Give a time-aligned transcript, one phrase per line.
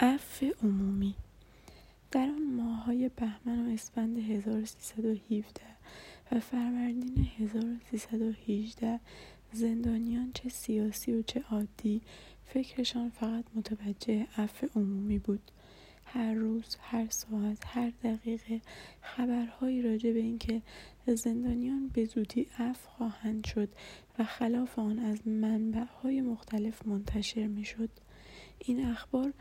[0.00, 1.14] عفو عمومی.
[2.10, 5.60] در آن ماههای بهمن و اسفند 1317
[6.32, 9.00] و فروردین 1318
[9.52, 12.02] زندانیان چه سیاسی و چه عادی
[12.44, 15.50] فکرشان فقط متوجه عفو عمومی بود.
[16.04, 18.60] هر روز هر ساعت هر دقیقه
[19.02, 20.62] خبرهایی راجع به اینکه
[21.06, 23.68] زندانیان به زودی عفو خواهند شد
[24.18, 27.90] و خلاف آن از منبعهای مختلف منتشر می‌شد.
[28.58, 29.32] این اخبار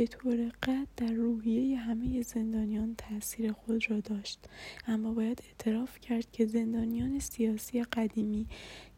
[0.00, 4.38] به طور قطع در روحیه همه زندانیان تاثیر خود را داشت.
[4.86, 8.46] اما باید اعتراف کرد که زندانیان سیاسی قدیمی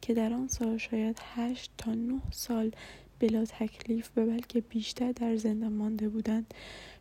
[0.00, 2.70] که در آن سال شاید هشت تا نه سال
[3.18, 6.54] بلا تکلیف و بلکه بیشتر در زندان مانده بودند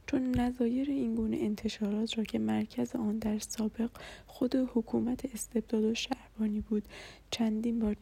[0.08, 3.90] چون نظایر اینگونه انتشارات را که مرکز آن در سابق
[4.27, 6.84] خود حکومت استبداد و شهربانی بود
[7.32, 7.96] چندین بار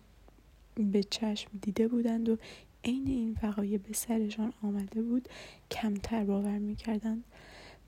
[0.75, 2.37] به چشم دیده بودند و
[2.83, 5.29] عین این وقایع به سرشان آمده بود
[5.71, 7.23] کمتر باور می‌کردند.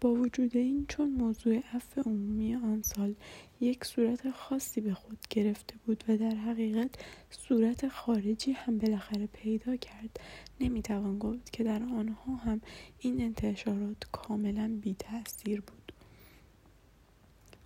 [0.01, 3.15] با وجود این چون موضوع عفو عمومی آن سال
[3.61, 6.89] یک صورت خاصی به خود گرفته بود و در حقیقت
[7.29, 10.19] صورت خارجی هم بالاخره پیدا کرد
[10.59, 12.61] نمی‌توان گفت که در آنها هم
[12.99, 15.91] این انتشارات کاملا بی تاثیر بود.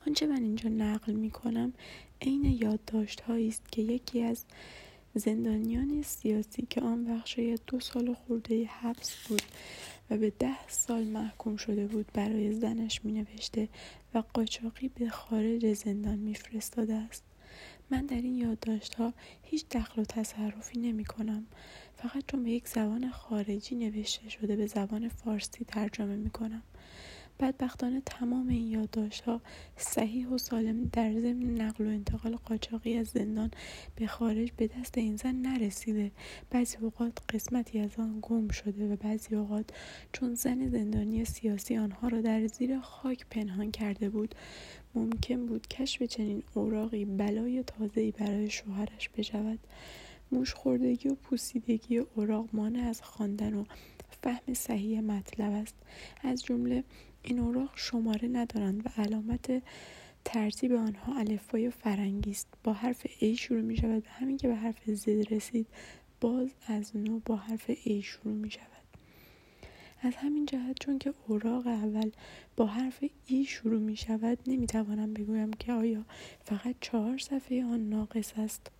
[0.07, 1.73] آنچه من اینجا نقل می کنم
[2.21, 4.45] عین یادداشت است که یکی از
[5.15, 9.41] زندانیان سیاسی که آن شاید دو سال خورده حبس بود
[10.09, 13.69] و به ده سال محکوم شده بود برای زنش می نوشته
[14.13, 17.23] و قاچاقی به خارج زندان میفرستاده است.
[17.89, 21.45] من در این یادداشت ها هیچ دخل و تصرفی نمی کنم
[21.95, 26.63] فقط چون به یک زبان خارجی نوشته شده به زبان فارسی ترجمه می کنم
[27.39, 29.41] بدبختانه تمام این یادداشتها
[29.77, 33.51] صحیح و سالم در ضمن نقل و انتقال قاچاقی از زندان
[33.95, 36.11] به خارج به دست این زن نرسیده.
[36.49, 39.69] بعضی اوقات قسمتی از آن گم شده و بعضی اوقات
[40.13, 44.35] چون زن زندانی سیاسی آنها را در زیر خاک پنهان کرده بود
[44.95, 49.59] ممکن بود کشف چنین اوراقی بلای تازه‌ای برای شوهرش بشود.
[50.31, 53.65] موش خوردگی و پوسیدگی اوراق مانع از خواندن و
[54.21, 55.75] فهم صحیح مطلب است.
[56.23, 56.83] از جمله
[57.25, 59.63] این اوراق شماره ندارند و علامت
[60.25, 62.47] ترتیب آنها الفبای فرنگی است.
[62.63, 64.03] با حرف A شروع می شود.
[64.03, 65.67] و همین که به حرف Z رسید
[66.21, 68.65] باز از نو با حرف A شروع می شود.
[70.01, 72.11] از همین جهت چون که اوراق اول
[72.55, 76.05] با حرف ای شروع می شود نمی توانم بگویم که آیا
[76.43, 78.71] فقط چهار صفحه آن ناقص است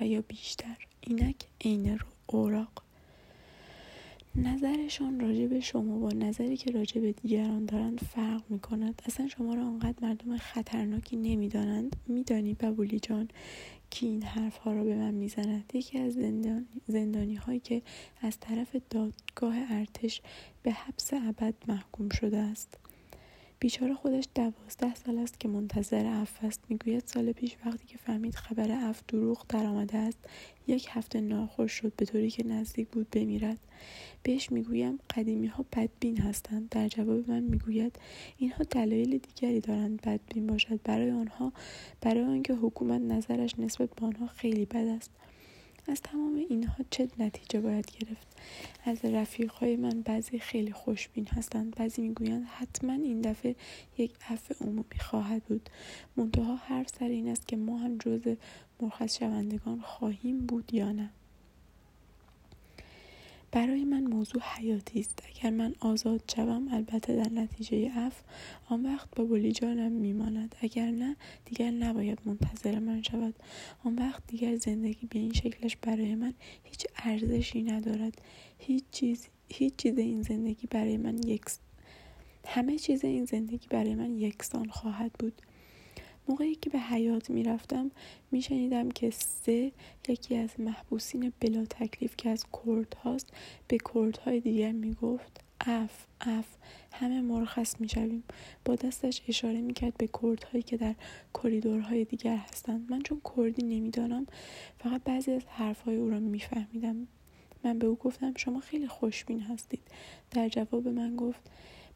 [0.00, 0.76] و یا بیشتر.
[1.00, 2.82] اینک عین اوراق
[4.34, 9.28] نظرشان راجع به شما با نظری که راجع به دیگران دارند فرق می کند اصلا
[9.28, 13.28] شما را آنقدر مردم خطرناکی نمی‌دانند؟ میدانی ببولی جان
[13.90, 17.82] که این حرف ها را به من می‌زند؟ یکی از زندانی, زندانی هایی که
[18.22, 20.22] از طرف دادگاه ارتش
[20.62, 22.78] به حبس ابد محکوم شده است.
[23.60, 26.60] بیچاره خودش دوازده سال است که منتظر عفو است.
[26.68, 30.18] می‌گوید سال پیش وقتی که فهمید خبر عفو دروغ درآمده است
[30.66, 33.58] یک هفته ناخوش شد به طوری که نزدیک بود بمیرد.
[34.22, 36.68] بهش می‌گویم قدیمی ها بدبین هستند.
[36.68, 37.96] در جواب من می‌گوید
[38.38, 40.80] اینها دلایل دیگری دارند بدبین باشد.
[40.84, 41.52] برای آنها
[42.00, 45.10] برای آنکه حکومت نظرش نسبت به آنها خیلی بد است.
[45.88, 48.26] از تمام اینها چه نتیجه باید گرفت؟
[48.84, 53.56] از رفیقهای من بعضی خیلی خوشبین هستند بعضی می‌گویند حتما این دفعه
[53.98, 55.70] یک عفو عمومی خواهد بود.
[56.16, 58.36] منتها هر سر این است که ما هم جز
[58.80, 61.10] مرخص شوندگان خواهیم بود یا نه.
[63.52, 65.22] برای من موضوع حیاتی است.
[65.28, 68.22] اگر من آزاد شوم البته در نتیجه اف
[68.68, 70.54] آن وقت با بولی جانم میماند.
[70.60, 73.34] اگر نه دیگر نباید منتظر من شود.
[73.84, 76.34] آن وقت دیگر زندگی به این شکلش برای من
[76.64, 78.20] هیچ ارزشی ندارد.
[78.58, 81.44] هیچ چیز هیچ چیز این زندگی برای من یک
[82.46, 85.42] همه چیز این زندگی برای من یکسان خواهد بود.
[86.30, 87.90] موقعی که به حیات می‌رفتم
[88.30, 89.72] میشنیدم که سه
[90.08, 93.32] یکی از محبوسین بلا تکلیف که از کرد هاست
[93.68, 96.46] به کردهای دیگر می‌گفت اف اف
[96.92, 98.24] همه مرخص می‌شویم.
[98.64, 100.94] با دستش اشاره می‌کرد به کردهایی که در
[101.34, 102.90] کریدورهای دیگر هستند.
[102.90, 104.26] من چون کردی نمی‌دانم
[104.78, 107.06] فقط بعضی از حرفهای او را میفهمیدم.
[107.64, 109.82] من به او گفتم شما خیلی خوشبین هستید.
[110.30, 111.50] در جواب من گفت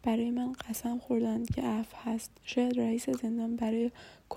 [0.04, 2.30] برای من قسم خوردند که عفو هست.
[2.42, 3.90] شاید رئیس زندان برای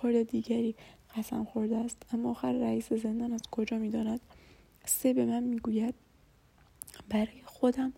[0.03, 0.75] کرد دیگری
[1.17, 1.97] قسم خورده است.
[2.13, 4.19] اما آخر رئیس زندان از کجا می‌داند؟
[4.85, 5.95] سه به من می‌گوید
[7.09, 7.93] برای خودم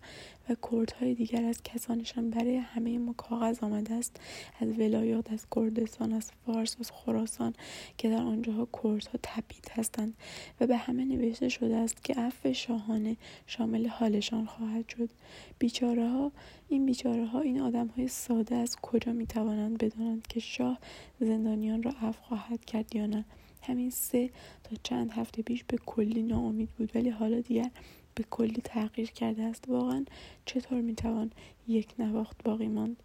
[0.48, 4.20] و کردهای دیگر از کسانشان برای همه ما کاغذ آمده است.
[4.60, 7.54] از ولایات از کردستان از فارس از خراسان
[7.98, 10.14] که در آنجاها کردها تبعید هستند
[10.60, 13.16] و به همه نوشته شده است که عفو شاهانه
[13.46, 15.10] شامل حالشان خواهد شد.
[15.58, 16.32] بیچاره ها
[16.68, 20.78] این بیچاره ها این آدم های ساده از کجا می توانند بدانند که شاه
[21.20, 23.24] زندانیان را عفو خواهد کرد یا نه؟
[23.62, 24.30] همین سه
[24.64, 27.70] تا چند هفته پیش به کلی ناامید بود ولی حالا دیگر
[28.14, 29.64] به کلی تغییر کرده است.
[29.68, 30.04] واقعا
[30.46, 31.30] چطور می‌توان
[31.68, 32.96] یک نواخت باقی ماند؟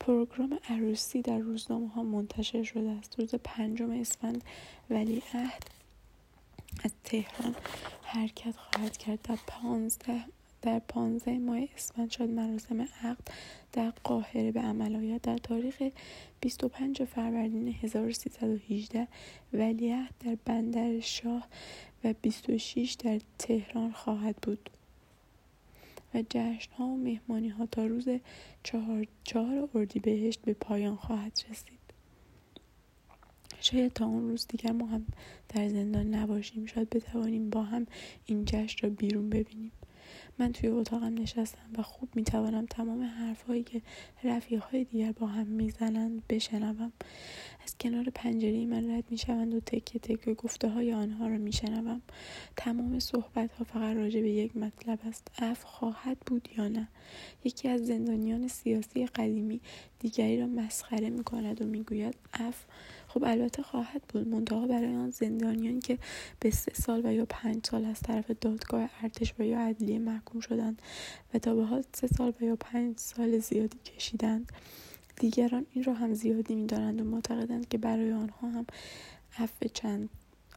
[0.00, 3.20] پروگرام عروسی در روزنامه ها منتشر شده است.
[3.20, 4.44] روز پنجم اسفند
[4.90, 5.64] ولی عهد
[6.84, 7.54] از تهران
[8.02, 9.22] حرکت خواهد کرد.
[9.22, 10.24] در پانزده
[10.62, 13.28] در پانزده ماه اسفند شد مراسم عقد
[13.72, 15.20] در قاهره به عمل آید.
[15.20, 15.82] در تاریخ
[16.40, 19.08] 25 فروردین 1318
[19.52, 21.48] ولیعهد در بندر شاه
[22.04, 24.70] و 26 در تهران خواهد بود.
[26.14, 28.08] و جشن ها و مهمانی ها تا روز
[28.62, 31.82] چهار, چهار اردیبهشت به پایان خواهد رسید.
[33.60, 35.06] شاید تا اون روز دیگر ما هم
[35.48, 36.66] در زندان نباشیم.
[36.66, 37.86] شاید بتوانیم با هم
[38.26, 39.72] این جشن را بیرون ببینیم.
[40.38, 43.82] من توی اتاقم نشستم و خوب می‌توانم تمام حرفهایی که
[44.24, 46.92] رفیقهای دیگر با هم می‌زنند بشنوم.
[47.64, 52.02] از کنار پنجره من رد می‌شوند و تکه تکه گفته های آنها را میشنوم.
[52.56, 55.28] تمام صحبت ها فقط راجع به یک مطلب است.
[55.38, 56.88] اف خواهد بود یا نه؟
[57.44, 59.60] یکی از زندانیان سیاسی قدیمی
[59.98, 62.64] دیگری را مسخره می‌کند و می‌گوید اف
[63.14, 65.98] خب البته خواهد بود منتها برای آن زندانیانی که
[66.40, 70.40] به سه سال و یا پنج سال از طرف دادگاه ارتش و یا عدلیه محکوم
[70.40, 70.82] شدند
[71.34, 74.52] و تا به حال سه سال و یا پنج سال زیادی کشیدند.
[75.16, 78.66] دیگران این را هم زیادی می‌دانند و معتقدند که برای آنها هم
[79.38, 80.08] عفو چند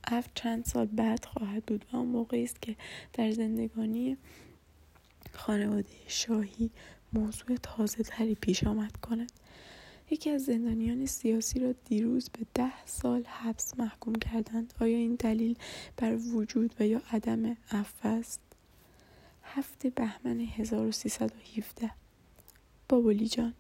[0.08, 1.86] عفو چند سال بعد خواهد بود.
[1.94, 2.76] و آن موقعی است که
[3.14, 4.18] در زندگانی
[5.34, 6.70] خانواده شاهی
[7.14, 9.32] موضوع تازه تری پیش آمد کند.
[10.10, 14.74] یکی از زندانیان سیاسی را دیروز به ده سال حبس محکوم کردند.
[14.82, 15.58] آیا این دلیل
[15.98, 18.42] بر وجود و یا عدم عفو است؟
[19.44, 21.92] هفته بهمن 1317
[22.90, 23.54] بابولی جان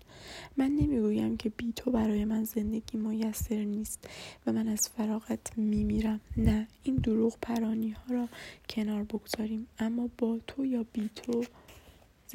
[0.58, 4.10] من نمی‌گویم که بی تو برای من زندگی میسر نیست
[4.48, 6.22] و من از فراغت میمیرم.
[6.38, 8.30] نه این دروغ پرانی ها را
[8.70, 9.68] کنار بگذاریم.
[9.80, 11.44] اما با تو یا بی تو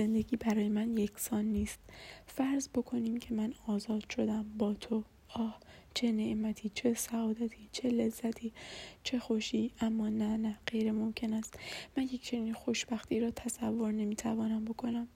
[0.00, 1.78] زندگی برای من یکسان نیست.
[2.26, 5.04] فرض بکنیم که من آزاد شدم با تو.
[5.28, 5.60] آه
[5.94, 8.52] چه نعمتی چه سعادتی چه لذتی
[9.04, 9.72] چه خوشی.
[9.80, 11.58] اما نه نه غیر ممکن است.
[11.96, 15.08] من یک چنین خوشبختی را تصور نمی‌توانم بکنم.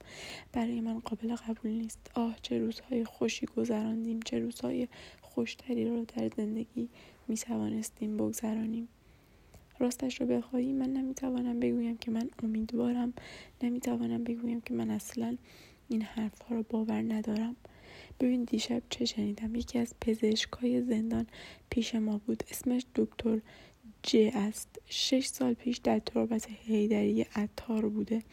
[0.53, 2.11] برای من قابل قبول نیست.
[2.15, 4.87] آه چه روزهای خوشی گذراندیم چه روزهای
[5.21, 6.89] خوشتری را در زندگی
[7.27, 8.87] می‌توانستیم بگذرانیم.
[9.79, 13.13] راستش رو بخواهی من نمی‌توانم بگویم که من امیدوارم
[13.63, 15.37] نمی‌توانم بگویم که من اصلا
[15.89, 17.55] این حرفها رو باور ندارم.
[18.19, 21.27] ببین دیشب چه شنیدم؟ یکی از پزشکای زندان
[21.69, 22.43] پیش ما بود.
[22.51, 23.39] اسمش دکتر
[24.03, 24.81] ج است.
[24.85, 28.23] شش سال پیش در تربت هیدری عطار بوده.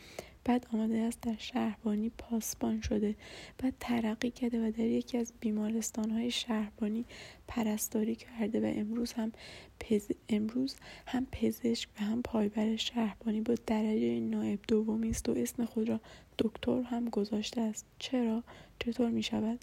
[0.45, 3.15] بعد آمده است در شهربانی پاسبان شده
[3.59, 7.05] بعد ترقی کرده و در یکی از بیمارستان های شهربانی
[7.54, 9.32] پرستاری کرده و امروز هم
[9.81, 10.10] پز...
[10.28, 10.76] امروز
[11.06, 16.00] هم پزشک و هم پایبر شهربانی با درجه نایب دومی است و اسم خود را
[16.38, 17.87] دکتر هم گذاشته است.
[17.99, 18.43] چرا؟
[18.78, 19.58] چطور می شود؟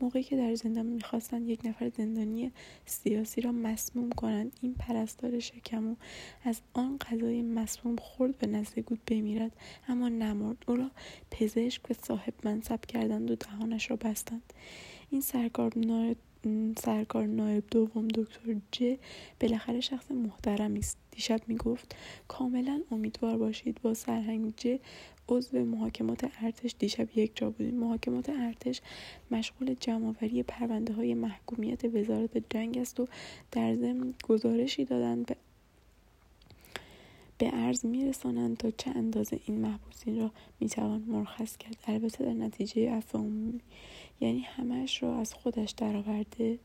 [0.00, 2.52] موقعی که در زندان می‌خواستند یک نفر زندانی
[2.86, 5.96] سیاسی را مسموم کنند این پرستار شکمو
[6.44, 9.52] از آن غذای مسموم خورد به نزدگود بمیرد
[9.88, 10.64] اما نمرد.
[10.66, 10.90] او را
[11.30, 14.52] پزشک و صاحب منصب کردند و دهانش را بستند.
[15.10, 15.72] این سرکار
[16.78, 18.96] سرکار نایب دوم دکتر ج
[19.40, 20.98] بالاخره شخص محترمی است.
[21.10, 21.96] دیشب می‌گفت
[22.28, 24.78] کاملا امیدوار باشید با سرهنگ ج
[25.28, 26.74] عضو محاکمات ارتش.
[26.78, 27.74] دیشب یک جا بودیم.
[27.74, 28.80] محاکمات ارتش
[29.30, 33.08] مشغول جمعآوری پرونده های محکومیت وزارت جنگ است و
[33.52, 35.36] در ضمن گزارشی دادند به
[37.38, 40.30] به عرض میرسانند تا چه اندازه این محبوسین را
[40.60, 41.76] می‌توان مرخص کرد.
[41.86, 43.18] البته در نتیجه عفو
[44.22, 46.58] یعنی همش را از خودش درآورده.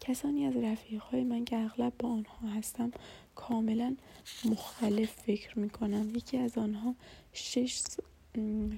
[0.00, 2.92] کسانی از رفیقهای من که اغلب با آنها هستم
[3.34, 3.96] کاملا
[4.44, 6.94] مختلف فکر می کنم یکی از آنها
[7.32, 7.82] شش,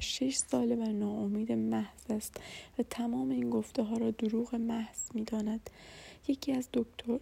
[0.01, 2.41] شش ساله و ناامید محض است
[2.79, 5.71] و تمام این گفته ها را دروغ محض می داند
[6.29, 7.19] یکی از دکتر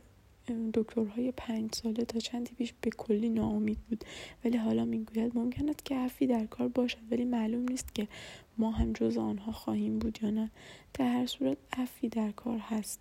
[0.74, 4.04] دکترهای پنج ساله تا چندی پیش به کلی ناامید بود.
[4.44, 8.08] ولی حالا می‌گوید ممکن است که حرفی در کار باشد ولی معلوم نیست که
[8.58, 10.50] ما هم جز آنها خواهیم بود یا نه.
[10.94, 13.00] در هر صورت عفی در کار هست.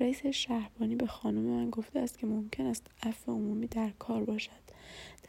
[0.00, 4.64] رئیس شهربانی به خانم من گفته است که ممکن است عفو عمومی در کار باشد.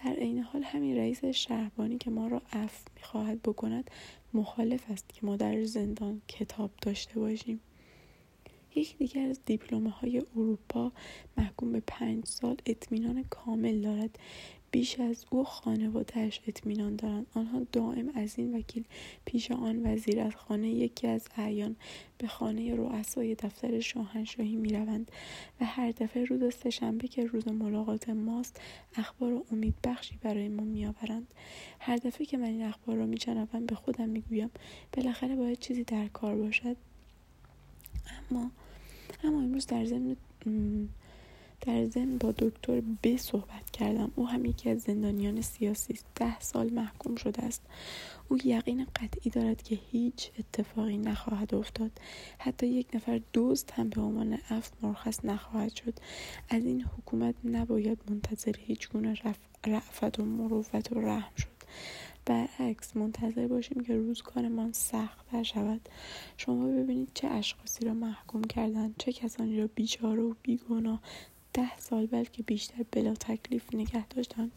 [0.06, 3.92] در عین حال همین رئیس شهربانی که ما را عفو می‌خواهد بکند
[4.34, 7.60] مخالف است که ما در زندان کتاب داشته باشیم.
[8.76, 10.92] یک دیگر از دیپلمه های اروپا
[11.38, 14.20] محکوم به پنج سال اطمینان کامل دارد.
[14.72, 17.28] بیش از او خانوادهش اطمینان دارند.
[17.34, 18.84] آنها دائم از این وکیل
[19.26, 21.76] پیش آن وزیر از خانه یکی از اعیان
[22.18, 25.12] به خانه رؤسای دفتر شاهنشاهی می‌روند
[25.62, 28.62] و هر دفعه روز سهشنبه که روز ملاقات ماست
[28.96, 31.34] اخبار و امید بخشی برای ما میآورند.
[31.80, 34.50] هر دفعه که من این اخبار را میشنوم به خودم می‌گویم
[34.94, 36.78] بالاخره باید چیزی در کار باشد.
[38.32, 38.52] اما
[39.24, 40.16] اما امروز در ضمن
[41.62, 44.12] در ضمن با دکتر ب صحبت کردم.
[44.16, 47.62] او هم یکی از زندانیان سیاسی است ده سال محکوم شده است.
[48.30, 51.92] او یقین قطعی دارد که هیچ اتفاقی نخواهد افتاد.
[52.38, 55.94] حتی یک نفر دوست هم به عنوان اف مرخص نخواهد شد.
[56.50, 59.16] از این حکومت نباید منتظر هیچ گونه
[59.66, 61.56] رعفت و مروفت و رحم شد.
[62.26, 65.90] برعکس منتظر باشیم که روزگارمان سختتر شود.
[66.38, 71.02] شما ببینید چه اشخاصی را محکوم کردند چه کسانی را بیچاره و بیگناه
[71.54, 74.52] ده سال بلکه بیشتر بلا تکلیف نگه داشتن.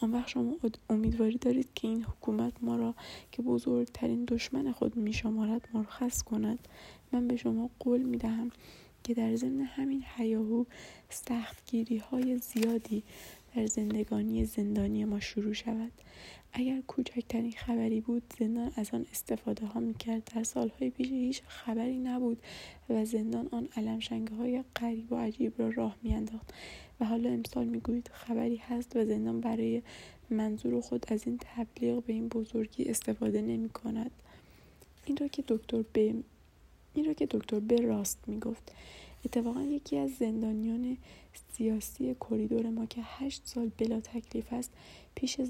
[0.00, 0.56] آن وقت شما
[0.90, 2.94] امیدواری دارید که این حکومت ما را
[3.32, 6.68] که بزرگترین دشمن خود می شمارد مرخص کند.
[7.12, 8.50] من به شما قول می دهم
[9.04, 10.64] که در ضمن همین حیاهو
[11.08, 13.02] سختگیری های زیادی
[13.54, 15.92] در زندگانی زندانی ما شروع شود.
[16.52, 20.30] اگر کوچکترین خبری بود زندان از آن استفاده ها می‌کرد.
[20.34, 22.38] در سالهای پیش هیچ خبری نبود
[22.88, 26.54] و زندان آن علمشنگه های غریب و عجیب را راه میانداخت.
[27.00, 29.82] و حالا امسال می‌گویید خبری هست و زندان برای
[30.30, 34.10] منظور خود از این تبلیغ به این بزرگی استفاده نمی کند
[35.04, 35.98] این را که دکتر ب
[36.94, 38.72] این را که دکتر ب راست می‌گفت.
[39.24, 40.96] اتفاقا یکی از زندانیان
[41.52, 44.72] سیاسی کریدور ما که هشت سال بلا تکلیف است
[45.14, 45.40] پیش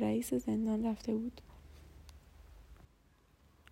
[0.00, 1.40] رئیس زندان رفته بود.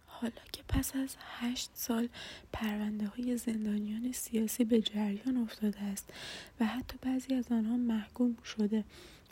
[0.07, 2.09] حالا که پس از هشت سال
[2.53, 6.13] پرونده های زندانیان سیاسی به جریان افتاده است
[6.61, 8.85] و حتی بعضی از آنها محکوم شده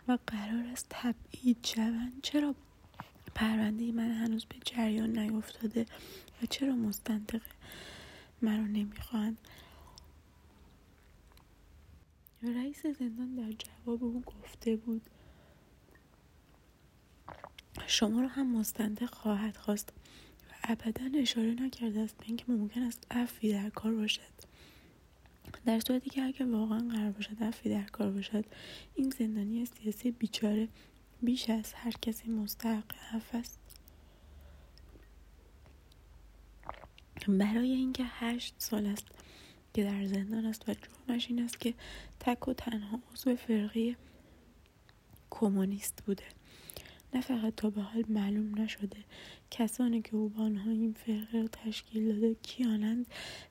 [0.09, 2.55] و قرار است تبعید شوند چرا
[3.35, 5.87] پرونده من هنوز به جریان نیفتاده
[6.43, 7.41] و چرا مستنطق
[8.43, 9.39] مرا نمی‌خواهند؟
[12.43, 15.03] رئیس زندان در جواب او گفته بود
[17.87, 19.93] شما را هم مستنده خواهد خواست
[20.51, 24.53] و ابدا اشاره نکرده است به اینکه ممکن است عفوی در کار باشد.
[25.67, 28.45] در صورتی که اگر واقعا قرار باشد عفوی در کار باشد
[28.95, 30.69] این زندانی سیاسی بیچاره
[31.23, 33.59] بیش از هر کسی مستحق عفو است.
[37.29, 39.07] برای اینکه هشت سال است
[39.75, 41.75] که در زندان است و جرمش این است که
[42.21, 43.97] تک و تنها عضو فرقه
[45.31, 46.25] کمونیست بوده.
[47.15, 48.97] نه فقط تا به حال معلوم نشده
[49.51, 53.07] کسانی که او با آنها این فرقه را تشکیل داده کیانند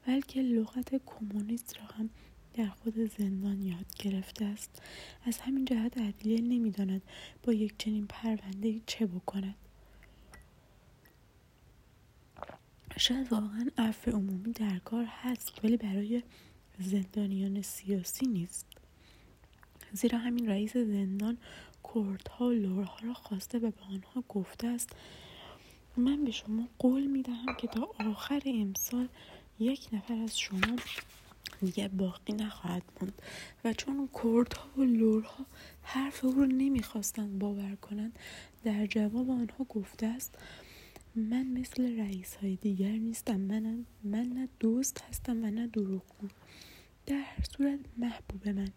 [0.07, 2.09] بلکه لغت کمونیست را هم
[2.53, 4.81] در خود زندان یاد گرفته است.
[5.25, 7.01] از همین جهت عدلیه نمی‌داند
[7.43, 9.55] با یک چنین پرونده چه بکند.
[12.97, 16.23] شاید واقعا عفو عمومی در کار هست ولی برای
[16.79, 18.65] زندانیان سیاسی نیست.
[19.93, 21.37] زیرا همین رئیس زندان
[21.93, 24.89] کردها و لورها را خواسته و به آنها گفته است
[25.97, 29.07] من به شما قول می دهم که تا آخر امسال
[29.59, 30.75] یک نفر از شما
[31.61, 33.21] دیگه باقی نخواهد موند
[33.65, 35.45] و چون کردها و لورها
[35.83, 38.19] حرف او رو نمی‌خواستند باور کنند
[38.63, 40.37] در جواب آنها گفته است
[41.15, 43.39] من مثل رئیس های دیگر نیستم.
[43.39, 46.27] من, من نه دوست هستم و نه دروغگو.
[47.05, 48.69] در هر صورت محبوب من.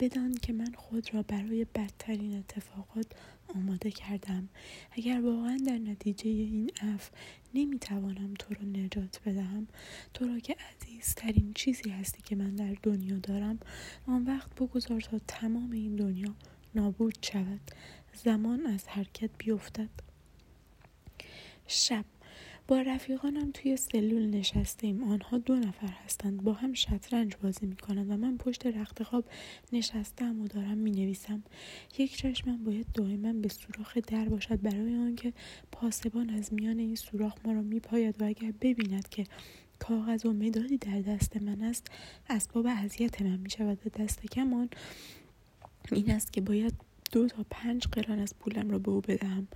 [0.00, 3.06] بدان که من خود را برای بدترین اتفاقات
[3.54, 4.48] آماده کردم.
[4.92, 7.10] اگر واقعا در نتیجه این اف
[7.54, 9.66] نمی‌توانم تو را نجات بدهم
[10.14, 13.58] تو را که عزیزترین چیزی هستی که من در دنیا دارم
[14.06, 16.34] آن وقت بگذار تا تمام این دنیا
[16.74, 17.60] نابود شود.
[18.24, 20.09] زمان از حرکت بیفتد.
[21.70, 22.04] شب.
[22.68, 26.42] با رفیقانم توی سلول نشسته ایم آنها دو نفر هستند.
[26.42, 29.24] با هم شطرنج بازی می‌کنند و من پشت رخت خواب
[29.72, 31.42] نشستم و دارم می نویسم
[31.98, 35.32] یک چشمم باید دائما به سوراخ در باشد برای آنکه
[35.72, 39.24] پاسبان از میان این سوراخ ما را میپاید و اگر ببیند که
[39.78, 41.86] کاغذ و مدادی در دست من است
[42.28, 44.68] اسباب اذیت من می شود و دست کمان
[45.92, 49.48] این است که باید دو تا پنج قران از پولم را به او بدهم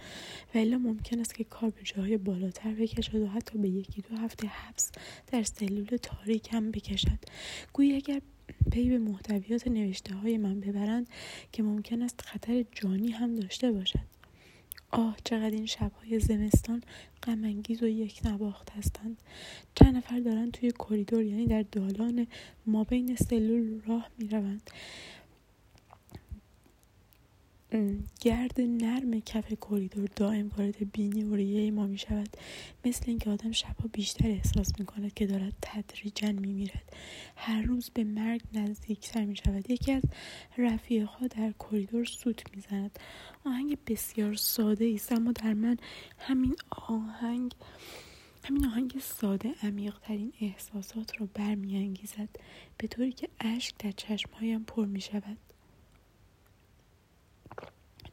[0.54, 4.16] و الا ممکن است که کار به جای بالاتر بکشد و حتی به یکی دو
[4.16, 4.90] هفته حبس
[5.32, 7.18] در سلول تاریک هم بکشد.
[7.72, 8.20] گویی اگر
[8.72, 11.08] پی به محتویات نوشته های من ببرند
[11.52, 14.14] که ممکن است خطر جانی هم داشته باشد.
[14.90, 16.82] آه چقدر این شبهای زمستان
[17.22, 19.22] غمانگیز و یک نواخت هستند.
[19.74, 22.26] چند نفر دارن توی کریدور یعنی در دالان
[22.66, 24.70] ما بین سلول راه می‌روند.
[28.20, 32.28] گرد نرم کف کریدور دائم وارد بینی و ریه ما می شود
[32.84, 36.92] مثل اینکه آدم شبها بیشتر احساس می کند که دارد تدریجا می میرد
[37.36, 40.02] هر روز به مرگ نزدیکتر می شود یکی از
[40.58, 42.98] رفیقها در کریدور سوت می زند
[43.46, 45.76] آهنگ بسیار ساده است اما در من
[46.18, 47.52] همین آهنگ
[48.44, 52.28] همین آهنگ ساده عمیق ترین احساسات را برمیانگیزد
[52.78, 55.38] به طوری که اشک در چشمهایم پر می شود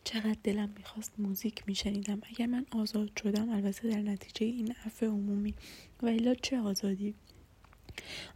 [0.03, 2.22] چقدر دلم می‌خواست موزیک میشنیدم.
[2.29, 5.53] اگر من آزاد شدم البته در نتیجه این عفو عمومی.
[6.01, 7.15] و الا چه آزادی؟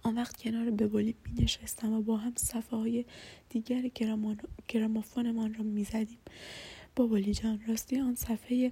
[0.03, 3.05] آن وقت کنار ببولی می نشستم و با هم صفحه های
[3.49, 3.89] دیگر
[4.67, 6.17] گرامافونمان را می زدیم
[6.95, 8.71] بابولی جان راستی آن صفحه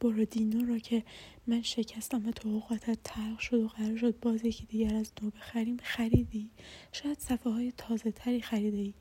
[0.00, 1.02] برودینو را که
[1.46, 5.30] من شکستم و تو اوقاتت تلخ شد و قرار شد باز یکی دیگر از نو
[5.30, 6.50] بخریم خریدی.
[6.92, 8.94] شاید صفحه های تازه تری خریده ای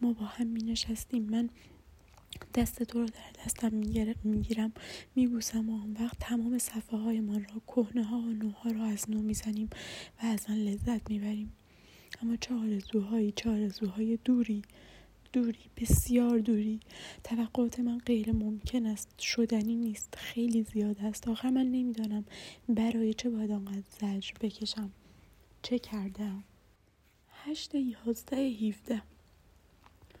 [0.00, 1.50] ما با هم می نشستیم من
[2.54, 3.74] دست تو رو در دستم
[4.24, 4.72] می‌گیرم
[5.14, 9.10] میبوسم و آن وقت تمام صفحه های من را کهنه ها و نوها را از
[9.10, 9.70] نو می‌زنیم
[10.22, 11.52] و از آن لذت می‌بریم.
[12.22, 14.62] اما چه آرزوهایی چه آرزوهای دوری
[15.32, 16.80] دوری بسیار دوری.
[17.24, 21.28] توقعات من غیر ممکن است شدنی نیست خیلی زیاد است.
[21.28, 22.24] آخر من نمی‌دانم
[22.68, 24.90] برای چه باید آنقدر زجر بکشم.
[25.62, 26.44] چه کردم؟
[27.30, 29.02] هشت یازده هیفده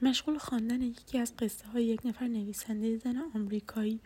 [0.02, 4.00] مشغول خواندن یکی از قصه های یک نفر نویسنده زن آمریکایی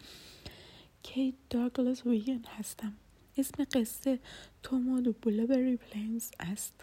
[1.02, 2.92] کیت داگلاس ویگن هستم.
[3.36, 4.18] اسم قصه
[4.62, 6.74] Tom o' the Blueb'ry Plains است.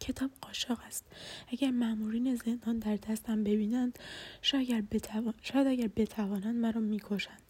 [0.00, 1.04] کتاب قاشق است.
[1.48, 3.98] اگر مامورین زندان در دستم ببینند
[4.42, 5.34] شاید, بتوان...
[5.42, 7.42] شاید اگر بتوانند مرا می‌کشند.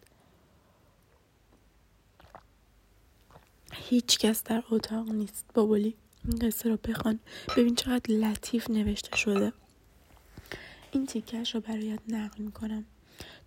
[3.73, 5.45] هیچ کس در اتاق نیست.
[5.55, 7.19] بابولی این قصه را بخوان.
[7.57, 9.53] ببین چقدر لطیف نوشته شده.
[10.92, 12.86] این تیکش را برایت نقل می کنم.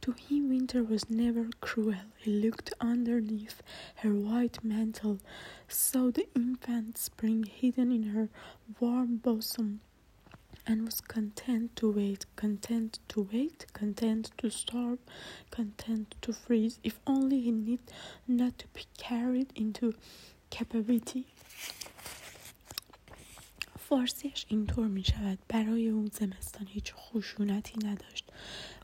[0.02, 2.02] To him winter was never cruel.
[2.22, 3.58] He looked underneath
[3.96, 5.18] her white mantle,
[5.68, 8.28] saw the infant spring hidden in her
[8.80, 9.80] warm bosom,
[10.66, 15.00] and was content to wait, content to wait, content to starve,
[15.50, 17.80] content to freeze, if only he need
[18.26, 19.94] not to be carried into
[20.50, 21.26] captivity.
[23.89, 25.39] فارسیش اینطور می شود.
[25.47, 28.31] برای اون زمستان هیچ خشونتی نداشت.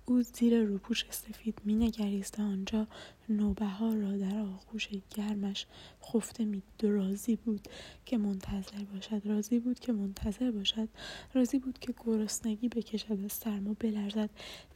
[0.06, 2.88] او زیر روپوش سفید می نگریست آنجا
[3.30, 5.66] نوبهار را در آغوش گرمش
[6.04, 7.68] خفته می راضی بود
[8.06, 9.22] که منتظر باشد.
[9.26, 10.90] راضی بود که منتظر باشد.
[11.34, 14.30] راضی بود که گرسنگی بکشد و سرما بلرزد.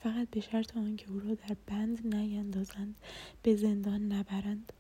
[0.04, 2.96] فقط به شرط آنکه او را در بند نیندازند
[3.44, 4.74] به زندان نبرند.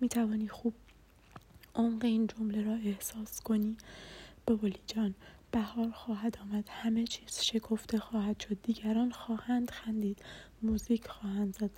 [0.00, 0.74] می توانی خوب
[1.74, 3.76] عمق این جمله را احساس کنی.
[4.46, 5.14] بابلی جان
[5.50, 6.68] بهار خواهد آمد.
[6.68, 8.62] همه چیز شکفته خواهد شد.
[8.62, 10.22] دیگران خواهند خندید.
[10.62, 11.70] موزیک خواهند زد.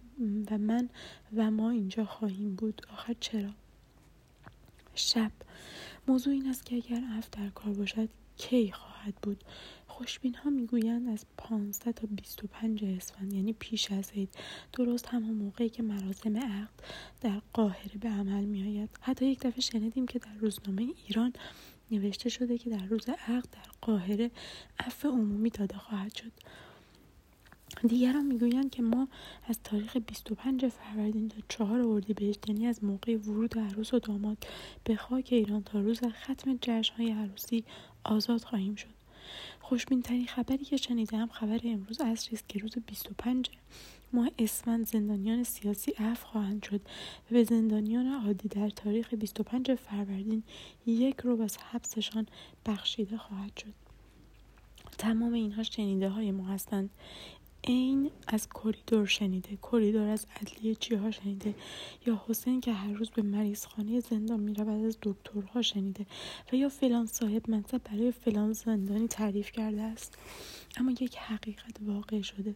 [0.51, 0.88] و من
[1.37, 2.87] و ما اینجا خواهیم بود.
[2.92, 3.51] آخر چرا؟
[4.94, 5.33] شب.
[6.09, 9.44] موضوع این است که اگر اف در کار باشد کی خواهد بود؟
[9.88, 14.29] خوشبین ها می‌گویند از 15 تا 25 اسفند یعنی پیش از عید.
[14.72, 16.83] درست همان موقعی که مراسم عقد
[17.20, 21.33] در قاهره به عمل می آید حتی یک دفعه شنیدیم که در روزنامه ایران
[21.92, 24.31] نوشته شده که در روز عقد در قاهره
[24.78, 26.33] عفو عمومی داده خواهد شد.
[27.88, 29.09] دیگران می‌گویند که ما
[29.44, 34.46] از تاریخ 25 فروردین تا 4 اردیبهشت یعنی از موقع ورود عروس و داماد
[34.85, 37.64] به خاک ایران تا روز ختم جشنهای عروسی
[38.05, 38.94] آزاد خواهیم شد.
[39.61, 43.50] خوشبین ترین خبری که شنیدم خبر امروز عصری است که روز 25
[44.12, 46.81] ماه اسفند زندانیان سیاسی عفو خواهند شد
[47.31, 50.42] و به زندانیان عادی در تاریخ 25 فروردین
[50.87, 52.27] یک رو از حبسشان
[52.66, 53.75] بخشیده خواهد شد.
[54.98, 56.90] تمام اینها شنیده های ما هستند.
[57.66, 59.59] این از کریدور شنیده.
[59.62, 61.55] کریدور از عدلیه چیها شنیده.
[62.07, 66.07] یا حسین که هر روز به مریضخانه زندان می‌رود از دکترها شنیده.
[66.53, 70.18] و یا فلان صاحب منصب برای فلان زندانی تعریف کرده است.
[70.77, 72.55] اما یک حقیقت واقع شده.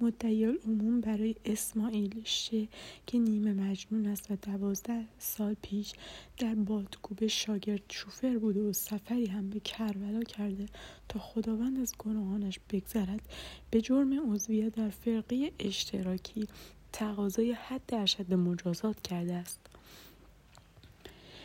[0.00, 2.68] مدعی عموم برای اسماعیل شه
[3.06, 5.92] که نیمه مجنون است و دوازده سال پیش
[6.38, 10.66] در بادکوب شاگرد شوفر بوده و سفری هم به کربلا کرده
[11.08, 13.28] تا خداوند از گناهانش بگذرد.
[13.70, 14.12] به جرم
[14.46, 16.48] عضویت در فرقه اشتراکی
[16.92, 19.58] تقاضای حد ارشد مجازات کرده است.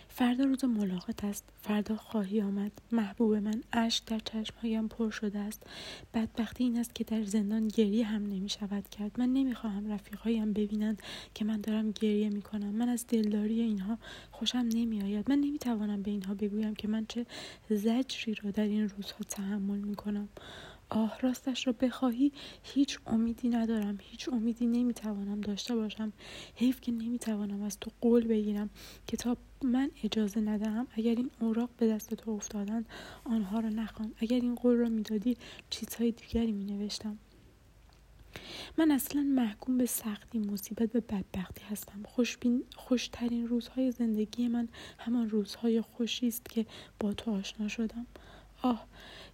[0.09, 1.43] فردا روز ملاقات است.
[1.61, 2.71] فردا خواهی آمد.
[2.91, 5.63] محبوب من اشک در چشمهایم پر شده است.
[6.13, 9.11] بدبختی این است که در زندان گریه هم نمی شود کرد.
[9.17, 11.01] من نمی‌خواهم رفیقهایم ببینند
[11.33, 13.97] که من دارم گریه می کنم من از دلداری اینها
[14.31, 17.25] خوشم نمی آید من نمی توانم به اینها بگویم که من چه
[17.69, 20.29] زجری را در این روزها تحمل می کنم
[20.91, 22.32] آه راستش را بخواهی
[22.63, 26.13] هیچ امیدی ندارم هیچ امیدی نمی‌توانم داشته باشم.
[26.56, 28.69] حیف که نمی‌توانم از تو قول بگیرم.
[29.08, 30.88] که تا من اجازه ندهم.
[30.91, 32.86] اگر این اوراق به دست تو افتادن
[33.23, 35.38] آنها را نخوام اگر این قول را می‌دادی
[35.69, 37.17] چیزهای دیگری می نوشتم
[38.77, 42.04] من اصلا محکوم به سختی مصیبت و بدبختی هستم.
[42.04, 46.65] خوشبین خوشترین روزهای زندگی من همان روزهای خوشی است که
[46.99, 48.06] با تو آشنا شدم.
[48.62, 48.88] آه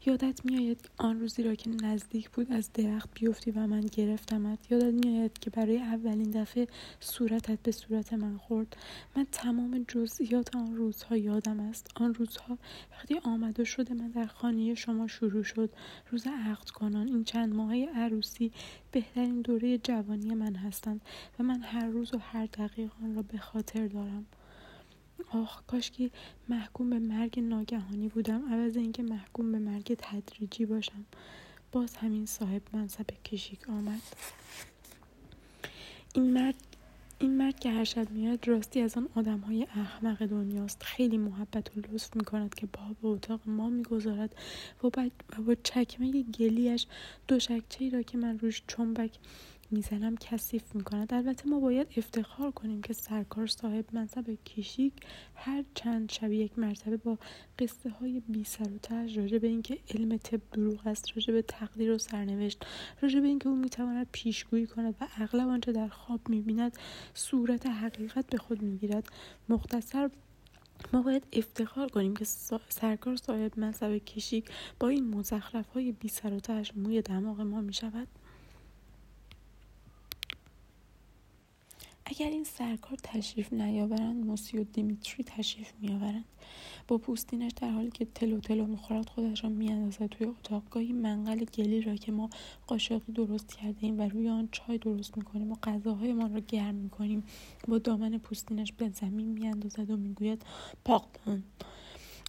[0.05, 5.05] یادت میآید آن روزی را که نزدیک بود از درخت بیفتی و من گرفتمت؟ یادت
[5.05, 6.67] میآید که برای اولین دفعه
[6.99, 8.77] صورتت به صورت من خورد؟
[9.15, 11.87] من تمام جزئیات آن روزها یادم است.
[11.95, 12.57] آن روزها
[12.91, 15.69] وقتی آمد و شده من در خانه شما شروع شد.
[16.11, 18.51] روز عقد کنان این چند ماهه عروسی
[18.91, 21.01] بهترین دوره جوانی من هستند
[21.39, 24.25] و من هر روز و هر دقیقه آن را به خاطر دارم.
[25.31, 26.11] آخ کاش که
[26.49, 28.53] محکوم به مرگ ناگهانی بودم.
[28.53, 31.05] عوض اینکه محکوم به مرگ تدریجی باشم.
[31.71, 34.01] باز همین صاحب منصب کشیک آمد.
[36.15, 36.55] این مرد
[37.19, 40.83] این مرد که هر میاد راستی از آن آدم های احمق دنیاست.
[40.83, 44.35] خیلی محبت و لطف می کند که با به اتاق ما می‌گذارد
[44.83, 46.87] و, با چکمه گلیش
[47.27, 49.11] دو شکچه را که من روش چنبک
[49.71, 54.93] می‌زنم کثیف می‌کند البته ما باید افتخار کنیم که سرکار صاحب منصب کشیک
[55.35, 57.17] هر چند شب یک مرتبه با
[57.59, 61.41] قصه های بی سر و تج راجع به اینکه علم طب دروغ است راجع به
[61.41, 62.65] تقدیر و سرنوشت
[63.01, 66.77] راجع به اینکه او می‌تواند پیشگویی کند و اغلب آنچه در خواب می‌بیند
[67.13, 69.09] صورت حقیقت به خود می‌گیرد.
[69.49, 70.09] مختصر
[70.93, 72.25] ما باید افتخار کنیم که
[72.69, 74.49] سرکار صاحب منصب کشیک
[74.79, 78.07] با این مزخرف های بی سر و موی دماغ ما می شود
[82.09, 86.25] اگر این سرکار تشریف نیاورند موسیو دیمیتری تشریف میآورند.
[86.87, 91.45] با پوستینش در حالی که تلو تلو می‌خورد خودش را میاندازد توی اتاق گاهی منقل
[91.45, 92.29] گلی را که ما
[92.67, 97.23] قاشقی درست کرده ایم و روی آن چای درست می‌کنیم و غذاهایمان را گرم می‌کنیم.
[97.67, 100.45] با دامن پوستینش به زمین میاندازد و می‌گوید
[100.85, 101.43] پاقدان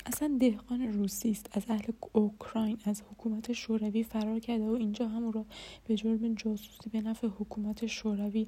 [0.07, 1.49] اصلا دهقان روسی است.
[1.53, 5.45] از اهل اوکراین از حکومت شوروی فرار کرده و اینجا هم را
[5.85, 8.47] به جرم جاسوسی به نفع حکومت شوروی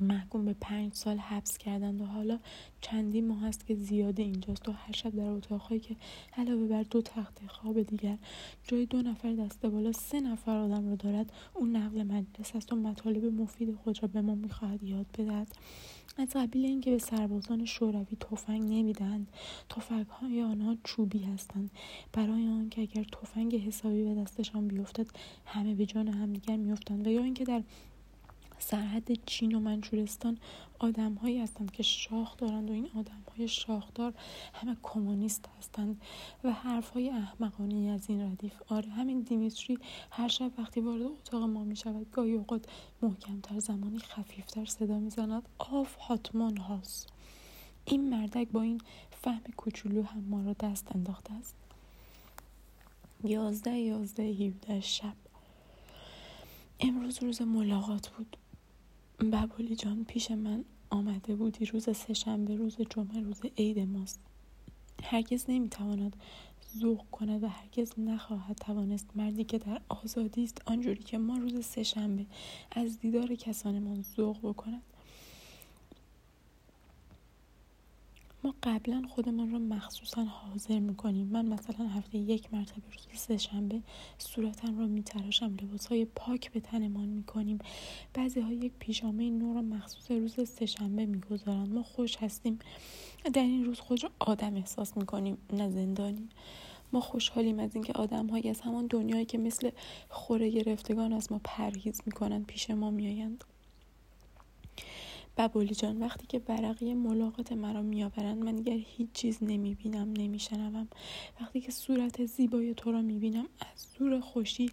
[0.00, 2.38] محکوم به پنج سال حبس کردند و حالا
[2.80, 5.96] چندین ماه است که زیاده اینجاست و هر شب در اتاقهایی که
[6.36, 8.18] علاوه بر دو تخت خواب دیگر
[8.64, 12.76] جای دو نفر دسته بالا سه نفر آدم را دارد اون نقل مجلس است و
[12.76, 15.48] مطالب مفید خود را به ما می‌خواهد یاد بدهد.
[16.18, 19.28] از قبیل اینکه به سربازان شوروی تفنگ نمی‌دهند
[19.68, 21.70] تفنگ های آنها چوبی هستند.
[22.12, 25.06] برای آنکه اگر تفنگ حسابی به دستشان بیفتد
[25.46, 27.62] همه به جان همدیگر میافتند و یا اینکه در
[28.58, 30.38] سرحد چین و منچورستان
[30.78, 34.14] آدم هایی هستند که شاخ دارند و این آدم های شاخدار
[34.52, 36.00] همه کمونیست هستند
[36.44, 38.52] و حرف های احمقانی از این ردیف.
[38.68, 39.78] آره همین دیمیتری
[40.10, 42.64] هر شب وقتی وارد اتاق ما می شود گاهی اوقات
[43.02, 45.42] محکمتر زمانی خفیفتر صدا می زند.
[45.58, 47.08] آف هاتمان هاست
[47.84, 51.54] این مردک با این فهم کوچولو هم ما را دست انداخته است.
[53.24, 55.14] یازده یازده هیوده شب.
[56.80, 58.36] امروز روز ملاقات بود.
[59.20, 64.20] ببولی جان پیش من آمده بودی روز سهشنبه روز جمعه روز عید ماست.
[65.02, 66.16] هرگز نمی‌تواند
[66.78, 71.66] ذوق کند و هرگز نخواهد توانست مردی که در آزادی است آنجوری که ما روز
[71.66, 72.26] سهشنبه
[72.70, 74.82] از دیدار کسانمان ذوق بکند.
[78.46, 81.26] ما قبلا خودمان را مخصوصا حاضر می‌کنیم.
[81.26, 83.82] من مثلا هفته یک مرتبه روز سهشنبه
[84.18, 87.58] صورتم را میتراشم لباس های پاک به تنمان می‌کنیم.
[88.14, 92.58] بعضی ها یک پیژامه نو را مخصوص روز سهشنبه می‌گذارند ما خوش هستیم.
[93.32, 96.28] در این روز خود را آدم احساس می‌کنیم نه زندانی
[96.92, 99.70] ما خوشحالیم از اینکه آدم هایی از همان دنیایی که مثل
[100.08, 103.44] خوره گرفتگان از ما پرهیز می‌کنند پیش ما میآیند.
[105.36, 110.88] ببولی جان وقتی که برقی ملاقات مرا میآورند من دیگر هیچ چیز نمی‌بینم نمیشنوم.
[111.40, 114.70] وقتی که صورت زیبای تو را می‌بینم از زور خوشی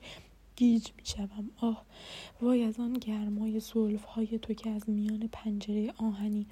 [0.56, 1.50] گیج می‌شوم.
[1.58, 1.86] آه
[2.42, 6.48] وای از آن گرمای زلف های تو که از میان پنجره آهنی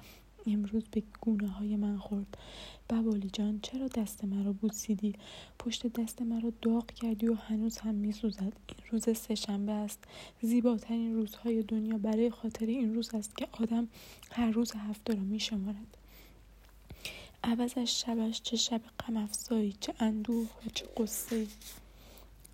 [0.46, 2.38] امروز به گونه های من خورد.
[2.90, 5.14] ببالی جان چرا دست مرا بوسیدی؟
[5.58, 8.52] پشت دست مرا داغ کردی و هنوز هم میسوزد.
[8.68, 9.98] این روز سهشنبه است.
[10.42, 13.88] زیباترین روزهای دنیا برای خاطر این روز است که آدم
[14.30, 15.96] هر روز هفته را میشمارد.
[17.44, 19.28] عوضش شبش چه شب غم
[19.80, 21.46] چه اندوه و چه قصه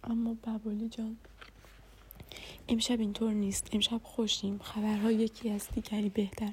[0.04, 1.16] اما ببالی جان
[2.68, 3.68] امشب اینطور نیست.
[3.72, 4.58] امشب خوشیم.
[4.58, 6.52] خبرها یکی از دیگری بهتر.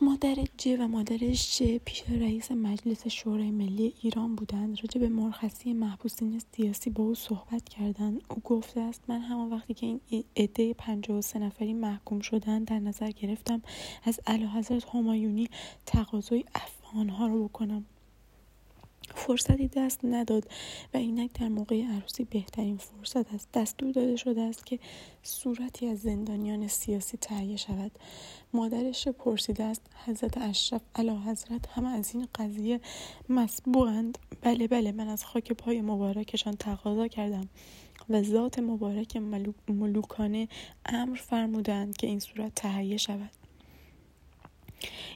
[0.00, 4.78] مادر جه و مادرش چه پیش رئیس مجلس شورای ملی ایران بودند.
[4.80, 8.22] راجع به مرخصی محبوسین سیاسی با او صحبت کردند.
[8.28, 10.74] او گفته است من همان وقتی که این عده
[11.20, 13.62] سه نفری محکوم شدند در نظر گرفتم
[14.04, 15.48] از حضرت همایونی
[15.86, 17.84] تقاضای عفو آنها را بکنم.
[19.14, 20.48] فرصتی دست نداد
[20.94, 24.78] و اینک در موقع عروسی بهترین فرصت است دستور داده شده است که
[25.22, 27.92] صورتی از زندانیان سیاسی تهیه شود.
[28.52, 32.80] مادرش پرسیده است حضرت اشرف علا حضرت هم از این قضیه
[33.28, 37.48] مسبوقند بله بله من از خاک پای مبارکشان تقاضا کردم
[38.08, 39.16] و ذات مبارک
[39.68, 40.48] ملوکانه
[40.86, 43.43] امر فرمودند که این صورت تهیه شود.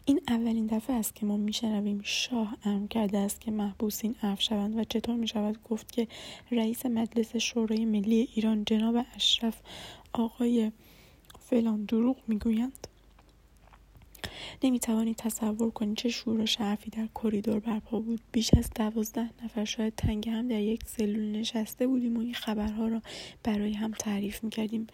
[0.04, 4.78] این اولین دفعه است که ما میشنویم شاه امر کرده است که محبوسین عفو شوند
[4.78, 6.08] و چطور می شود گفت که
[6.50, 9.60] رئیس مجلس شورای ملی ایران جناب اشرف
[10.12, 10.72] آقای
[11.40, 12.86] فلان دروغ می‌گویند.
[14.62, 18.20] نمی توانی تصور کنی چه شور و شرفی در کریدور برپا بود.
[18.32, 22.88] بیش از دوازده نفر شاید تنگ هم در یک سلول نشسته بودیم و این خبرها
[22.88, 23.02] را
[23.42, 24.86] برای هم تعریف می کردیم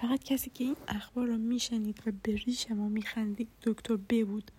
[0.00, 3.96] فقط کسی که این اخبار را می شنید و به ریش ما می خندید دکتر
[3.96, 4.50] ب بود.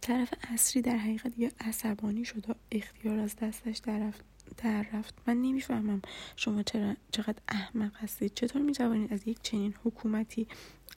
[0.00, 4.24] طرف اصری در حقیقت دیگه عصبانی شد و اختیار از دستش در رفت
[4.56, 5.14] در رفت.
[5.26, 6.02] من نمی‌فهمم
[6.36, 8.34] شما چرا چقدر احمق هستید.
[8.34, 10.46] چطور می توانید از یک چنین حکومتی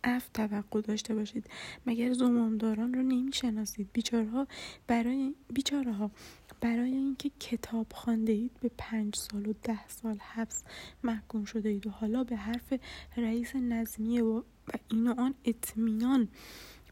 [0.03, 1.49] اف توقع داشته باشید.
[1.85, 4.47] مگر زمامداران رو نمی‌شناسید؟ بیچاره ها
[4.87, 6.11] برای بیچاره ها
[6.61, 10.63] برای اینکه کتاب خانده اید به پنج سال و ده سال حبس
[11.03, 12.73] محکوم شده اید و حالا به حرف
[13.17, 14.41] رئیس نظمیه و
[14.91, 16.27] این و آن اطمینان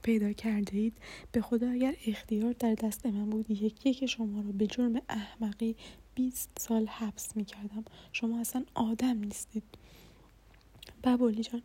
[0.04, 0.98] پیدا کرده اید
[1.32, 5.76] به خدا اگر اختیار در دست من بود یکی که شما را به جرم احمقی
[6.16, 9.64] 20 سال حبس می کردم شما اصلا آدم نیستید.
[11.04, 11.62] ببولی جان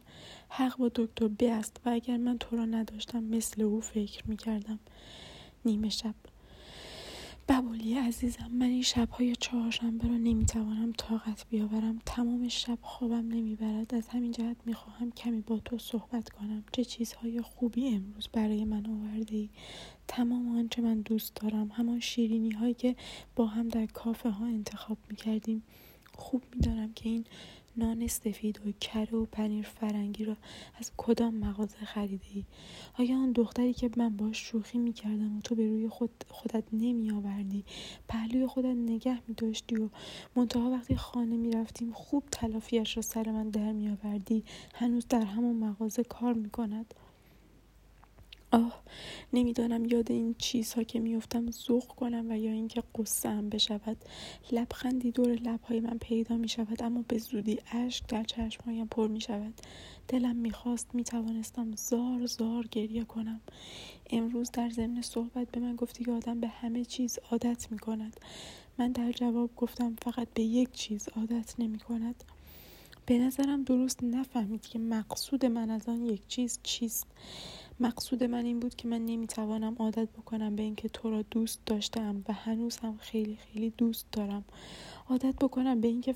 [0.48, 4.37] حق با دکتر بی است و اگر من تو را نداشتم مثل او فکر می
[4.37, 4.79] کردم
[5.64, 6.14] نیمه شب.
[7.48, 11.98] ببولی عزیزم من این شبهای چهارشنبه را نمی‌توانم طاقت بیاورم.
[12.07, 13.94] تمام شب خوابم نمی‌برد.
[13.94, 16.64] از همین جهت می‌خواهم کمی با تو صحبت کنم.
[16.72, 19.48] چه چیزهای خوبی امروز برای من آورده ای
[20.09, 21.68] تمام آنچه من دوست دارم.
[21.68, 22.96] همان شیرینی هایی که
[23.37, 25.62] با هم در کافه ها انتخاب می‌کردیم.
[26.14, 27.24] خوب می‌دانم که این
[27.79, 30.37] نان سفید و کره و پنیر فرنگی را
[30.79, 32.45] از کدام مغازه خریده ای؟
[32.99, 36.64] آیا آن دختری که من باش شوخی می کردم و تو به روی خود خودت
[36.73, 37.64] نمی آوردی
[38.09, 39.88] پهلوی خودت نگه می داشتی و
[40.37, 45.25] منتها وقتی خانه می رفتیم خوب تلافیش را سر من در می آوردی هنوز در
[45.25, 46.95] همون مغازه کار می کند
[48.53, 48.83] آه
[49.33, 53.97] نمی‌دانم یاد این چیزها که میفتم ذوق کنم و یا اینکه قصه هم بشود.
[54.53, 59.21] لبخندی دور لبهای من پیدا می شود اما به زودی اشک در چشمهایم پر می
[59.21, 59.55] شود
[60.09, 63.41] دلم می‌خواست می‌توانستم زار زار گریه کنم.
[64.11, 68.21] امروز در ضمن صحبت به من گفتی که آدم به همه چیز عادت می کند
[68.79, 72.25] من در جواب گفتم فقط به یک چیز عادت نمی کند
[73.07, 77.07] به نظرم درست نفهمید که مقصود من از آن یک چیز چیست.
[77.81, 82.25] مقصود من این بود که من نمی‌توانم عادت بکنم به اینکه تو را دوست داشتم
[82.29, 84.45] و هنوز هم خیلی خیلی دوست دارم.
[85.09, 86.14] عادت بکنم به اینکه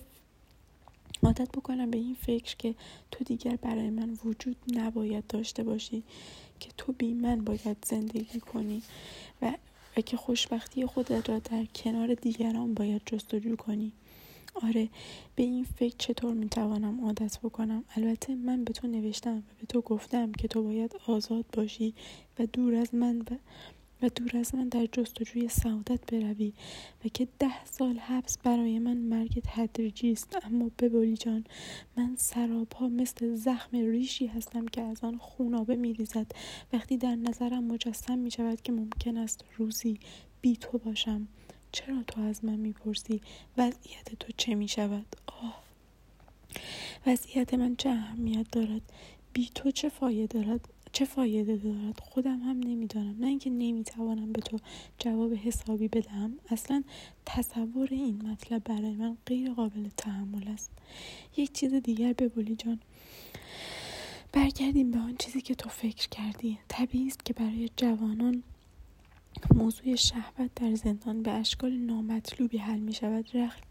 [1.22, 2.74] عادت بکنم به این فکر که
[3.10, 6.02] تو دیگر برای من وجود نباید داشته باشی
[6.60, 8.82] که تو بی من باید زندگی کنی
[9.42, 9.52] و,
[9.96, 13.92] و که خوشبختی خودت را در کنار دیگران باید جستجو کنی.
[14.54, 14.88] آره
[15.34, 19.80] به این فکر چطور می‌توانم عادت بکنم؟ البته من به تو نوشتم و به تو
[19.80, 21.94] گفتم که تو باید آزاد باشی
[22.38, 23.36] و دور از من و
[24.02, 26.52] و دور از من در جستجوی سعادت بروی
[27.04, 30.38] و که ده سال حبس برای من مرگ تدریجی است.
[30.42, 31.44] اما ببولی جان
[31.96, 36.26] من سرابها مثل زخم ریشی هستم که از آن خونابه میریزد.
[36.72, 39.98] وقتی در نظرم مجسم می شود که ممکن است روزی
[40.40, 41.28] بی تو باشم.
[41.72, 43.20] چرا تو از من می‌پرسی؟
[43.58, 45.62] وضعیت تو چه می‌شود؟ آه.
[47.06, 48.82] وضعیت من چه اهمیت دارد؟
[49.32, 53.16] بی تو چه فایده دارد؟ چه فایده دارد؟ خودم هم نمی‌دانم.
[53.20, 54.58] نه اینکه نمی‌توانم به تو
[54.98, 56.38] جواب حسابی بدهم.
[56.50, 56.82] اصلا
[57.26, 60.70] تصور این مطلب برای من غیر قابل تحمل است.
[61.36, 62.80] یک چیز دیگر ببولی جان.
[64.32, 66.58] برگردیم به آن چیزی که تو فکر کردی.
[66.68, 68.42] طبیعی است که برای جوانان
[69.54, 73.24] موضوع شهوت در زندان به اشکال نامطلوبی حل می شود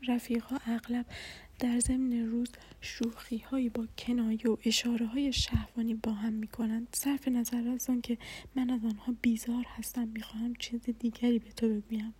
[0.07, 1.05] رفیقا اغلب
[1.59, 2.49] در ضمن روز
[2.81, 7.89] شوخی هایی با کنایه و اشاره های شهوانی با هم می کنند صرف نظر از
[7.89, 8.17] آن که
[8.55, 12.13] من از آنها بیزار هستم می‌خواهم چیز دیگری به تو بگویم.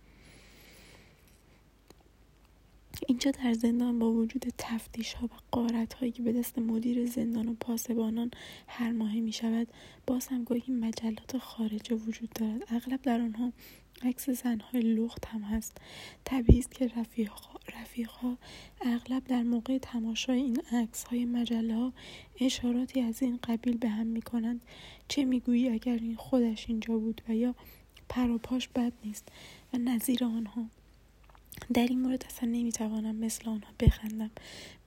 [3.08, 7.48] اینجا در زندان با وجود تفتیش ها و قارت هایی که به دست مدیر زندان
[7.48, 8.30] و پاسبانان
[8.66, 9.68] هر ماهی می شود
[10.06, 12.62] باز هم گاهی مجلات خارجه وجود دارد.
[12.68, 13.52] اغلب در آنها
[14.02, 15.76] عکس زنهای لخت هم هست.
[16.24, 16.90] طبیعی است که
[17.74, 18.38] رفیق ها
[18.80, 21.92] اغلب در موقع تماشای این عکس های مجله ها
[22.40, 24.60] اشاراتی از این قبیل به هم می کنند
[25.08, 27.54] چه می‌گویی اگر این خودش اینجا بود و یا
[28.08, 29.28] پر پاش بد نیست
[29.72, 30.66] و نظیر آنها
[31.74, 34.30] در این مورد اصلا نمی‌توانم مثل آنها بخندم.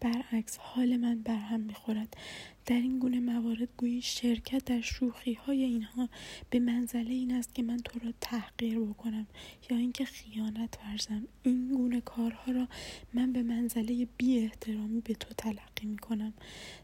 [0.01, 2.17] برعکس حال من برهم می‌خورد.
[2.65, 6.09] در این گونه موارد گویی شرکت در شوخی های اینها
[6.49, 9.27] به منزله این است که من تو را تحقیر بکنم
[9.69, 11.27] یا اینکه خیانت ورزم.
[11.43, 12.67] این گونه کارها را
[13.13, 16.33] من به منزله بی احترامی به تو تلقی می کنم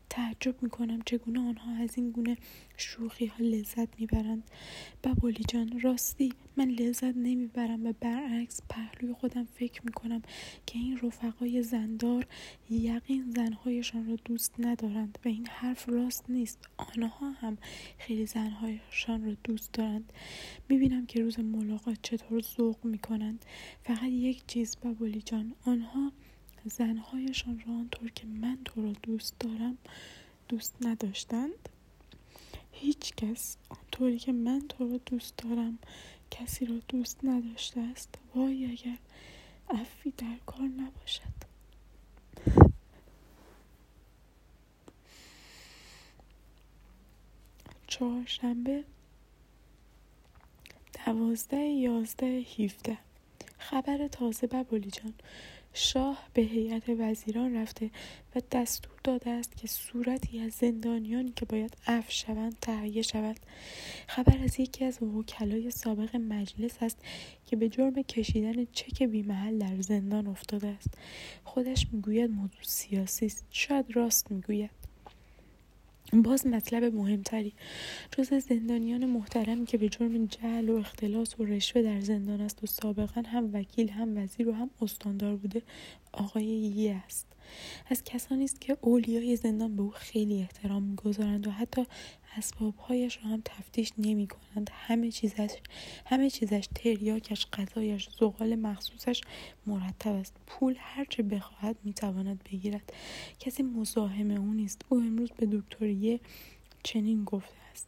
[0.10, 2.38] تعجب می کنم چگونه آنها از این گونه
[2.78, 4.44] شوخی ها لذت می‌برند.
[5.04, 10.22] ببولی جان راستی من لذت نمی‌برم و برعکس پهلوی خودم فکر می کنم
[10.66, 12.28] که این رفقای زندار
[12.70, 16.60] یقین زنهایشان را دوست ندارند و این حرف راست نیست.
[16.78, 17.58] آنها هم
[17.98, 20.14] خیلی زنهایشان را دوست دارند.
[20.70, 23.46] می‌بینم که روز ملاقات چطور ذوق می‌کنند.
[23.84, 25.56] فقط یک چیز ببولی جان.
[25.66, 26.12] آنها
[26.66, 29.78] زنهایشان را آنطور که من تو را دوست دارم
[30.50, 31.70] دوست نداشتند.
[32.72, 35.80] هیچ کس آنطوری که من تو را دوست دارم
[36.32, 38.16] کسی را دوست نداشته است.
[38.36, 38.98] وای اگر
[39.70, 41.51] عفی در کار نباشد.
[47.92, 48.84] چهارشنبه
[51.06, 52.98] دوازده یازده هیفده
[53.58, 55.14] خبر تازه ببولی جان.
[55.74, 57.90] شاه به هیئت وزیران رفته
[58.36, 63.38] و دستور داده است که صورتی از زندانیانی که باید عفو شوند تهیه شود
[64.08, 66.98] خبر از یکی از وکلای سابق مجلس است
[67.46, 70.94] که به جرم کشیدن چک بیمحل در زندان افتاده است.
[71.44, 73.46] خودش می‌گوید موضوع سیاسی است.
[73.52, 74.81] شاید راست می‌گوید.
[76.14, 77.54] باز مطلب مهمتری.
[78.12, 82.68] جز زندانیان محترمی که به جرم جهل و اختلاس و رشوه در زندان است و
[82.68, 85.62] سابقا هم وکیل هم وزیر و هم استاندار بوده
[86.14, 87.28] آقای یه است.
[87.90, 91.86] از کسانی است که اولیای زندان به او خیلی احترام می‌گذارند و حتی
[92.38, 95.56] اسبابهایش را هم تفتیش نمی کنند همه چیزش
[96.06, 99.22] همه چیزش تریاکش غذایش زغال مخصوصش
[99.66, 100.36] مرتب است.
[100.48, 102.94] پول هرچه بخواهد می‌تواند بگیرد.
[103.40, 104.82] کسی مزاحم او نیست.
[104.90, 106.20] او امروز به دکتریه
[106.84, 107.88] چنین گفته است.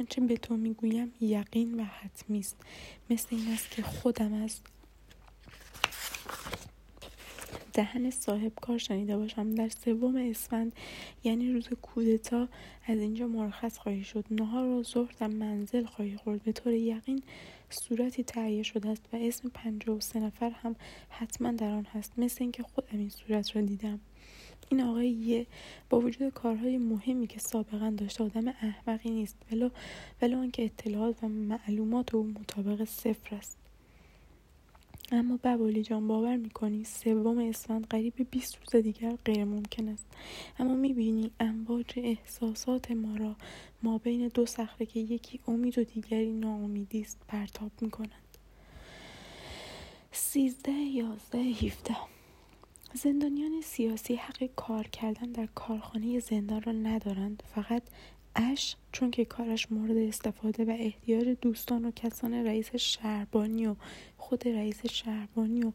[0.00, 2.56] آنچه به تو می‌گویم یقین و حتمی است.
[3.10, 4.60] مثل این است که خودم از
[7.72, 9.54] دهن صاحب کار شنیده باشم.
[9.54, 10.72] در سوم اسفند
[11.24, 12.48] یعنی روز کودتا
[12.86, 14.24] از اینجا مرخص خواهی شد.
[14.30, 16.42] نهار و ظهر در منزل خواهی خورد.
[16.42, 17.22] به طور یقین
[17.70, 20.76] صورتی تهیه شده است و اسم پنجاه و سه نفر هم
[21.08, 22.12] حتما در آن هست.
[22.18, 24.00] مثل اینکه خودم این صورت را دیدم.
[24.68, 25.46] این آقای یه
[25.90, 29.36] با وجود کارهای مهمی که سابقا داشته آدم احمقی نیست.
[29.52, 29.70] ولو
[30.22, 33.59] ولو آنکه اطلاعات و معلومات او مطابق صفر است.
[35.12, 40.06] اما ببالی جان باور می‌کنی سوم اسفند قریب 20 روز دیگر غیر ممکن است.
[40.58, 43.36] اما می‌بینی امواج احساسات ما را
[43.82, 48.38] ما بین دو صخره که یکی امید و دیگری ناامیدی است پرتاب می‌کنند.
[50.12, 51.96] سیزده یازده هیفده
[52.94, 57.82] زندانیان سیاسی حق کار کردن در کارخانه زندان را ندارند فقط
[58.40, 63.74] اش چون که کارش مورد استفاده و احتیاج دوستان و کسان رئیس شهربانی و
[64.16, 65.72] خود رئیس شهربانی و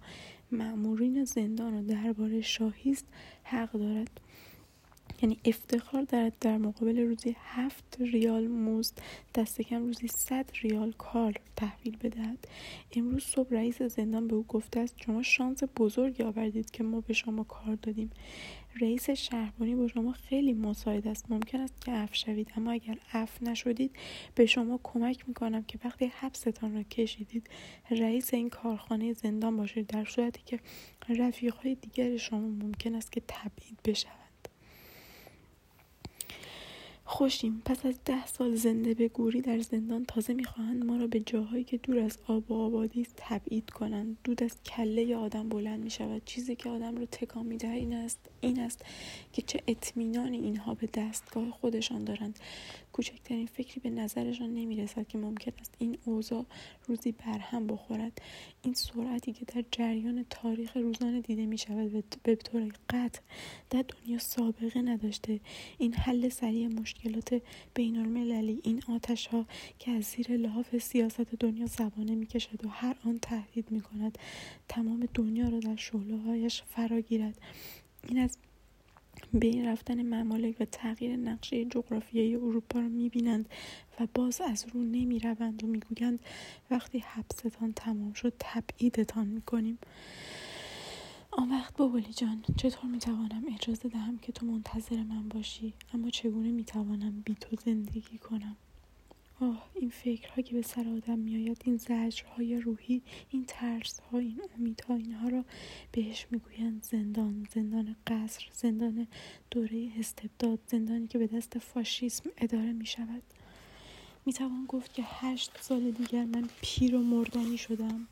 [0.51, 3.06] مأمورین زندان و درباره شاهی است
[3.43, 4.19] حق دارد.
[5.21, 8.93] یعنی افتخار دارد در مقابل روزی هفت ریال مزد
[9.36, 12.47] دست کم روزی صد ریال کار تحویل بدهد.
[12.95, 17.13] امروز صبح رئیس زندان به او گفته است شما شانس بزرگی آوردید که ما به
[17.13, 18.12] شما کار دادیم.
[18.81, 21.31] رئیس شهربانی با شما خیلی مساعد است.
[21.31, 23.95] ممکن است که اف شوید اما اگر اف نشدید
[24.35, 27.49] به شما کمک می‌کنم که وقتی حبستان را کشیدید
[27.91, 29.88] رئیس این کارخانه زندان باشید.
[29.88, 30.59] در صورتی که
[31.09, 34.24] رفیقهای دیگر شما ممکن است که تبعید بشوند.
[37.08, 37.62] خوشیم.
[37.65, 41.63] پس از ده سال زنده به گوری در زندان تازه می‌خواهند ما را به جاهایی
[41.63, 44.18] که دور از آب و آبادی است تبعید کنند.
[44.24, 48.20] دود از کله آدم بلند می شود چیزی که آدم را تکان می‌دهد این است
[48.41, 48.86] این است
[49.34, 52.39] که چه اطمینانی اینها به دستگاه خودشان دارند.
[52.96, 56.46] کوچکترین فکری به نظرشان نمی‌رسد که ممکن است این اوضاع
[56.88, 58.22] روزی برهم بخورد.
[58.62, 63.22] این سرعتی که در جریان تاریخ روزانه دیده می شود به طور قطع
[63.70, 65.39] در دنیا سابقه نداشته.
[65.78, 67.41] این حل سریع مشکلات
[67.74, 69.46] بین المللی این آتش ها
[69.80, 74.18] که از زیر لحاف سیاست دنیا زبانه می کشد و هر آن تهدید می کند
[74.68, 77.41] تمام دنیا را در شعله هایش فرا گیرد.
[78.08, 78.38] این از
[79.34, 83.49] بین رفتن ممالک و تغییر نقشه جغرافیایی اروپا را می‌بینند
[83.99, 86.19] و باز از رو نمی روند و می‌گویند
[86.71, 89.78] وقتی حبستان تمام شد تبعیدتان می‌کنیم.
[91.32, 96.51] آن وقت بابلی جان چطور می‌توانم اجازه دهم که تو منتظر من باشی؟ اما چگونه
[96.51, 98.55] می‌توانم بی تو زندگی کنم؟
[99.41, 104.95] آه این فکرها که به سر آدم میآید این زجرهای روحی این ترسها این امیدها
[104.95, 105.45] اینها را
[105.91, 109.07] بهش می‌گویند زندان زندان قصر زندان
[109.51, 113.23] دوره استبداد زندانی که به دست فاشیسم اداره می شود
[114.25, 118.07] می توان گفت که هشت سال دیگر من پیر و مردنی شدم.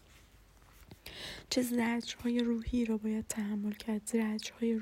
[1.50, 4.74] چه زجرهای روحی را باید تحمل کرد؟ زجرهای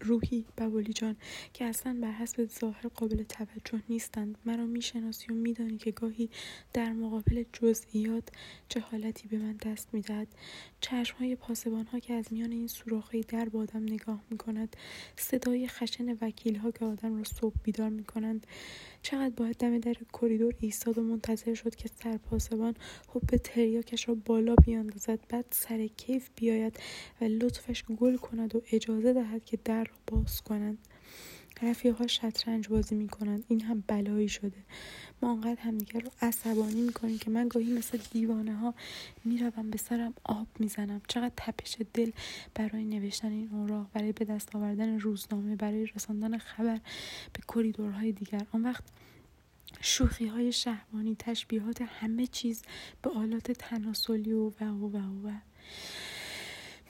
[0.00, 1.16] روحی؟ بولی جان
[1.52, 4.38] که اصلا بر حسب ظاهر قابل توجه نیستند.
[4.44, 6.30] مرا می‌شناسی و میدانی که گاهی
[6.72, 8.28] در مقابل جزئیات
[8.68, 10.28] چه حالتی به من دست می‌دهد.
[10.80, 11.36] چشمهای
[11.92, 14.76] ها که از میان این سوراخهای در به آدم نگاه می‌کند
[15.16, 16.16] صدای خشن
[16.56, 18.46] ها که آدم را صبح بیدار می‌کنند.
[19.02, 22.74] چقدر باید دم در کریدور ایستاد و منتظر شد که سرپاسبان
[23.08, 25.18] حب تریاکش را بالا بیاندازد.
[25.28, 26.80] بعد سر کیف بیاید
[27.20, 30.78] و لطفش گل کند و اجازه دهد که در را باز کنند.
[31.62, 34.64] ها شطرنج بازی می کنند این هم بلایی شده.
[35.22, 38.74] ما انقدر همدیگر رو عصبانی می‌کنیم که من گاهی مثل دیوانه ها
[39.24, 41.02] می‌روم به سرم آب می‌زنم.
[41.08, 42.10] چقدر تپش دل
[42.54, 46.80] برای نوشتن این اوراق برای به دست آوردن روزنامه برای رساندن خبر
[47.32, 48.46] به کریدورهای دیگر.
[48.52, 48.84] آن وقت
[49.80, 52.62] شوخی های شهوانی تشبیهات همه چیز
[53.02, 55.30] به آلات تناسلی و و و, و.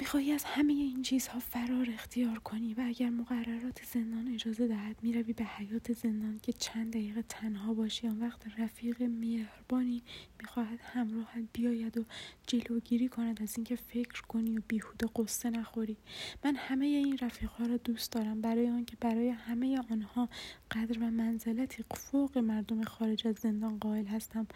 [0.01, 5.33] می‌خواهی از همه این چیزها فرار اختیار کنی و اگر مقررات زندان اجازه دهد می‌روی
[5.33, 10.03] به حیات زندان که چند دقیقه تنها باشی آن وقت رفیق مهربانی
[10.41, 12.05] می‌خواهد همراهت بیاید و
[12.47, 15.97] جلوگیری کند از اینکه فکر کنی و بیهوده قصه نخوری.
[16.45, 20.29] من همه این رفیقها را دوست دارم برای آنکه برای همه آنها
[20.71, 24.47] قدر و منزلتی فوق مردم خارج از زندان قائل هستم.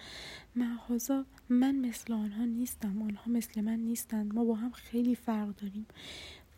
[0.57, 3.03] محازا من مثل آنها نیستم.
[3.03, 4.35] آنها مثل من نیستند.
[4.35, 5.87] ما با هم خیلی فرق داریم.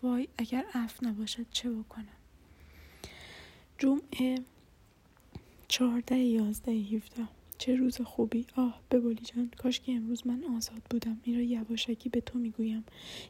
[0.03, 2.07] وای اگر اف نباشد چه بکنم؟
[3.79, 4.39] جمعه
[5.69, 8.47] چهارده یازده هیفته چه روز خوبی.
[8.57, 9.51] آه ببولی جان.
[9.59, 11.21] کاش که امروز من آزاد بودم.
[11.25, 12.85] این را یواشکی به تو می‌گویم.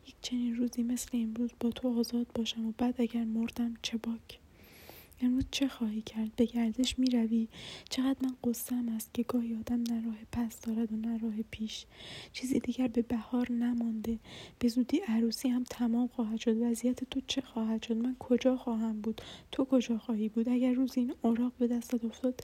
[0.06, 4.38] یک چنین روزی مثل امروز با تو آزاد باشم و بعد اگر مردم چه باک.
[5.20, 7.48] امروز چه خواهی کرد؟ به گردش می روی
[7.90, 11.86] چقدر من قصم است که گاهی آدم نه راه پس دارد و نه راه پیش.
[12.32, 14.18] چیزی دیگر به بهار نمانده.
[14.58, 16.62] به زودی عروسی هم تمام خواهد شد.
[16.62, 19.20] وضعیت تو چه خواهد شد؟ من کجا خواهم بود؟
[19.52, 22.40] تو کجا خواهی بود؟ اگر روز این اوراق به دستت افتاد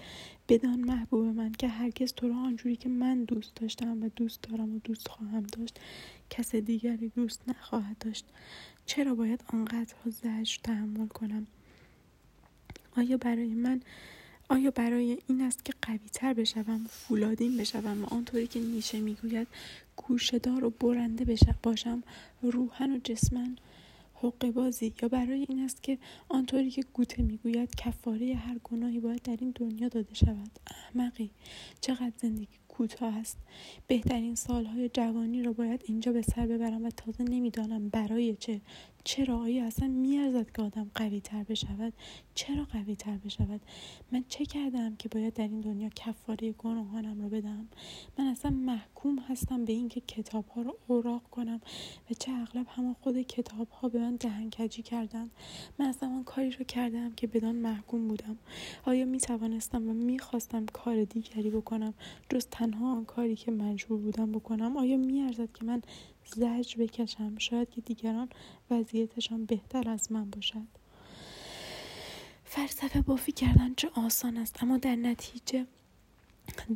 [0.48, 4.76] بدان محبوب من که هرگز تو را آنجوری که من دوست داشتم و دوست دارم
[4.76, 5.80] و دوست خواهم داشت
[6.30, 8.24] کس دیگری دوست نخواهد داشت.
[8.86, 11.46] چرا باید آنقدرها زجر تحمل کنم؟
[12.96, 13.80] آیا برای من
[14.48, 19.48] آیا برای این است که قوی تر بشوم فولادین بشوم و آنطوری که نیشه می‌گوید
[19.96, 22.02] گوشدار و برنده باشم
[22.42, 23.56] روحن و جسمن
[24.14, 29.22] حقه بازی یا برای این است که آنطوری که گوته می‌گوید کفاره هر گناهی باید
[29.22, 31.30] در این دنیا داده شود؟ احمقی
[31.80, 33.38] چقدر زندگی کوتاه است؟
[33.86, 38.60] بهترین سالهای جوانی را باید اینجا به سر ببرم و تازه نمی‌دانم برای چه.
[39.04, 41.92] چرا آیا اصلا میارزد که آدم قوی تر بشود؟
[42.34, 43.60] چرا قوی تر بشود؟
[44.12, 47.68] من چه کردم که باید در این دنیا کفاره گناهانم رو بدم؟
[48.18, 51.60] من اصلا محکوم هستم به اینکه کتاب ها رو اوراق کنم
[52.10, 55.30] و چه اغلب همه خود کتاب ها به من دهنکجی کردن.
[55.78, 58.36] من اصلا من کاری رو کردم که بدان محکوم بودم.
[58.84, 61.94] آیا می توانستم و می‌خواستم کار دیگری بکنم
[62.28, 65.82] جز تنها آن کاری که مجبور بودم بکنم؟ آیا میارزد که من
[66.34, 67.38] زجر بکشم.
[67.38, 68.28] شاید که دیگران
[68.70, 70.66] وضعیتشان بهتر از من باشد.
[72.44, 74.62] فلسفه بافی کردن چه آسان است.
[74.62, 75.66] اما در نتیجه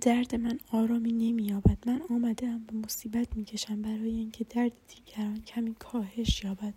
[0.00, 1.78] درد من آرامی نمییابد.
[1.86, 3.82] من آمده به مصیبت می‌کشم.
[3.82, 6.74] برای اینکه درد دیگران کمی کاهش یابد.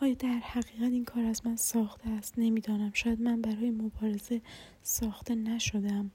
[0.00, 2.90] آیا در حقیقت این کار از من ساخته است؟ نمی‌دانم.
[2.94, 4.40] شاید من برای مبارزه
[4.82, 6.10] ساخته نشدم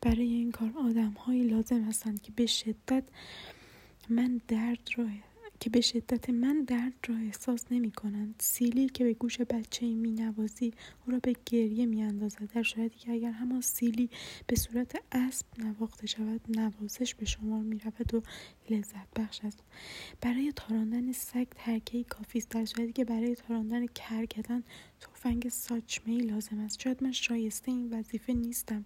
[0.00, 3.04] برای این کار آدم هایی لازم هستند که به شدت
[4.08, 5.06] من درد را
[5.60, 10.10] که به شدت من درد را احساس نمی کنند سیلی که به گوش بچه می
[10.10, 10.74] نوازی
[11.06, 14.10] او را به گریه می اندازد در صورتی که اگر همان سیلی
[14.46, 18.22] به صورت اسب نواخته شود نوازش به شما می رود و
[18.70, 19.58] لذت بخش است.
[20.20, 22.48] برای تاراندن سگ ترکه کافی است.
[22.48, 24.62] در صورتی که برای تاراندن کرگدن
[25.00, 26.80] تفنگ ساچمه لازم است.
[26.80, 28.84] شاید من شایسته این وظیفه نیستم.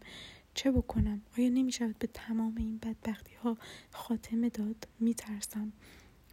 [0.54, 3.56] چه بکنم؟ آیا نمی شود به تمام این بدبختی ها
[3.90, 5.72] خاتمه داد؟ می ترسم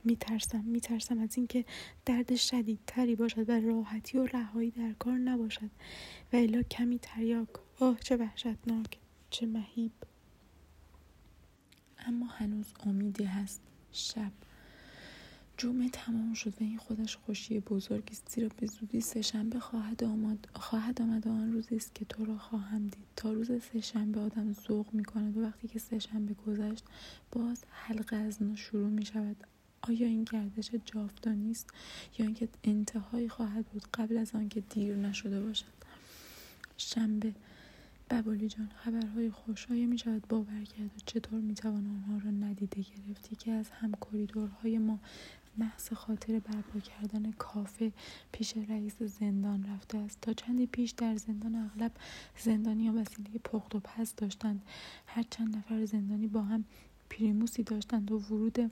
[0.04, 1.66] میترسم میترسم از اینکه
[2.06, 5.70] درد شدیدتری باشد و راحتی و رهایی در کار نباشد.
[6.34, 7.50] و الا کمی تریاک.
[7.80, 8.98] آه چه وحشتناک
[9.30, 9.92] چه مهیب.
[11.98, 13.62] اما هنوز امیدی هست.
[13.92, 14.32] شب.
[15.58, 18.30] جمعه تمام شد و این خودش خوشی بزرگی است.
[18.30, 20.48] زیرا به زودی سهشنبه خواهد آمد.
[20.56, 23.06] خواهد آمد آن روزی است که تو را خواهم دید.
[23.16, 26.84] تا روز سهشنبه آدم ذوق می کند و وقتی که سهشنبه گذشت
[27.32, 29.38] باز حلقه از نو شروع می شود
[29.82, 31.70] آیا این گردش جاودانی است
[32.20, 35.66] یا اینکه انتهایی خواهد بود قبل از آنکه دیر نشده باشد؟
[36.78, 37.34] شنبه.
[38.10, 42.32] ببالی جان خبرهای خوش آیا می شود باور کرد و چطور می توان آنها را
[42.32, 45.00] ندیده گرفتی که از هم کریدورهای ما
[45.58, 47.92] محض خاطر برپا کردن کافه
[48.32, 50.22] پیش رئیس زندان رفته است.
[50.22, 51.92] تا چندی پیش در زندان اغلب
[52.38, 54.62] زندانی وسیله پخت و پس داشتند.
[55.06, 56.66] هر چند نفر زندانی با هم
[57.10, 58.72] پریموسی داشتند و ورود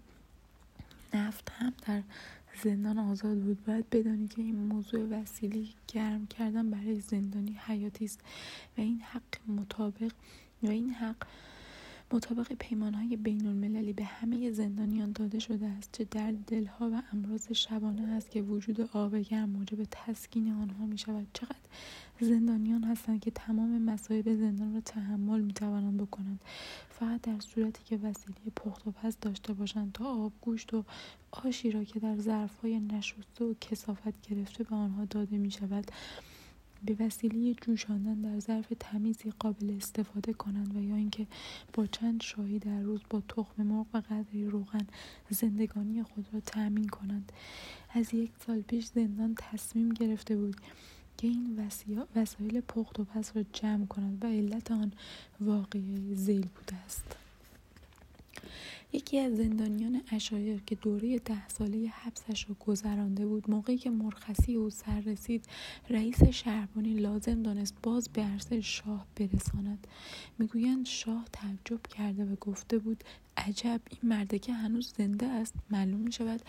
[1.14, 2.02] نفت هم در
[2.64, 3.66] زندان آزاد بود.
[3.66, 8.20] باید بدانی که این موضوع وسیله گرم کردن برای زندانی حیاتی است
[8.78, 10.12] و این حق مطابق
[10.64, 11.16] و این حق
[12.12, 17.52] مطابق پیمانهای بین المللی به همه زندانیان داده شده است چه در دلها و امراض
[17.52, 21.56] شبانه است که وجود آب گرم موجب تسکین آنها می شود چقدر
[22.20, 26.42] زندانیان هستند که تمام مصائب زندان را تحمل می توانند بکنند.
[26.90, 30.84] فقط در صورتی که وسیله پخت و پس داشته باشند تا آب گوشت و
[31.32, 35.92] آشی را که در ظرفهای نشسته و کسافت گرفته به آنها داده می شود
[36.86, 41.28] به وسیله جوشاندن در ظرف تمیزی قابل استفاده کنند و یا اینکه
[41.74, 44.88] با چند شاهی در روز با تخم مرغ و قدری روغن
[45.30, 47.32] زندگانی خود را تأمین کنند.
[47.94, 50.56] از یک سال پیش زندان تصمیم گرفته بود
[51.18, 51.60] که این
[52.16, 54.92] وسایل پخت و پس را جمع کند و علت آن
[55.42, 57.16] واقعی زیل بوده است.
[58.94, 64.56] یکی از زندانیان اشایر که دوره ده ساله حبسش را گذرانده بود موقعی که مرخصی
[64.56, 65.46] او سر رسید
[65.90, 69.88] رئیس شهربانی لازم دانست باز به عرصه شاه برساند.
[70.40, 73.04] می‌گویند شاه تعجب کرده و گفته بود
[73.38, 76.42] عجب این مرده هنوز زنده است معلوم می شود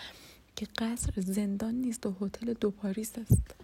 [0.56, 3.54] که قصر زندان نیست و هتل دو پاریس است.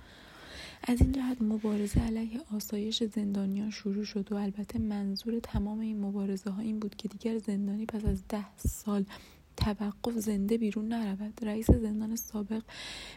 [0.87, 6.51] از این جهت مبارزه علیه آسایش زندانیان شروع شد و البته منظور تمام این مبارزه
[6.51, 9.05] ها این بود که دیگر زندانی پس از ده سال
[9.57, 11.45] توقف زنده بیرون نرود.
[11.45, 12.63] رئیس زندان سابق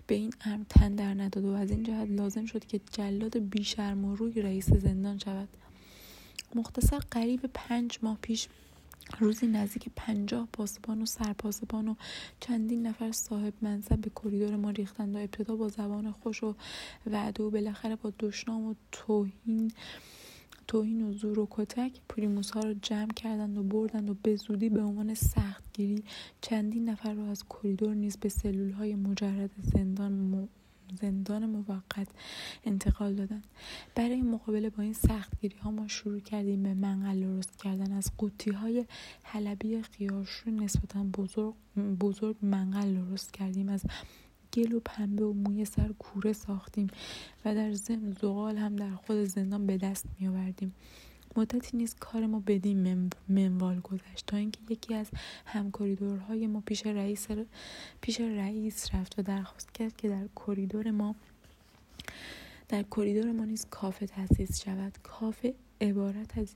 [0.07, 4.05] به این امر تن در نداد و از این جهت لازم شد که جلاد بیشرم
[4.05, 5.49] و روی رئیس زندان شود.
[6.55, 8.47] مختصر قریب پنج ماه پیش
[9.19, 11.95] روزی نزدیک پنجاه پاسبان و سرپاسبان و
[12.39, 16.55] چندین نفر صاحب منصب به کریدور ما ریختند و ابتدا با زبان خوش و
[17.05, 19.71] وعده و بالاخره با دشنام و توهین
[20.67, 24.69] توهین و زور و کتک پریموس ها را جمع کردند و بردند و به زودی
[24.69, 26.03] به عنوان سختگیری
[26.41, 30.13] چندین نفر را از کریدور نیز به سلول های مجرد زندان
[31.01, 32.07] زندان موقت
[32.65, 33.41] انتقال دادن.
[33.95, 37.91] برای مقابله با این سختگیری ها ما شروع کردیم به منقل درست کردن.
[37.91, 38.85] از قوطی های
[39.23, 41.53] حلبی خیارشور نسبتا بزرگ,
[41.99, 43.69] بزرگ منقل درست کردیم.
[43.69, 43.83] از
[44.53, 46.87] گل و پنبه و موی سر کوره ساختیم
[47.45, 50.75] و در ضمن زغال هم در خود زندان به دست می آوردیم
[51.37, 55.07] مدتی نیز کار ما بدین منوال گذشت تا اینکه یکی از
[55.45, 57.27] هم‌کریدورهای ما پیش رئیس
[58.01, 61.15] پیش رئیس رفت و درخواست کرد که در کریدور ما
[62.69, 64.97] در کریدور ما نیز کافه تأسیس شود.
[65.03, 66.55] کافه عبارت از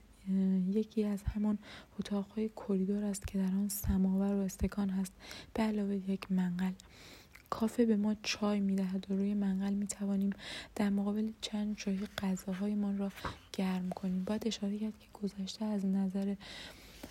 [0.70, 1.58] یکی از همان
[2.00, 5.12] اتاقهای کریدور است که در آن سماور و استکان هست.
[5.54, 6.72] به علاوه یک منقل.
[7.52, 10.30] کافه به ما چای می‌دهد و روی منقل می توانیم
[10.74, 13.12] در مقابل چند شاهی غذاهایمان را
[13.52, 14.24] گرم کنیم.
[14.24, 16.34] باید اشاره کرد که گذشته از نظر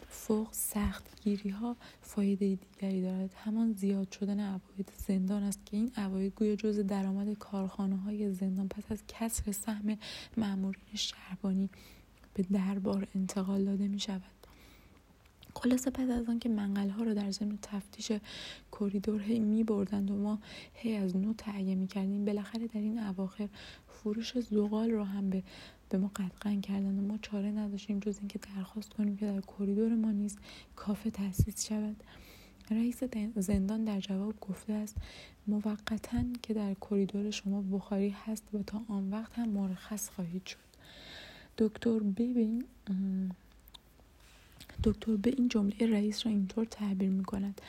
[0.10, 3.34] فوق سخت گیری ها فایده دیگری دارد.
[3.44, 8.68] همان زیاد شدن عواید زندان است که این عواید گویا جز درآمد کارخانه های زندان
[8.68, 9.98] پس از کسر سهم
[10.38, 11.70] مامورین شهربانی
[12.34, 14.41] به دربار انتقال داده می شود
[15.56, 18.12] خلاصه پس از آنکه منقل ها رو در ضمن تفتیش
[18.72, 20.40] کریدور هی می بردند و ما
[20.74, 23.50] هی از نو تهیه می کردیم بالاخره در این اواخر
[23.88, 25.44] فروش زغال رو هم به
[25.90, 29.96] به ما قطع کردند و ما چاره نداشتیم جز اینکه درخواست کنیم که در کریدور
[29.96, 30.38] ما نیز
[30.76, 32.04] کافه تاسیس شود.
[32.72, 33.04] رئیس
[33.36, 34.96] زندان در جواب گفته است
[35.48, 40.58] موقتا که در کریدور شما بخاری هست و تا آن وقت هم مرخص خواهید شد.
[41.58, 42.64] دکتر ببین
[44.84, 47.62] دکتر به این جمله رئیس را اینطور تعبیر می کند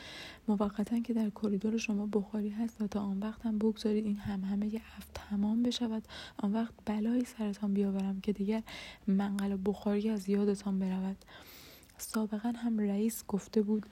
[0.47, 4.41] موقتا که در کریدور شما بخاری هست و تا آن وقت هم بگذارید این هم
[4.41, 6.03] همهمه عفو تمام بشود
[6.37, 8.63] آن وقت بلایی سرتان بیاورم که دیگر
[9.07, 11.17] منقل بخاری از یادتان برود.
[11.97, 13.85] سابقا هم رئیس گفته بود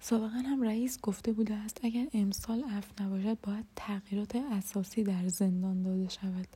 [0.00, 5.82] سابقا هم رئیس گفته بوده است اگر امسال عفو نباشد باید تغییرات اساسی در زندان
[5.82, 6.48] داده شود.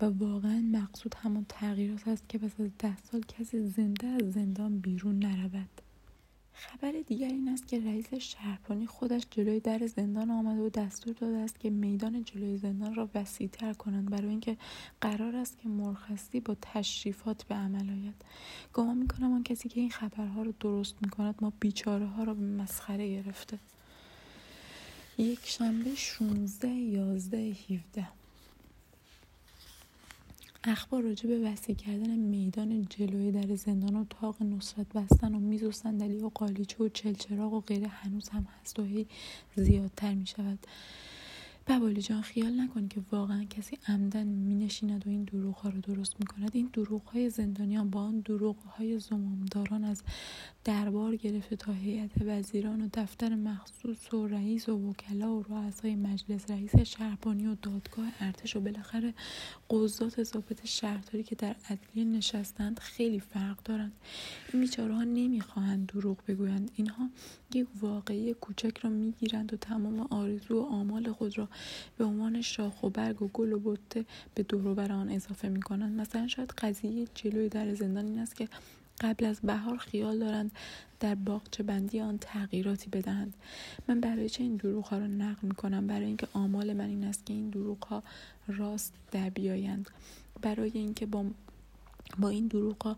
[0.00, 4.78] و واقعا مقصود همان تغییرات است که پس از ده سال کسی زنده از زندان
[4.78, 5.80] بیرون نرود.
[6.52, 11.36] خبر دیگر این است که رئیس شهربانی خودش جلوی در زندان آمده و دستور داده
[11.36, 14.56] است که میدان جلوی زندان را وسیعتر کنند برای اینکه
[15.00, 18.24] قرار است که مرخصی با تشریفات به عمل آید.
[18.74, 22.46] گمان می‌کنم آن کسی که این خبرها را درست می‌کند ما بیچاره ها را به
[22.46, 23.58] مسخره گرفته.
[25.18, 28.08] یک شنبه 16 11 17
[30.68, 35.62] اخبار راجع به وسیع کردن میدان جلوی در زندان و تاق نصرت بستن و میز
[35.62, 39.06] و صندلی و قالیچه و چلچراغ و غیره هنوز هم هست و هی
[39.56, 40.58] زیادتر می شود
[41.68, 45.80] ببالی جان خیال نکن که واقعا کسی عمدن می نشیند و این دروغ ها رو
[45.80, 50.02] درست می کند این دروغ های زندانیان با آن دروغ های زمامداران از
[50.64, 56.50] دربار گرفته تا هیئت وزیران و دفتر مخصوص و رئیس و وکلا و رؤسای مجلس
[56.50, 59.14] رئیس شهربانی و دادگاه ارتش و بالاخره
[59.70, 63.92] قضات ضابط شهرداری که در عدلیه نشستند خیلی فرق دارند.
[64.52, 66.70] این بیچاره ها نمی‌خواهند دروغ بگویند.
[66.74, 67.10] اینها
[67.54, 71.48] یک واقعی کوچک را می‌گیرند و تمام آرزو و آمال خود را
[71.98, 74.04] به عنوان شاخ و برگ و گل و بطه
[74.34, 78.48] به دور آن اضافه می کنند مثلا شاید قضیه جلوی در زندان این است که
[79.00, 80.52] قبل از بهار خیال دارند
[81.00, 83.34] در باغچه بندی آن تغییراتی بدهند.
[83.88, 87.04] من برای چه این دروغ ها را نقل می کنم برای اینکه آمال من این
[87.04, 88.02] است که این دروغ ها
[88.48, 89.90] راست در بیایند.
[90.42, 91.24] برای اینکه با
[92.18, 92.96] با این دروغ ها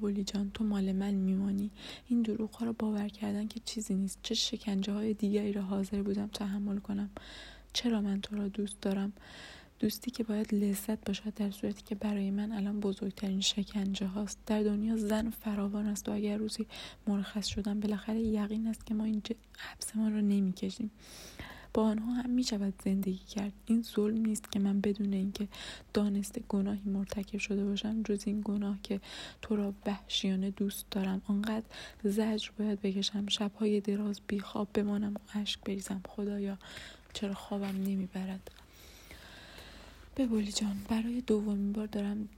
[0.00, 1.70] بولی جان تو مال من میمانی.
[2.08, 4.18] این دروغ ها را باور کردن که چیزی نیست.
[4.22, 7.10] چه شکنجه های دیگری را حاضر بودم تحمل کنم.
[7.72, 9.12] چرا من تو را دوست دارم؟
[9.78, 14.38] دوستی که باید لذت باشد در صورتی که برای من الان بزرگترین شکنجه هاست.
[14.46, 16.66] در دنیا زن فراوان است و اگر روزی
[17.06, 19.22] مرخص شدم بالاخره یقین است که ما این
[19.58, 20.90] حبسمان را نمی‌کشیم.
[21.74, 23.52] با آنها هم می شود زندگی کرد.
[23.66, 25.48] این ظلم نیست که من بدون اینکه
[25.94, 29.00] دانسته گناهی مرتکب شده باشم جز این گناه که
[29.42, 31.22] تو را وحشیانه دوست دارم.
[31.26, 31.66] آنقدر
[32.04, 33.26] زجر باید بکشم.
[33.26, 36.00] شبهای دراز بیخواب بمانم و اشک بریزم.
[36.08, 36.58] خدایا
[37.12, 38.50] چرا خوابم نمی‌برد
[40.16, 42.28] ببولی جان برای دومین بار دارم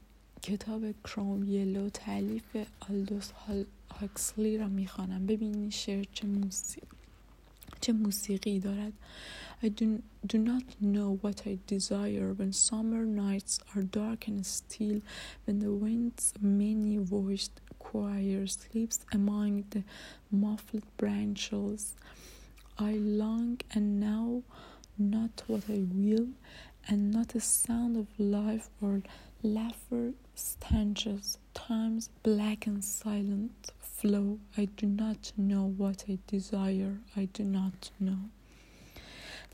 [0.42, 2.56] کتاب کروم یلو تعلیف
[2.90, 3.30] آلدوس
[3.90, 6.86] هاکسلی را می‌خوانم ببینی شعر چه موسیقی
[7.80, 8.92] چه موسیقی دارد
[9.64, 15.00] I do, do not know what I desire when summer nights are dark and still
[15.44, 19.84] when the wind's many voiced choir sleeps among the
[20.32, 21.94] muffled branches
[22.78, 24.42] I long and now
[24.98, 26.28] not what I will
[26.88, 29.02] and not a sound of life or
[29.42, 34.38] laughter stanches times black and silent flow.
[34.56, 36.98] I do not know what I desire.
[37.16, 38.30] I do not know.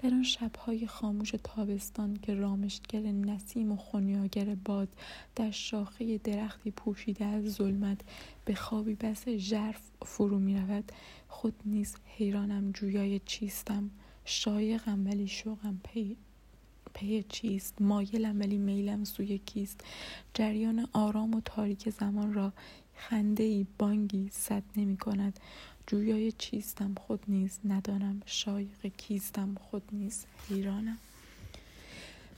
[0.03, 4.89] در آن شبهای خاموش تابستان که رامشگر نسیم و خونیاگر باد
[5.37, 8.01] در شاخه درختی پوشیده از ظلمت
[8.45, 10.93] به خوابی بس ژرف فرو می رود
[11.29, 13.91] خود نیز حیرانم جویای چیستم.
[14.25, 16.17] شایقم ولی شوقم پی
[16.95, 19.81] پی چیست؟ مایلم ولی میلم سوی کیست؟
[20.35, 22.53] جریان آرام و تاریک زمان را
[22.97, 25.41] خنده ای بانگی سد نمی کند.
[25.87, 28.23] جویای چیستم خود نیز ندانم.
[28.27, 30.99] شایق کیستم خود نیز حیرانم.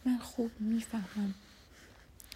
[0.05, 1.35] من خوب می‌فهمم.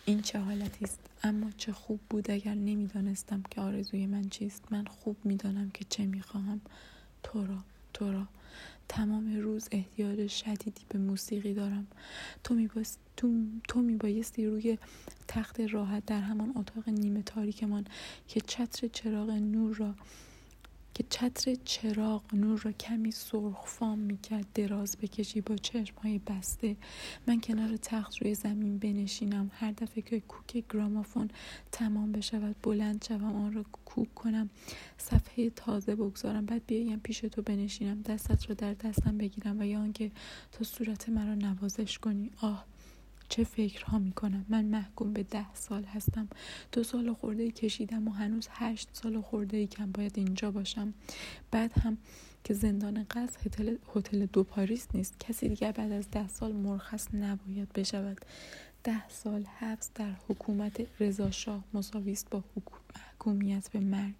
[0.07, 4.63] این چه حالتی است؟ اما چه خوب بود اگر نمی‌دانستم که آرزوی من چیست.
[4.71, 6.61] من خوب می‌دانم که چه می‌خواهم.
[7.23, 7.59] تو را
[7.93, 8.29] تو را.
[8.89, 11.87] تمام روز احتیاج شدیدی به موسیقی دارم.
[12.45, 13.99] تو میبایستی تو, تو می
[14.47, 14.79] روی
[15.29, 17.87] تخت راحت در همان اتاق نیمه تاریکمان
[18.29, 19.95] که چتر چراغ نور را
[20.95, 26.77] که چتر چراغ نور را کمی سرخ فام می‌کرد دراز بکشی با چشم های بسته.
[27.27, 29.51] من کنار تخت روی زمین بنشینم.
[29.55, 31.31] هر دفعه که کوک گرامافون
[31.73, 34.51] تمام بشود بلند شوم آن را کوک کنم.
[34.99, 36.47] صفحه تازه بگذارم.
[36.47, 38.03] بعد بیایم پیش تو بنشینم.
[38.03, 40.11] دستت را در دستم بگیرم و یا آنکه
[40.53, 42.31] تا صورت مرا نوازش کنی.
[42.41, 42.74] آه!
[43.29, 46.29] چه فکرها می‌کنم؟ من محکوم به ده سال هستم.
[46.73, 50.95] دو سال خورده کشیدم و هنوز هشت سال خورده ای کم باید اینجا باشم.
[51.51, 51.99] بعد هم
[52.45, 55.21] که زندان قصر هتل, هتل دو پاریس نیست.
[55.21, 58.21] کسی دیگر بعد از ده سال مرخص نباید بشود.
[58.85, 62.45] ده سال حبس در حکومت رضاشاه مساوی است با
[62.97, 64.15] محکومیت به مرگ.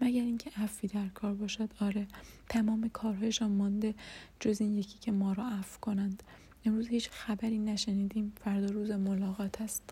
[0.00, 2.06] مگر اینکه عفی در کار باشد؟ آره.
[2.48, 3.94] تمام کارهایشان مانده
[4.40, 6.22] جز این یکی که ما را عفو کنند.
[6.64, 8.32] امروز هیچ خبری نشنیدیم.
[8.44, 9.82] فردا روز ملاقات است.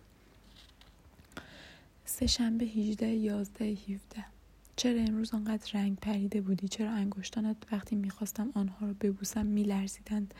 [2.04, 4.31] سه شنبه 18 11 17
[4.76, 10.34] چرا امروز آنقدر رنگ پریده بودی؟ چرا انگشتانت وقتی می‌خواستم آنها را ببوسم میلرزیدند؟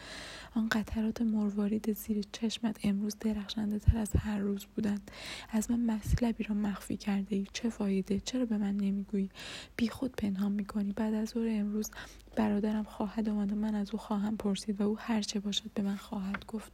[0.54, 5.10] آن قطرات مروارید زیر چشمت امروز درخشنده تر از هر روز بودند.
[5.50, 9.30] از من مطلبی را مخفی کرده ای چه فایده؟ چرا به من نمی‌گویی؟
[9.76, 10.92] بیخود پنهان می‌کنی.
[10.92, 11.90] بعد از ظهر امروز
[12.36, 15.96] برادرم خواهد آمد و من از او خواهم پرسید و او هرچه باشد به من
[15.96, 16.72] خواهد گفت.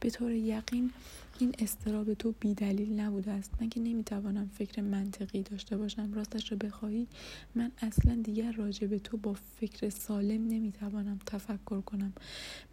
[0.00, 0.90] به طور یقین
[1.38, 3.50] این استراب تو بیدلیل نبوده است.
[3.60, 7.06] من که نمی‌توانم فکر منطقی داشته باشم؟ راستش را بخواهی
[7.54, 12.12] من اصلا دیگر راجع به تو با فکر سالم نمی‌توانم تفکر کنم.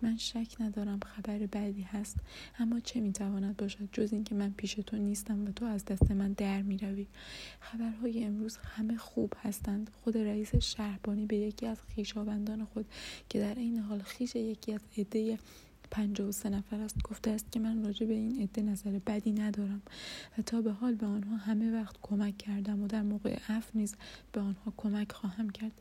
[0.01, 2.17] من شک ندارم خبر بعدی هست
[2.59, 6.33] اما چه می‌تواند باشد جز اینکه من پیش تو نیستم و تو از دست من
[6.33, 7.07] در می‌روی؟
[7.59, 9.89] خبرهای امروز همه خوب هستند.
[10.03, 12.85] خود رئیس شهربانی به یکی از خیشاوندان خود
[13.29, 15.39] که در این حال خیش یکی از عده
[15.91, 17.03] پنجاه و سه نفر است.
[17.03, 19.81] گفته است که من راجع به این عده نظر بدی ندارم
[20.37, 23.95] و تا به حال به آنها همه وقت کمک کردم و در موقع عفو نیز
[24.31, 25.71] به آنها کمک خواهم کرد.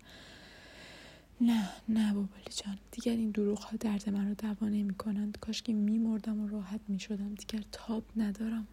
[1.40, 2.78] نه نه بابالی جان.
[2.90, 5.38] دیگر این دروغ ها درد من را دوا نمی کنند.
[5.40, 7.34] کاش که می مردم و راحت می شدم.
[7.34, 8.66] دیگر تاب ندارم.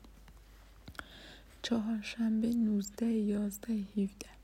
[1.61, 4.34] چهارشنبه نوزده یازده هیوده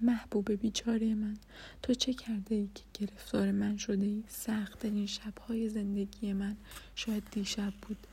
[0.00, 1.36] محبوب بیچاره من.
[1.82, 6.56] تو چه کرده ای که گرفتار من شده ای؟ سخت این شبهای زندگی من
[6.94, 8.06] شاید دیشب بود.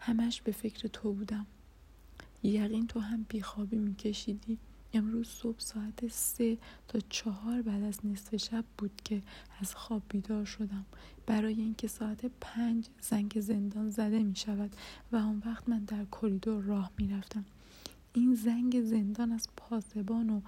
[0.00, 1.46] همش به فکر تو بودم.
[2.42, 4.58] یقین تو هم بیخوابی میکشیدی.
[4.94, 6.58] امروز صبح ساعت سه
[6.88, 9.22] تا چهار بعد از نصف شب بود که
[9.60, 10.84] از خواب بیدار شدم.
[11.26, 14.76] برای اینکه ساعت پنج زنگ زندان زده می شود
[15.12, 17.44] و آن وقت من در کریدور راه می رفتم
[18.16, 20.40] این زنگ زندان از پاسبان و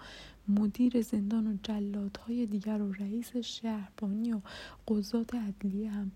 [0.48, 4.40] مدیر زندان و جلادهای دیگر و رئیس شهربانی و
[4.88, 6.10] قضات عدلیه هم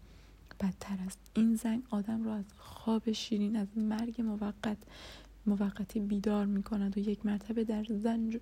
[0.60, 1.18] بدتر است.
[1.34, 4.76] این زنگ آدم را از خواب شیرین از مرگ موقت
[5.46, 8.38] موقتی بیدار می کند و یک مرتبه در زنج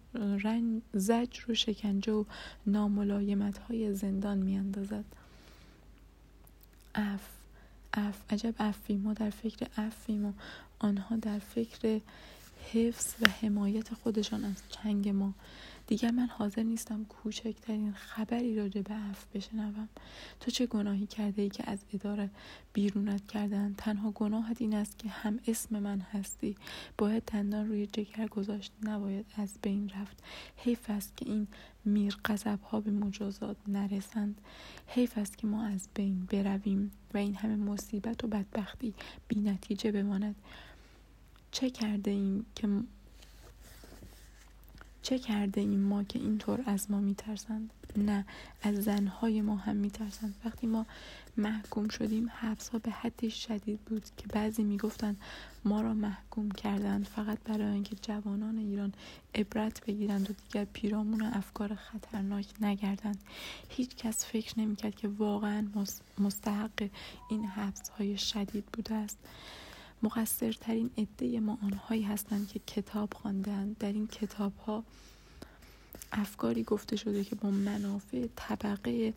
[0.92, 2.24] زجر و شکنجه و
[2.66, 5.04] ناملایمت های زندان می اندازد
[6.94, 7.28] اف
[7.94, 10.32] اف عجب افی ما در فکر افیم و
[10.78, 12.00] آنها در فکر
[12.72, 15.34] حفظ و حمایت خودشان از چنگ ما.
[15.86, 19.88] دیگر من حاضر نیستم کوچکترین خبری راجع به عفو بشنوم.
[20.40, 22.30] تو چه گناهی کرده ای که از اداره
[22.72, 26.56] بیرونت کردن تنها گناهت این است که هم اسم من هستی.
[26.98, 28.72] باید دندان روی جگر گذاشت.
[28.82, 30.22] نباید از بین رفت.
[30.56, 31.46] حیف است که این
[31.84, 34.40] میر قذب ها به مجازات نرسند.
[34.86, 38.94] حیف است که ما از بین برویم و این همه مصیبت و بدبختی
[39.28, 40.34] بی نتیجه بماند.
[41.52, 42.68] چه کرده ایم که
[45.02, 48.24] چه کرده ایم ما که اینطور از ما میترسند؟ نه
[48.62, 50.34] از زنهای ما هم میترسند.
[50.44, 50.86] وقتی ما
[51.36, 55.16] محکوم شدیم حبس ها به حدی شدید بود که بعضی می‌گفتند
[55.64, 58.92] ما را محکوم کردند فقط برای اینکه جوانان ایران
[59.34, 63.18] عبرت بگیرند و دیگر پیرامون افکار خطرناک نگردند.
[63.68, 65.68] هیچ کس فکر نمی‌کرد که واقعا
[66.18, 66.90] مستحق
[67.30, 69.18] این حبس های شدید بوده است.
[70.02, 74.84] مقصرترین عده ما آنهایی هستند که کتاب خواندند در این کتاب ها
[76.12, 79.14] افکاری گفته شده که با منافع طبقه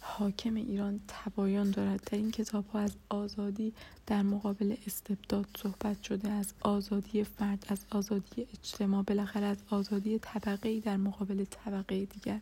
[0.00, 2.02] حاکم ایران تبایان دارد.
[2.04, 3.72] در این کتاب ها از آزادی
[4.06, 10.80] در مقابل استبداد صحبت شده از آزادی فرد از آزادی اجتماع بالاخره از آزادی طبقه
[10.80, 12.40] در مقابل طبقه دیگر.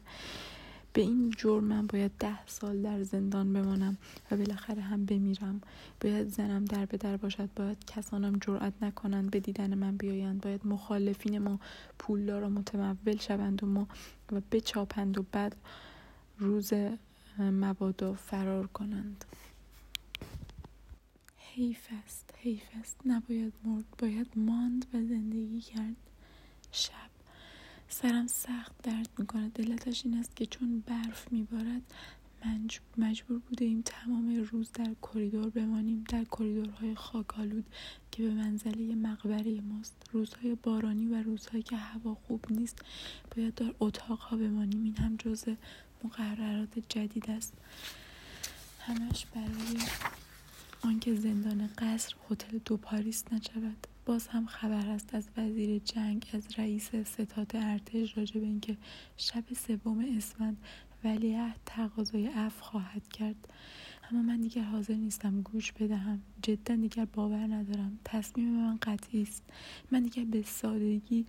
[0.93, 3.99] به این جرم من باید ده سال در زندان بمانم
[4.30, 5.61] و بالاخره هم بمیرم.
[6.01, 10.40] باید زنم در به در باشد باید کسانم جرأت نکنند به دیدن من بیایند.
[10.40, 11.59] باید مخالفین ما
[12.09, 13.88] و متمول شوند و ما
[14.32, 15.57] و بچاپند و بعد
[16.38, 16.72] روز
[17.38, 19.24] مبادا فرار کنند.
[21.38, 22.97] حیف است حیف است.
[23.07, 25.97] نباید مرد باید ماند و زندگی کرد.
[26.72, 27.11] شب.
[27.93, 29.49] سرم سخت درد می‌کنه.
[29.48, 31.82] علتش این است که چون برف میبارد
[32.97, 37.64] مجبور بوده ایم تمام روز در کریدور بمانیم در کریدورهای خاک‌آلود
[38.11, 39.95] که به منزله مقبره ماست.
[40.12, 42.78] روزهای بارانی و روزهایی که هوا خوب نیست
[43.36, 44.84] باید در اتاقها بمانیم.
[44.84, 45.44] این هم جزو
[46.05, 47.53] مقررات جدید است.
[48.80, 49.78] همش برای
[50.82, 53.86] آنکه زندان قصر Hôtel de Paris نشود.
[54.07, 58.76] باز هم خبر است از وزیر جنگ از رئیس ستاد ارتش راجع به اینکه
[59.16, 60.57] شب سوم اسفند
[61.05, 63.48] ولیعهد تقاضای اف خواهد کرد.
[64.11, 66.22] اما من دیگر حاضر نیستم گوش بدهم.
[66.42, 67.98] جدا دیگر باور ندارم.
[68.05, 69.42] تصمیم من قطعی است.
[69.90, 71.26] من دیگر به سادگی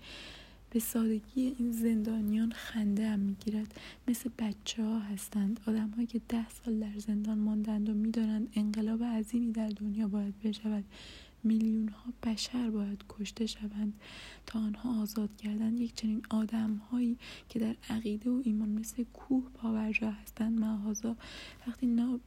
[0.70, 3.80] به سادگی این زندانیان خنده هم می‌گیرد.
[4.08, 5.60] مثل بچه ها هستند.
[5.68, 10.84] آدم که ده سال در زندان ماندند و می‌دانند انقلاب عظیمی در دنیا باید بشود.
[11.44, 13.94] میلیون ها بشر باید کشته شوند
[14.46, 17.18] تا آنها آزاد کردن یک چنین آدم هایی
[17.50, 20.60] که در عقیده و ایمان مثل کوه پاورجا هستند.
[20.60, 21.16] معاذا
[21.68, 22.20] وقتی نا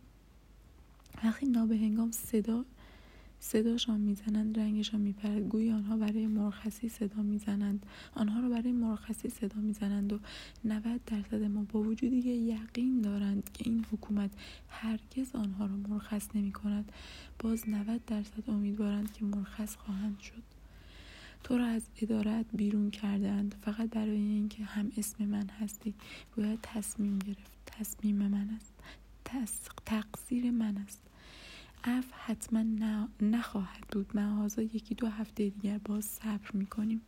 [1.25, 2.65] وقتی نابهنگام صدا
[3.41, 7.87] صداشان می‌زنند رنگشان میپرد گویی آنها برای مرخصی صدا می‌زنند.
[8.15, 10.19] آنها را برای مرخصی صدا می‌زنند و
[10.65, 14.31] 90 درصد ما با وجودی که یقین دارند که این حکومت
[14.69, 16.93] هرگز آنها را مرخص نمی کند
[17.39, 20.43] باز 90 درصد امیدوارند که مرخص خواهند شد.
[21.45, 25.95] تو را از ادارت بیرون کردند فقط برای اینکه هم اسم من هستی.
[26.37, 27.53] باید تصمیم گرفت.
[27.67, 28.73] تصمیم من است.
[29.87, 31.01] تقصیر من است.
[31.85, 32.65] اف حتما
[33.21, 34.17] نخواهد بود.
[34.17, 37.01] مغازه یکی دو هفته دیگر باز صبر می‌کنیم.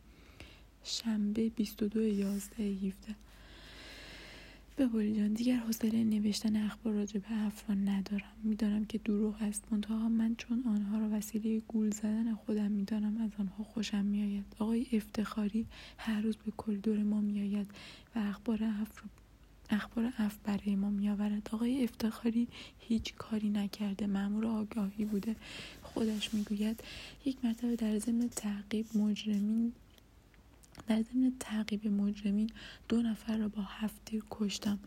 [0.83, 3.15] شنبه 22 11 17
[4.77, 5.33] ببولی جان.
[5.33, 8.31] دیگر حوصله نوشتن اخبار راجع به افران ندارم.
[8.43, 9.63] می‌دانم که دروغ است.
[9.71, 14.45] منتها من چون آنها را وسیله گول زدن خودم می‌دانم از آنها خوشم میآید.
[14.59, 15.65] آقای افتخاری
[15.97, 17.71] هر روز به کریدور ما میآید
[18.15, 18.63] و اخبار
[19.69, 21.49] اخبار اف برای ما میآورد.
[21.51, 22.47] آقای افتخاری
[22.79, 24.07] هیچ کاری نکرده.
[24.07, 25.35] مأمور آگاهی بوده.
[25.81, 26.83] خودش می‌گوید
[27.25, 29.73] یک مرتبه در ضمن تعقیب مجرمین
[30.87, 32.49] در ضمن تعقیب مجرمین
[32.87, 34.79] دو نفر را با هفته کشتم.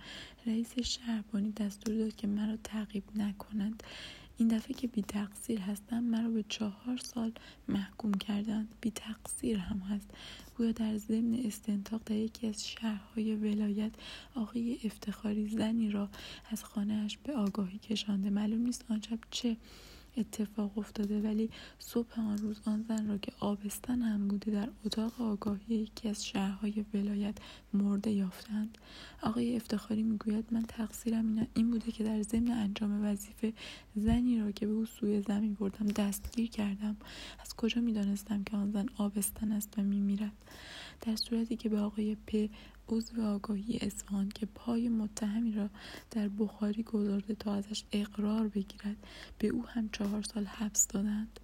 [0.46, 3.82] رئیس شهربانی دستور داد که مرا تعقیب نکنند.
[4.42, 7.32] این دفعه که بی تقصیر هستم مرا به چهار سال
[7.68, 8.74] محکوم کردند.
[8.80, 10.10] بی تقصیر هم هست.
[10.56, 13.92] گویا در ضمن استنتاق در یکی از شهرهای ولایت
[14.34, 16.08] آقای افتخاری زنی را
[16.50, 18.30] از خانهاش به آگاهی کشانده.
[18.30, 19.56] معلوم نیست آن چه
[20.16, 25.20] اتفاق افتاده ولی صبح آن روز آن زن را که آبستن هم بوده در اتاق
[25.20, 27.34] آگاهی یکی از شهرهای ولایت
[27.72, 28.78] مرده یافتند.
[29.22, 33.52] آقای افتخاری می‌گوید من تقصیرم این بوده که در ضمن انجام وظیفه
[33.96, 36.96] زنی را که به او سوی زمین بردم دستگیر کردم.
[37.40, 40.32] از کجا می‌دانستم که آن زن آبستن است و میمیرد؟
[41.00, 42.48] در صورتی که به آقای پ
[42.92, 45.68] عضو آگاهی اصفهان که پای متهمی را
[46.10, 48.96] در بخاری گذارده تا ازش اقرار بگیرد
[49.38, 51.40] به او هم چهار سال حبس دادند.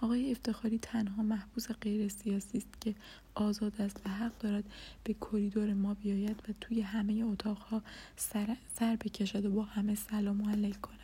[0.00, 2.94] آقای افتخاری تنها محبوس غیر سیاسی است که
[3.34, 4.64] آزاد است و حق دارد
[5.04, 7.82] به کریدور ما بیاید و توی همه اتاقها
[8.16, 10.99] سر, سر بکشد و با همه سلام و علیک کند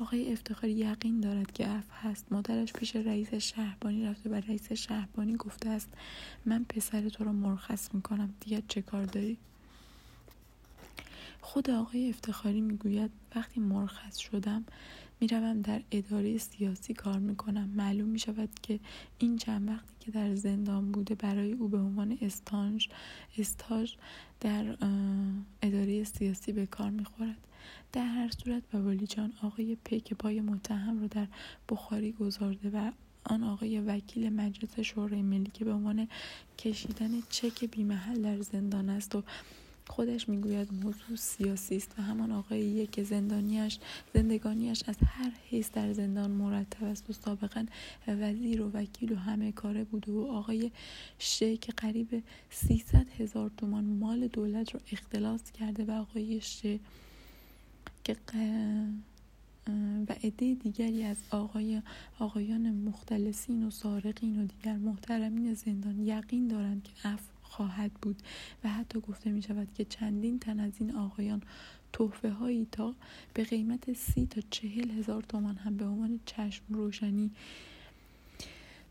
[0.00, 2.26] آقای افتخاری یقین دارد که اف هست.
[2.30, 5.88] مادرش پیش رئیس شهربانی رفته و رئیس شهربانی گفته است
[6.46, 8.34] من پسر تو را مرخص می‌کنم.
[8.40, 9.36] دیگر چه کار داری؟
[11.40, 14.64] خود آقای افتخاری می‌گوید وقتی مرخص شدم
[15.20, 17.68] می‌روم در اداره سیاسی کار می‌کنم.
[17.68, 18.80] معلوم می‌شود که
[19.18, 22.88] این چند وقتی که در زندان بوده برای او به عنوان استانج
[23.38, 23.94] استاژ
[24.40, 24.76] در
[25.62, 27.46] اداره سیاسی به کار می‌خورد.
[27.92, 31.26] در هر صورت بوالی جان آقای پی که پای متهم رو در
[31.68, 32.90] بخاری گذارده و
[33.24, 36.08] آن آقای وکیل مجلس شورای ملی که به عنوان
[36.58, 39.22] کشیدن چک بیمحل در زندان است و
[39.88, 43.78] خودش می‌گوید موضوع سیاسی است و همان آقای که زندانیش
[44.14, 47.66] زندگانیش از هر حیث در زندان مرتب است و سابقا
[48.08, 50.70] وزیر و وکیل و همه کاره بوده و آقای
[51.18, 56.78] شه که قریب 300 هزار تومان مال دولت رو اختلاس کرده و آقای شه
[58.04, 58.16] که
[60.08, 61.82] و عده دیگری از آقای
[62.18, 68.22] آقایان مختلسین و سارقین و دیگر محترمین زندان یقین دارند که اف خواهد بود
[68.64, 71.42] و حتی گفته می شود که چندین تن از این آقایان
[71.92, 72.94] توفه هایی تا
[73.34, 77.30] به قیمت سی تا چهل هزار تومان هم به عنوان چشم روشنی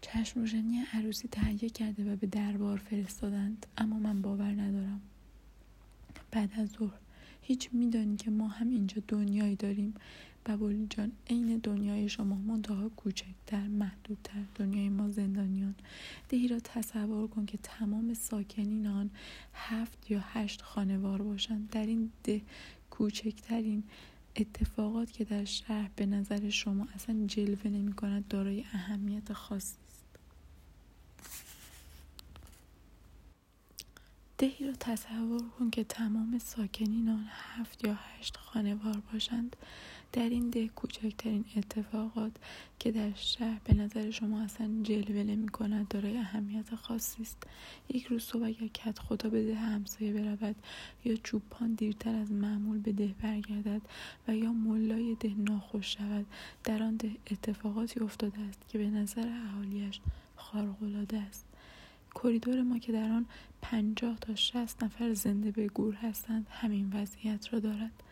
[0.02, 3.66] چشم روشنی عروسی تهیه کرده و به دربار فرستادند.
[3.78, 5.02] اما من باور ندارم.
[6.32, 7.01] بعد از ظهر
[7.52, 9.94] هیچ میدانی که ما هم اینجا دنیایی داریم.
[10.46, 14.44] ببولی جان عین دنیای شما منتها کوچکتر محدودتر.
[14.56, 15.76] دنیای ما زندانیان.
[16.30, 19.10] دهی را تصور کن که تمام ساکنین آن
[19.54, 21.70] هفت یا هشت خانوار باشند.
[21.70, 22.42] در این ده
[22.90, 23.84] کوچکترین
[24.36, 29.76] اتفاقات که در شهر به نظر شما اصلا جلوه نمی کند دارای اهمیت خاصی.
[34.42, 39.56] دهی را تصور کن که تمام ساکنین آن هفت یا هشت خانوار باشند.
[40.14, 42.32] در این ده کوچکترین اتفاقات
[42.80, 47.44] که در شهر به نظر شما اصلا جلوه نمی کند دارای اهمیت خاصی است.
[47.90, 50.56] یک روز صبح اگر کت خدا به ده همسایه برود
[51.06, 53.82] یا چوبان دیرتر از معمول به ده برگردد
[54.28, 56.26] و یا ملای ده ناخوش شود
[56.64, 60.00] در آن ده اتفاقاتی افتاده است که به نظر اهالیش
[60.36, 61.51] خارق‌العاده است.
[62.16, 63.26] کریدور ما که در آن
[63.62, 68.04] پنجاه تا شست نفر زنده به گور هستند همین وضعیت را دارد.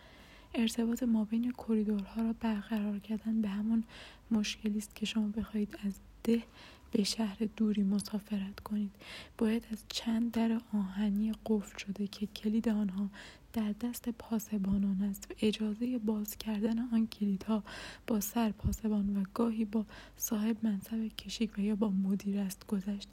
[0.55, 3.83] ارتباط ما بین کریدورها را برقرار کردن به همون
[4.31, 5.93] مشکلی است که شما بخواهید از
[6.23, 6.43] ده
[6.91, 8.91] به شهر دوری مسافرت کنید.
[9.37, 13.09] باید از چند در آهنی قفل شده که کلید آنها
[13.53, 17.63] در دست پاسبانان است و اجازه باز کردن آن کلیدها
[18.07, 19.85] با سر پاسبان و گاهی با
[20.17, 23.07] صاحب منصب کشیک و یا با مدیر است گذشت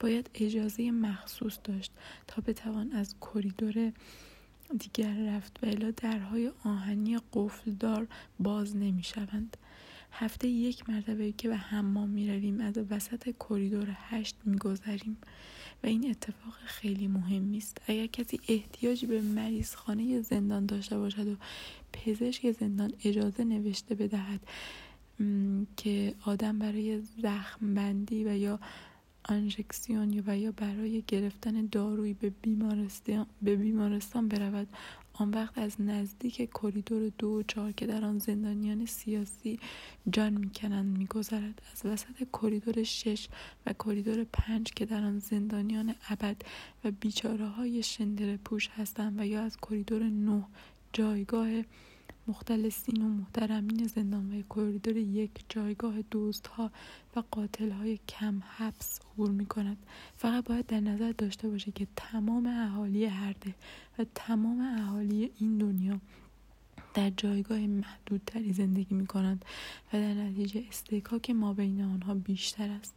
[0.00, 1.92] باید اجازه مخصوص داشت
[2.26, 3.92] تا بتوان از کریدور
[4.78, 7.18] دیگر رفت و الا درهای آهنی
[7.80, 8.06] دار
[8.38, 9.56] باز نمی شوند.
[10.12, 15.16] هفته یک مرتبه که به حمام می رویم از وسط کریدور هشت می گذاریم
[15.90, 21.36] این اتفاق خیلی مهمی است اگر کسی احتیاجی به مریض خانه زندان داشته باشد و
[21.92, 24.40] پزشک زندان اجازه نوشته بدهد
[25.76, 28.60] که آدم برای زخم بندی و یا
[29.28, 34.68] آنژکسیون و یا برای گرفتن دارویی به بیمارستان, به بیمارستان برود
[35.18, 39.58] آن وقت از نزدیک کریدور دو و چهار که در آن زندانیان سیاسی
[40.10, 41.62] جان می‌کنند میگذرد.
[41.72, 43.28] از وسط کریدور شش
[43.66, 46.36] و کریدور پنج که در آن زندانیان ابد
[46.84, 50.44] و بیچاره های شندر پوش هستند و یا از کریدور نه
[50.92, 51.48] جایگاه
[52.28, 55.94] مختلسین و محترمین زندان و کریدور یک جایگاه
[56.56, 56.70] ها
[57.16, 59.76] و قاتل های کم حبس عبور می کند
[60.16, 63.54] فقط باید در نظر داشته باشه که تمام اهالی هرده
[63.98, 66.00] و تمام اهالی این دنیا
[66.96, 69.44] در جایگاه محدودتری زندگی می کنند
[69.92, 72.94] و در نتیجه استکاک ما بین آنها بیشتر است.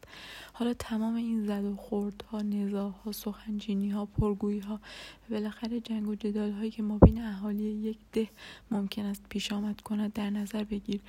[0.53, 6.15] حالا تمام این زد و خوردها نزاها سخنجینی ها پرگویی ها و بالاخره جنگ و
[6.15, 8.29] جدال هایی که ما بین اهالی یک ده
[8.71, 11.01] ممکن است پیش آمد کند در نظر بگیر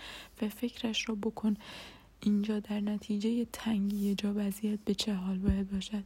[0.42, 1.56] و فکرش را بکن.
[2.20, 6.04] اینجا در نتیجه تنگی جا وضعیت به چه حال باید باشد؟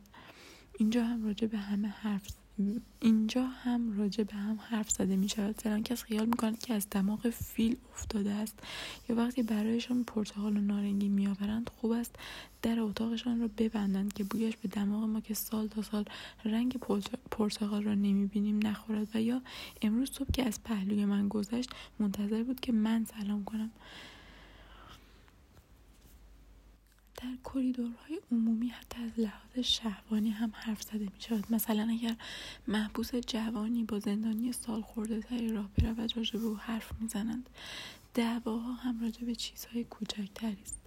[0.78, 2.43] اینجا هم راجع به همه حرف
[3.00, 6.86] اینجا هم راجع به هم حرف زده می شود فلان خیال می کند که از
[6.90, 8.58] دماغ فیل افتاده است.
[9.08, 12.16] یا وقتی برایشان پرتقال و نارنگی می آورند خوب است
[12.62, 16.04] در اتاقشان را ببندند که بویش به دماغ ما که سال تا سال
[16.44, 16.76] رنگ
[17.30, 19.08] پرتقال را نمی بینیم نخورد.
[19.14, 19.42] و یا
[19.82, 23.70] امروز صبح که از پهلوی من گذشت منتظر بود که من سلام کنم.
[27.24, 32.16] در کریدورهای عمومی حتی از لحاظ شهوانی هم حرف زده می شود مثلا اگر
[32.68, 37.50] محبوس جوانی با زندانی سال خورده تری راه برود راجع به او حرف می‌زنند
[38.14, 40.83] دعواها هم راجع به چیزهای کوچکتری است.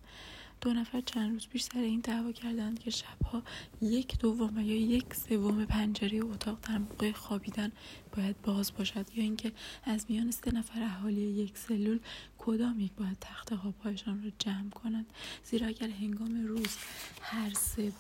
[0.62, 3.44] دو نفر چند روز پیش سر این دعوا کردند که شبها
[3.82, 7.72] یک دوم یا یک سوم پنجره اتاق در موقع خوابیدن
[8.18, 9.52] باید باز باشد یا اینکه
[9.84, 12.00] از میان سه نفر اهالی یک سلول
[12.38, 15.06] کدام یک باید تخت خوابهایشان را جمع کنند.
[15.44, 16.78] زیرا اگر هنگام روز
[17.22, 17.92] هر سه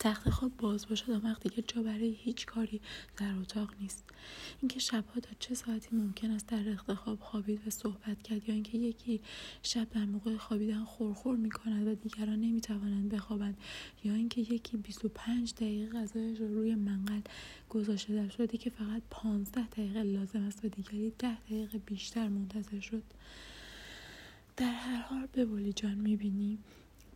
[0.00, 2.80] تخت خواب باز باشد آن وقت دیگه جا برای هیچ کاری
[3.16, 4.04] در اتاق نیست.
[4.60, 8.54] اینکه شبها تا چه ساعتی ممکن است در رخت خواب خوابید و صحبت کرد یا
[8.54, 9.20] اینکه یکی
[9.62, 13.56] شب در موقع خوابیدن خورخور می کند و دیگران نمی توانند بخوابند
[14.04, 17.20] یا اینکه یکی 25 دقیقه غذایش رو روی منقل
[17.68, 22.80] گذاشته در شده که فقط 15 دقیقه لازم است و دیگری 10 دقیقه بیشتر منتظر
[22.80, 23.02] شد.
[24.56, 26.58] در هر حال به جان می‌بینی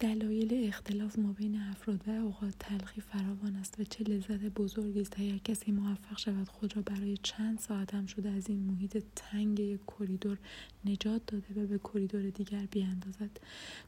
[0.03, 5.21] دلایل اختلاف ما بین افراد و اوقات تلخی فراوان است و چه لذت بزرگی است
[5.21, 9.61] اگر کسی موفق شود خود را برای چند ساعت هم شده از این محیط تنگ
[9.61, 10.39] یک کریدور
[10.85, 13.31] نجات داده و به کریدور دیگر بیاندازد.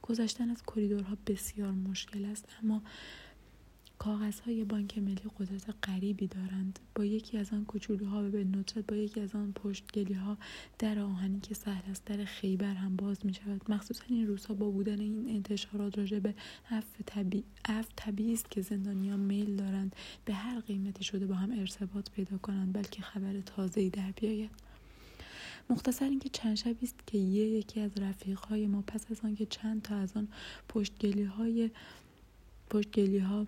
[0.03, 2.83] گذشتن از کریدورها بسیار مشکل است اما
[4.05, 6.79] کاغذهای بانک ملی قدرت غریبی دارند.
[6.95, 10.39] با یکی از آن کوچولوها و به ندرت با یکی از آن پشتگلی ها
[10.79, 14.71] در آهنی که سهل است در خیبر هم باز می شود مخصوصا این روزها با
[14.71, 16.35] بودن این انتشارات راجع به
[16.71, 17.03] عفو
[17.97, 22.73] طبیعی است که زندانیان میل دارند به هر قیمتی شده با هم ارتباط پیدا کنند
[22.73, 24.51] بلکه خبر تازه‌ای در بیاید.
[25.71, 29.83] مختصر اینکه چند شبی است که یه یکی از رفیقهای ما پس از آنکه چند
[29.83, 30.29] تا از آن
[30.69, 31.71] پشتگلی های
[32.71, 33.47] پشتگلی ها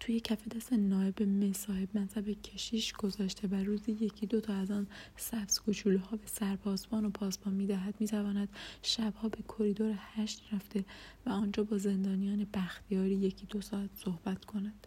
[0.00, 4.86] توی کف دست نایب مصاحب منصب کشیش گذاشته و روزی یکی دو تا از آن
[5.16, 8.48] سبز کوچولوها به سرپاسبان و پاسبان می‌دهد می‌تواند
[8.82, 10.84] شبها به کریدور هشت رفته
[11.26, 14.86] و آنجا با زندانیان بختیاری یکی دو ساعت صحبت کند.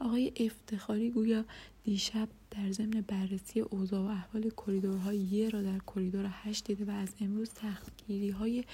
[0.00, 1.44] آقای افتخاری گویا
[1.84, 6.90] دیشب در ضمن بررسی اوضاع و احوال کریدورهای یه را در کریدور هشت دیده و
[6.90, 8.64] از امروز سختگیری های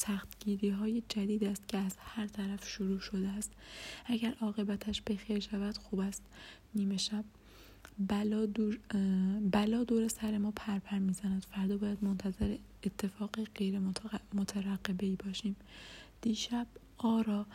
[0.00, 3.52] سختگیری های جدید است که از هر طرف شروع شده است.
[4.06, 6.22] اگر عاقبتش بخیر شود خوب است.
[6.74, 7.24] نیمه شب.
[7.98, 8.78] بلا دور,
[9.52, 11.46] بلا دور سر ما پرپر می‌زند.
[11.50, 13.78] فردا باید منتظر اتفاق غیر
[14.34, 15.56] مترقبه ای باشیم.
[16.20, 16.66] دیشب
[16.98, 17.46] آرا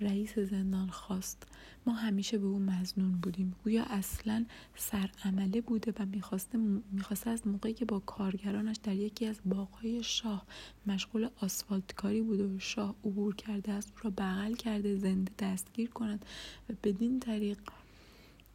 [0.00, 1.46] رئیس زندان خواست.
[1.86, 3.56] ما همیشه به او مزنون بودیم.
[3.64, 4.44] گویا اصلا
[4.76, 6.58] سرعمله بوده و می‌خواسته
[6.92, 10.46] می‌خواسته از موقعی که با کارگرانش در یکی از باغهای شاه
[10.86, 15.90] مشغول آسفالت کاری بوده و شاه عبور کرده است او را بغل کرده زنده دستگیر
[15.90, 16.24] کند
[16.68, 17.58] و بدین طریق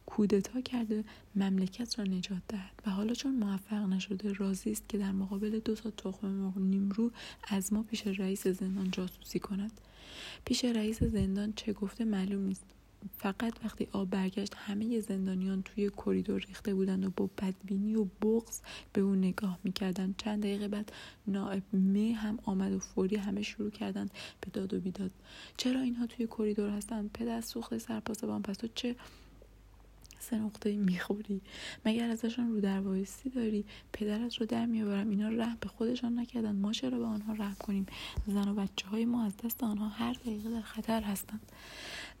[0.06, 1.04] کودتا کرده
[1.36, 2.82] مملکت را نجات دهد.
[2.86, 7.10] و حالا چون موفق نشده راضی است که در مقابل دو تا تخم مرغ نیمرو
[7.48, 9.80] از ما پیش رئیس زندان جاسوسی کند.
[10.44, 12.64] پیش رئیس زندان چه گفته معلوم نیست.
[13.18, 18.60] فقط وقتی آب برگشت همه زندانیان توی کریدور ریخته بودند و با بدبینی و بغض
[18.92, 20.14] به او نگاه می‌کردند.
[20.18, 20.92] چند دقیقه بعد
[21.26, 24.10] نائب می هم آمد و فوری همه شروع کردند
[24.40, 25.10] به داد و بیداد.
[25.56, 28.96] چرا اینها توی کریدور هستند؟ پدر سوخته سرپاسبان پس تو چه
[30.22, 31.40] سه نقطه می‌خوری.
[31.84, 35.10] مگر ازشان رو در وایسی داری؟ پدرت رو در میآورم.
[35.10, 36.56] اینا رحم به خودشان نکردن.
[36.56, 37.86] ما چرا به آنها رحم کنیم؟
[38.26, 41.52] زن و بچه های ما از دست آنها هر دقیقه در خطر هستند.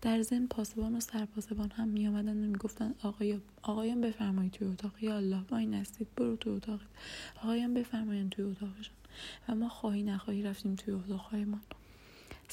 [0.02, 5.02] در ضمن پاسبان و سرپاسبان هم می آمدند و می‌گفتند آقایان آقایان بفرمایید توی اتاق.
[5.02, 6.86] یا الله این هستید برو توی اتاقت.
[7.42, 8.94] آقایان بفرمایید توی اتاقشان.
[9.48, 11.60] و ما خواهی نخواهی رفتیم توی اتاقهایمان.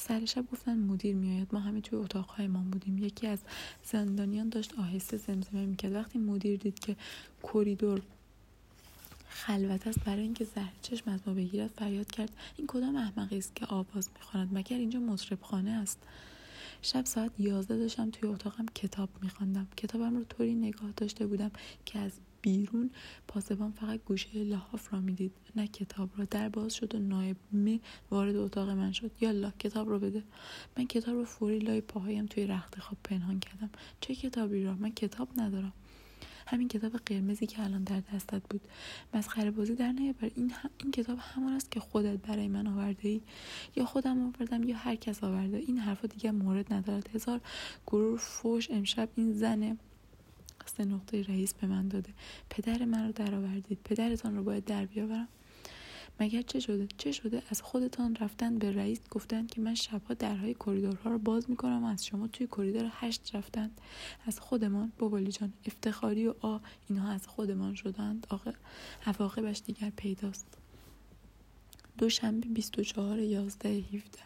[0.08, 1.48] سر شب گفتن مدیر میآید.
[1.52, 2.98] ما همه توی اتاقهایمان بودیم.
[2.98, 3.38] یکی از
[3.84, 5.92] زندانیان داشت آهسته زمزمه می‌کرد.
[5.92, 6.96] وقتی مدیر دید که
[7.42, 8.02] کریدور
[9.28, 13.56] خلوت است برای اینکه زهر چشم از ما بگیرد فریاد کرد این کدام احمقی است
[13.56, 15.98] که آواز می‌خواند؟ مگر اینجا مطرب خانه است؟
[16.82, 19.66] شب ساعت یازده داشتم توی اتاقم کتاب میخواندم.
[19.76, 21.50] کتابم رو طوری نگاه داشته بودم
[21.84, 22.12] که از
[22.42, 22.90] بیرون
[23.28, 26.24] پاسبان فقط گوشه لحاف را می‌دید نه کتاب را.
[26.24, 27.36] در باز شد و نایب
[28.10, 29.10] وارد اتاق من شد.
[29.20, 30.22] یالا کتاب رو بده.
[30.76, 33.70] من کتاب رو فوری لای پاهایم توی رخت خواب پنهان کردم.
[34.00, 35.72] چه کتابی را؟ من کتاب ندارم.
[36.46, 38.60] همین کتاب قرمزی که الان در دستت بود.
[39.14, 43.20] مسخره بازی در نیاور این, این کتاب همان است که خودت برای من آورده ای
[43.76, 45.56] یا خودم آوردم یا هر کس آورده.
[45.56, 47.10] این حرفا دیگه مورد ندارد.
[47.14, 47.40] هزار
[47.86, 49.78] گرور فوش امشب این زن
[50.76, 52.10] سه نقطه رئیس به من داده.
[52.50, 53.78] پدر من رو درآوردید.
[53.84, 55.28] پدرتان رو باید در بیاورم.
[56.20, 60.54] مگر چه شده؟ چه شده؟ از خودتان رفتن به رئیس گفتند که من شبها درهای
[60.54, 63.80] کریدورها رو باز می‌کنم و از شما توی کریدور هشت رفتند.
[64.26, 66.58] از خودمان؟ بابالی جان افتخاری و آ
[66.88, 68.26] اینها از خودمان شدند.
[69.06, 70.46] عواقبش دیگر پیداست.
[71.98, 74.18] دوشنبه 24 11 17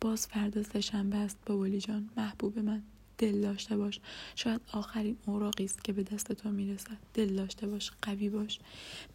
[0.00, 2.10] باز فردا سه شنبه است بابالی جان.
[2.16, 2.82] محبوب من.
[3.20, 4.00] دل داشته باش.
[4.34, 6.96] شاید آخرین اوراقی است که به دست تو می‌رسد.
[7.14, 8.58] دل داشته باش قوی باش.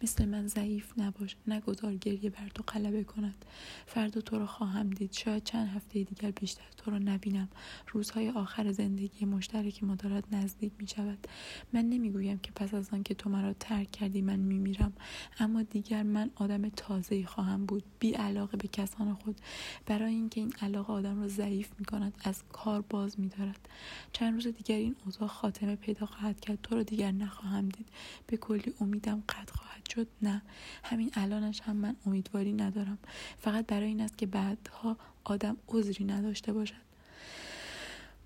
[0.02, 1.36] مثل من ضعیف نباش.
[1.46, 3.44] نگذار گریه بر تو غلبه کند.
[3.86, 5.12] فردا تو را خواهم دید.
[5.12, 7.48] شاید چند هفته دیگر بیشتر تو را نبینم.
[7.92, 11.26] روزهای آخر زندگی مشترک ما دارد نزدیک می شود
[11.72, 14.92] من نمی‌گویم که پس از آن که تو مرا ترک کردی من میمیرم.
[15.38, 17.84] اما دیگر من آدم تازه‌ای خواهم بود.
[17.98, 19.40] بی علاقه به کسان خود.
[19.86, 23.68] برای اینکه این علاقه آدم را ضعیف می کند از کار باز می دارد
[24.12, 26.58] چند روز دیگر این اوضاع خاتمه پیدا خواهد کرد.
[26.62, 27.88] تو رو دیگر نخواهم دید.
[28.26, 30.06] به کلی امیدم قطع خواهد شد.
[30.22, 30.42] نه.
[30.82, 32.98] همین الانش هم من امیدواری ندارم.
[33.38, 36.85] فقط برای این است که بعدها آدم عذری نداشته باشد.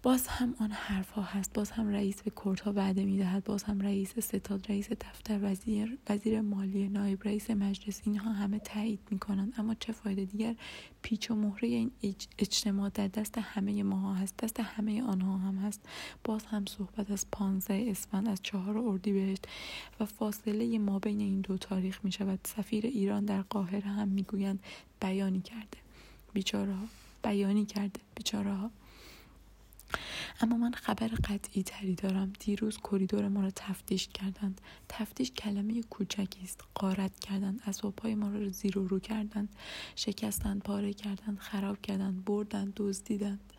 [0.03, 1.53] باز هم آن حرف ها هست.
[1.53, 2.33] باز هم رئیس به
[2.65, 3.45] ها وعده می‌دهد.
[3.45, 9.01] باز هم رئیس ستاد رئیس دفتر وزیر وزیر مالی نایب رئیس مجلس اینها همه تایید
[9.21, 10.57] کنند اما چه فایده دیگر؟
[11.03, 11.91] پیچ و مهره این
[12.39, 14.37] اجتماع در دست همه ما هست.
[14.37, 15.81] دست همه آنها هم هست.
[16.25, 19.49] باز هم صحبت از پانزده اسفند از چهار اردیبهشت
[20.01, 24.61] و فاصله ما بین این دو تاریخ می شود سفیر ایران در قاهره هم می‌گویند
[25.01, 25.79] بیانی کرده.
[26.33, 26.85] بیچاره ها
[27.23, 28.01] بیانی کرده.
[28.15, 28.71] بیچاره ها
[30.41, 32.33] اما من خبر قطعی تری دارم.
[32.39, 34.61] دیروز کریدور ما را تفتیش کردند.
[34.89, 36.65] تفتیش کلمه کوچکی است.
[36.75, 37.61] قارت کردند.
[37.67, 39.49] اسبابهای ما را زیر و رو کردند.
[39.97, 43.53] شکستند پاره کردند خراب کردند بردند دزدیدند.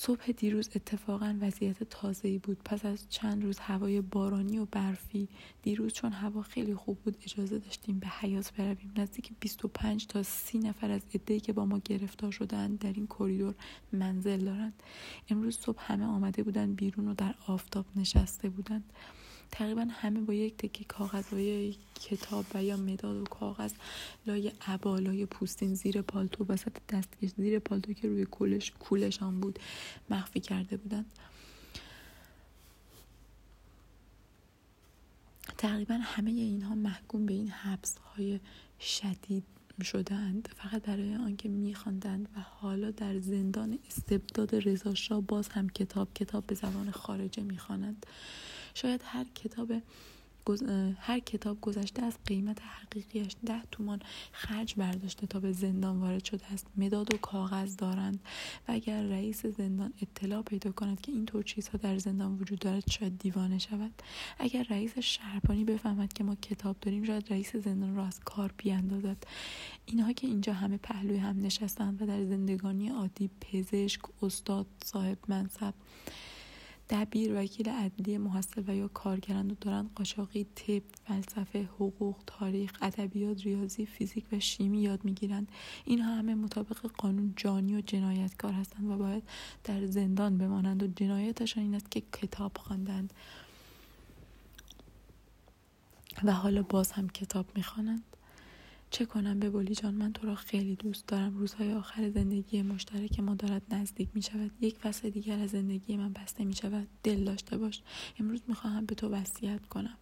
[0.00, 2.58] صبح دیروز اتفاقا وضعیت تازه‌ای بود.
[2.64, 5.28] پس از چند روز هوای بارانی و برفی
[5.62, 8.92] دیروز چون هوا خیلی خوب بود اجازه داشتیم به حیات برویم.
[8.96, 13.54] نزدیک 25 تا 30 نفر از عده‌ای که با ما گرفتار شدند در این کریدور
[13.92, 14.82] منزل دارند.
[15.28, 18.92] امروز صبح همه آمده بودند بیرون و در آفتاب نشسته بودند.
[19.50, 23.72] تقریبا همه با یک تکی کاغذ و یک کتاب و یا مداد و کاغذ
[24.26, 29.58] لای عبا لای پوستین زیر پالتو وسط دستکش زیر پالتو که روی کولش کولشان بود
[30.10, 31.06] مخفی کرده بودند
[35.58, 38.40] تقریبا همه اینها محکوم به این حبس های
[38.80, 39.44] شدید
[39.84, 46.46] شدند فقط برای آنکه میخواندند و حالا در زندان استبداد رضا باز هم کتاب کتاب
[46.46, 48.06] به زبان خارجه می‌خوانند.
[48.80, 49.72] شاید هر کتاب
[50.98, 54.00] هر کتاب گذشته از قیمت حقیقیش ده تومان
[54.32, 56.66] خرج برداشته تا به زندان وارد شده است.
[56.76, 58.20] مداد و کاغذ دارند.
[58.68, 63.18] و اگر رئیس زندان اطلاع پیدا کند که اینطور چیزها در زندان وجود دارد شاید
[63.18, 64.02] دیوانه شود.
[64.38, 69.26] اگر رئیس شهربانی بفهمد که ما کتاب داریم شاید رئیس زندان را از کار بیاندازد.
[69.86, 75.74] اینها که اینجا همه پهلوی هم نشستند و در زندگانی عادی پزشک استاد صاحب منصب
[76.90, 83.86] دبیر وکیل عدلی محصل و یا کارگران دارند قاچاقی طب فلسفه حقوق تاریخ ادبیات ریاضی
[83.86, 85.48] فیزیک و شیمی یاد می‌گیرند.
[85.84, 89.22] اینها همه مطابق قانون جانی و جنایتکار هستند و باید
[89.64, 93.12] در زندان بمانند و جنایتشان این است که کتاب خواندند.
[96.24, 98.07] و حالا باز هم کتاب می‌خوانند.
[98.90, 101.36] چه کنم به بولی جان؟ من تو را خیلی دوست دارم.
[101.36, 106.12] روزهای آخر زندگی مشترک ما دارد نزدیک می شود یک فصل دیگر از زندگی من
[106.12, 107.82] بسته می شود دل داشته باش.
[108.20, 109.98] امروز می خواهم به تو وصیت کنم.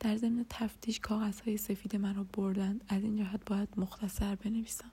[0.00, 2.84] در ضمن تفتیش کاغذهای سفید مرا بردند.
[2.88, 4.90] از این جهت باید مختصر بنویسم.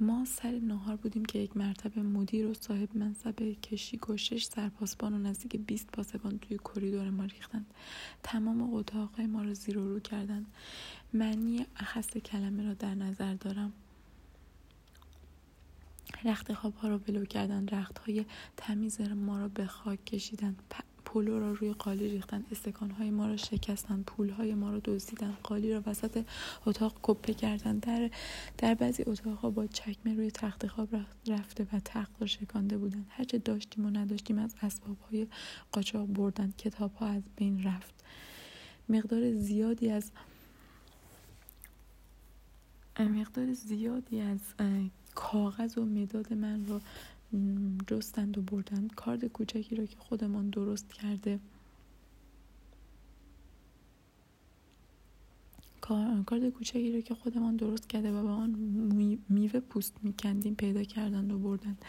[0.00, 5.14] ما سر نهار بودیم که یک مرتبه مدیر و صاحب منصب کشیک و شش سرپاسبان
[5.14, 7.66] و نزدیک 20 پاسبان توی کریدور ما ریختند.
[8.22, 10.46] تمام اتاقهای ما را زیر و رو کردند.
[11.12, 13.72] معنی اخص کلمه را در نظر دارم.
[16.24, 17.74] رخت خواب ها را بلو کردند.
[17.74, 18.24] رخت های
[18.56, 20.62] تمیز ما را به خاک کشیدند.
[21.12, 22.44] پولو را روی قالی ریختند
[22.98, 26.24] های ما را شکستند های ما را دزدیدند قالی را وسط
[26.66, 28.10] اتاق کپه کردند در
[28.58, 30.88] در بعضی اتاقها با چکمه روی تخت خواب
[31.26, 34.54] رفته و تخت را شکانده بودند هرچه داشتیم و نداشتیم از
[35.10, 35.26] های
[35.72, 37.94] قاچاق بردند کتاب ها از بین رفت.
[38.88, 40.10] مقدار زیادی از
[42.98, 44.40] مقدار زیادی از
[45.14, 46.80] کاغذ و مداد من را
[47.86, 48.94] جستند و بردند.
[48.94, 51.40] کارد کوچکی را که خودمان درست کرده.
[56.26, 58.50] کارد کوچکی رو که خودمان درست کرده و با آن
[59.28, 61.84] میوه پوست میکندیم پیدا کردند و بردند.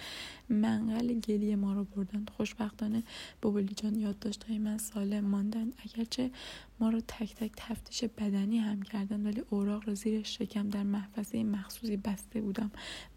[0.49, 2.29] منقل گلی ما رو بردند.
[2.37, 3.03] خوشبختانه
[3.41, 5.73] بابلی جان یاد های من سالم ماندند.
[5.85, 6.31] اگرچه
[6.79, 11.43] ما رو تک تک تفتیش بدنی هم کردند ولی اوراق را زیر شکم در محفظه
[11.43, 12.71] مخصوصی بسته بودم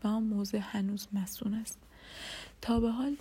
[0.05, 1.79] و آن موضع هنوز مسون است.
[2.61, 3.17] تا به حال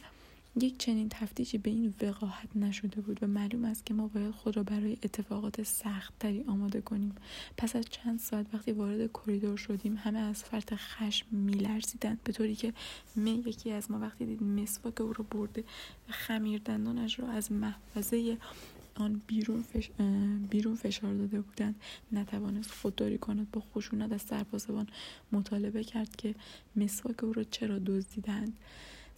[0.56, 4.58] یک چنین تفتیشی به این وقاحت نشده بود و معلوم است که ما باید خود
[4.58, 7.16] را برای اتفاقات سختتری آماده کنیم.
[7.58, 12.56] پس از چند ساعت وقتی وارد کریدور شدیم همه از فرط خشم میلرزیدند به طوری
[12.56, 12.74] که
[13.16, 15.64] می یکی از ما وقتی دید مسواک او را برده
[16.10, 18.38] و خمیر دندانش را از محفظه
[18.96, 19.64] آن بیرون,
[20.50, 21.76] بیرون فشار داده بودند.
[22.12, 23.52] نتوانست خودداری کند.
[23.52, 24.88] با خشونت از سرپاسبان
[25.32, 26.36] مطالبه کرد که
[26.76, 28.54] مسواک او را چرا دزدیدند.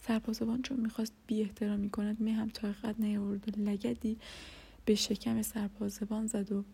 [0.00, 4.18] سرپاسبان چون می‌خواست بی احترامی کند می هم طاقت نیاورد و لگدی
[4.84, 6.64] به شکم سرپاسبان زد و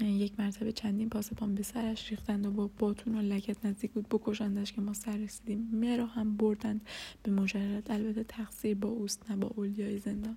[0.00, 4.08] یک مرتبه چندین پاسبان به سرش ریختند و با باتون و لگد نزدیک بود.
[4.08, 5.68] بکشندش که ما سر رسیدیم.
[5.72, 6.80] مرا هم بردند
[7.22, 7.90] به مجرد.
[7.90, 10.36] البته تقصیر با اوست نه با اولیای زندان.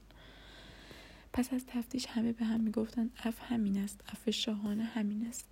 [1.35, 5.45] پس از تفتیش همه به هم می‌گفتند عفو همین است عفو شاهانه همین است.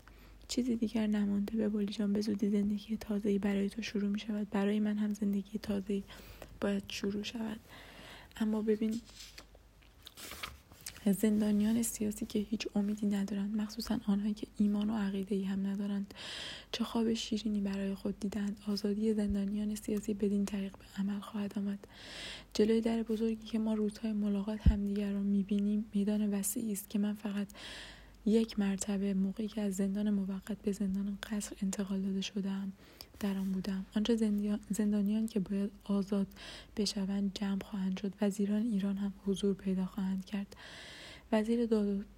[0.47, 4.49] چیزی دیگر نمانده به بولی جان به زودی زندگی تازه‌ای برای تو شروع می شود
[4.49, 6.03] برای من هم زندگی تازه‌ای
[6.61, 7.59] باید شروع شود.
[8.37, 9.01] اما ببین
[11.11, 16.13] زندانیان سیاسی که هیچ امیدی ندارند مخصوصا آنهایی که ایمان و عقیده ای هم ندارند
[16.71, 18.57] چه خواب شیرینی برای خود دیدند.
[18.67, 21.79] آزادی زندانیان سیاسی بدین طریق به عمل خواهد آمد.
[22.53, 27.13] جلوی در بزرگی که ما روزهای ملاقات همدیگر را می‌بینیم میدان وسیعی است که من
[27.13, 27.47] فقط
[28.25, 32.71] یک مرتبه موقعی که از زندان موقت به زندان قصر انتقال داده شدم
[33.19, 33.85] در آن بودم.
[33.95, 34.15] آنجا
[34.69, 36.27] زندانیان که باید آزاد
[36.77, 40.55] بشوند جمع خواهند شد وزیران ایران هم حضور پیدا خواهند کرد.
[41.33, 41.65] وزیر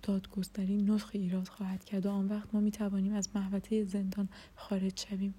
[0.04, 5.06] دادگستری نسخ ایراد خواهد کرد و آن وقت ما می توانیم از محوطه زندان خارج
[5.10, 5.34] شویم.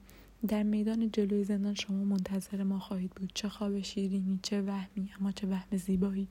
[0.49, 3.31] در میدان جلوی زندان شما منتظر ما خواهید بود.
[3.35, 6.29] چه خواب شیرینی چه وهمی اما چه وهم زیبایی.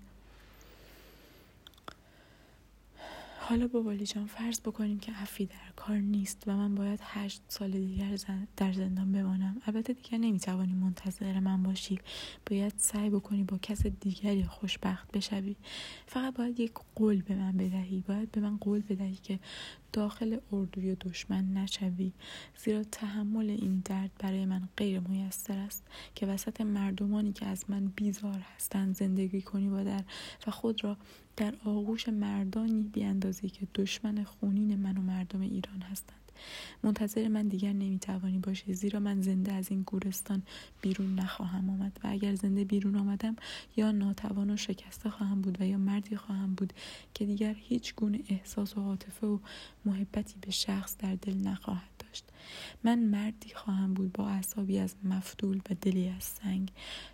[3.40, 7.72] حالا بابالی جان فرض بکنیم که عفی در کار نیست و من باید هشت سال
[7.72, 8.18] دیگر
[8.58, 9.62] در زندان بمانم.
[9.66, 12.00] البته دیگر نمی‌توانی منتظر من باشی.
[12.46, 15.56] باید سعی بکنی با کس دیگری خوشبخت بشوی.
[16.08, 18.04] فقط باید یک قول به من بدهی.
[18.08, 19.40] باید به من قول بدهی که
[19.94, 22.12] داخل اردوی دشمن نشوی.
[22.64, 25.84] زیرا تحمل این درد برای من غیر میسر است
[26.16, 30.04] که وسط مردمانی که از من بیزار هستند زندگی کنی با در
[30.48, 30.98] و خود را
[31.38, 36.20] در آغوش مردانی بیاندازی که دشمن خونین من و مردم ایران هستند.
[36.84, 40.42] منتظر من دیگر نمی‌توانی باشی زیرا من زنده از این گورستان
[40.82, 43.36] بیرون نخواهم آمد و اگر زنده بیرون آمدم
[43.78, 46.74] یا ناتوان و شکسته خواهم بود و یا مردی خواهم بود
[47.14, 49.40] که دیگر هیچ گونه احساس و عاطفه و
[49.86, 52.26] محبتی به شخص در دل نخواهد داشت.
[52.84, 56.72] من مردی خواهم بود با اعصابی از مفتول و دلی از سنگ.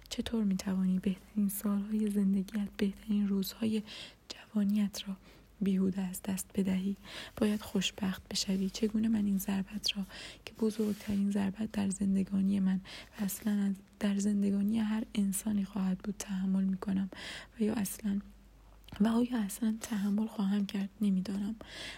[0.10, 3.84] چطور می‌توانی بهترین سالهای زندگیت بهترین روزهای
[4.30, 5.16] جوانیت را
[5.62, 6.98] بیهوده از دست بدهی.
[7.38, 8.70] باید خوشبخت بشوی.
[8.70, 10.04] چگونه من این ضربت را
[10.46, 12.82] که بزرگترین ضربت در زندگانی من
[13.20, 17.10] و اصلا در زندگانی هر انسانی خواهد بود تحمل می کنم
[17.60, 18.20] و یا اصلا
[19.00, 21.56] و آیا اصلا تحمل خواهم کرد نمی‌دانم.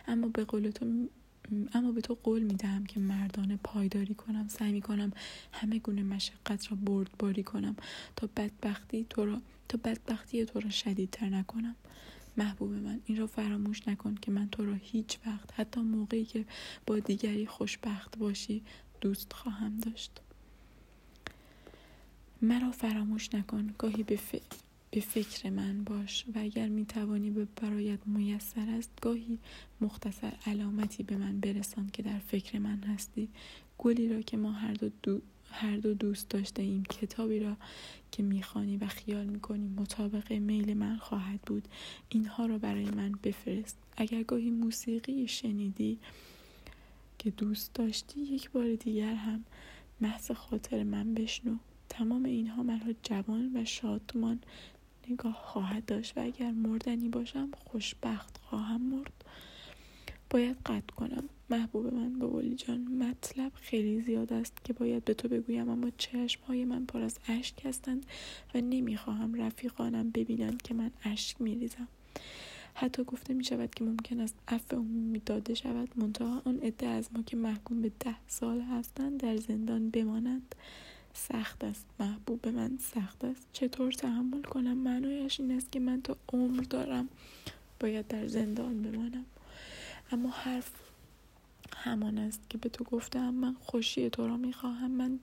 [0.07, 0.85] اما به قول تو
[1.73, 5.11] اما به تو قول می دهم که مردانه پایداری کنم سعی می کنم
[5.52, 7.76] همه گونه مشقت را بردباری کنم
[8.15, 11.76] تا بدبختی تو را تا بدبختی تو را شدیدتر نکنم.
[12.38, 13.01] محبوب من.
[13.05, 16.45] این را فراموش نکن که من تو را هیچ وقت حتی موقعی که
[16.88, 18.64] با دیگری خوشبخت باشی
[19.01, 20.11] دوست خواهم داشت.
[22.41, 23.76] مرا فراموش نکن.
[23.77, 24.19] گاهی به,
[24.91, 26.26] به فکر من باش.
[26.35, 29.39] و اگر می توانی به برایت میسر است گاهی
[29.81, 33.30] مختصر علامتی به من برسان که در فکر من هستی.
[33.77, 35.22] گلی را که ما هر دو, دو
[35.53, 36.84] هر دو دوست داشته ایم.
[36.84, 37.57] کتابی را
[38.11, 41.67] که می‌خوانی و خیال می‌کنی مطابق میل من خواهد بود.
[42.09, 43.77] اینها را برای من بفرست.
[43.97, 45.99] اگر گاهی موسیقی شنیدی
[47.19, 49.45] که دوست داشتی یک بار دیگر هم
[50.01, 51.55] محض خاطر من بشنو.
[51.89, 54.39] تمام اینها مرا جوان و شادمان
[55.09, 59.25] نگاه خواهد داشت و اگر مردنی باشم خوشبخت خواهم مرد.
[60.34, 61.30] باید قطع کنم.
[61.49, 66.41] محبوب من بابولی جان مطلب خیلی زیاد است که باید به تو بگویم اما چشم
[66.47, 68.05] های من پر از اشک هستند
[68.55, 71.88] و نمی‌خواهم رفیقانم ببینند که من اشک میریزم.
[72.73, 75.89] حتی گفته می شود که ممکن است عفو عمومی داده شود.
[75.95, 80.55] منتها آن عده از ما که محکوم به ده سال هستند در زندان بمانند.
[81.14, 81.85] سخت است.
[81.99, 83.47] محبوب من سخت است.
[83.53, 87.10] چطور تحمل کنم؟ معنایش این است که من تا عمر دارم
[87.80, 89.26] باید در زندان بمانم.
[90.11, 90.71] اما حرف
[91.77, 95.19] همان است که به تو گفتم من خوشی تو را می‌خواهم من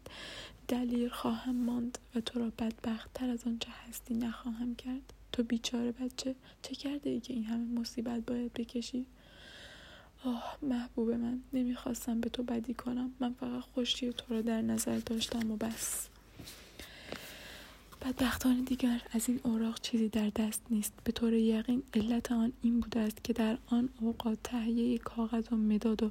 [0.69, 5.13] دلیر خواهم ماند و تو را بدبخت تر از آنچه هستی نخواهم کرد.
[5.33, 9.07] تو بیچاره بچه چه کرده ای که این همه مصیبت باید بکشی؟
[10.25, 13.11] آه محبوب من نمی‌خواستم به تو بدی کنم.
[13.21, 16.09] من فقط خوشی تو را در نظر داشتم و بس.
[18.03, 20.93] بدبختانه دیگر از این اوراق چیزی در دست نیست.
[21.05, 25.57] به طور یقین علت آن این بوده است که در آن اوقات تهیه کاغذ و
[25.57, 26.11] مداد و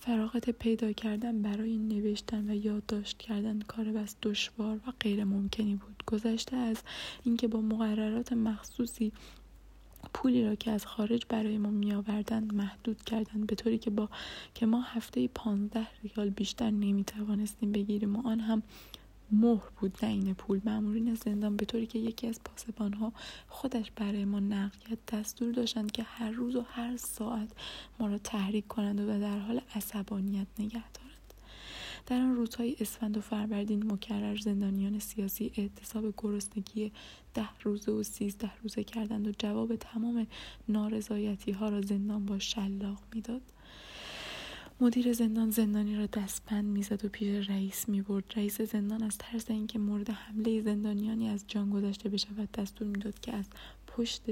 [0.00, 6.02] فراغت پیدا کردن برای نوشتن و یادداشت کردن کار بس دشوار و غیر ممکنی بود.
[6.06, 6.76] گذشته از
[7.24, 9.12] اینکه با مقررات مخصوصی
[10.14, 14.08] پولی را که از خارج برای ما می آوردند محدود کردند به طوری که با
[14.54, 18.62] که ما هفته پانزده ریال بیشتر نمی توانستیم بگیریم و آن هم
[19.34, 20.60] مهر بود نه این پول.
[20.64, 22.40] مامورین زندان به طوری که یکی از
[23.00, 23.12] ها
[23.48, 27.48] خودش برای ما نقل دستور داشتند که هر روز و هر ساعت
[28.00, 31.34] ما را تحریک کنند و در حال عصبانیت نگه دارند.
[32.06, 36.92] در آن روزهای اسفند و فروردین مکرر زندانیان سیاسی اعتصاب گرسنگی
[37.34, 40.26] ده روزه و سیزده روزه کردند و جواب تمام
[40.68, 43.42] نارضایتی ها را زندان با شلاق می‌داد.
[44.80, 48.24] مدیر زندان زندانی را دستبند می‌زد و پیش رئیس می‌برد.
[48.36, 53.32] رئیس زندان از ترس اینکه مورد حمله زندانیانی از جان گذشته بشود دستور می‌داد که
[53.32, 53.44] از
[53.86, 54.22] پشت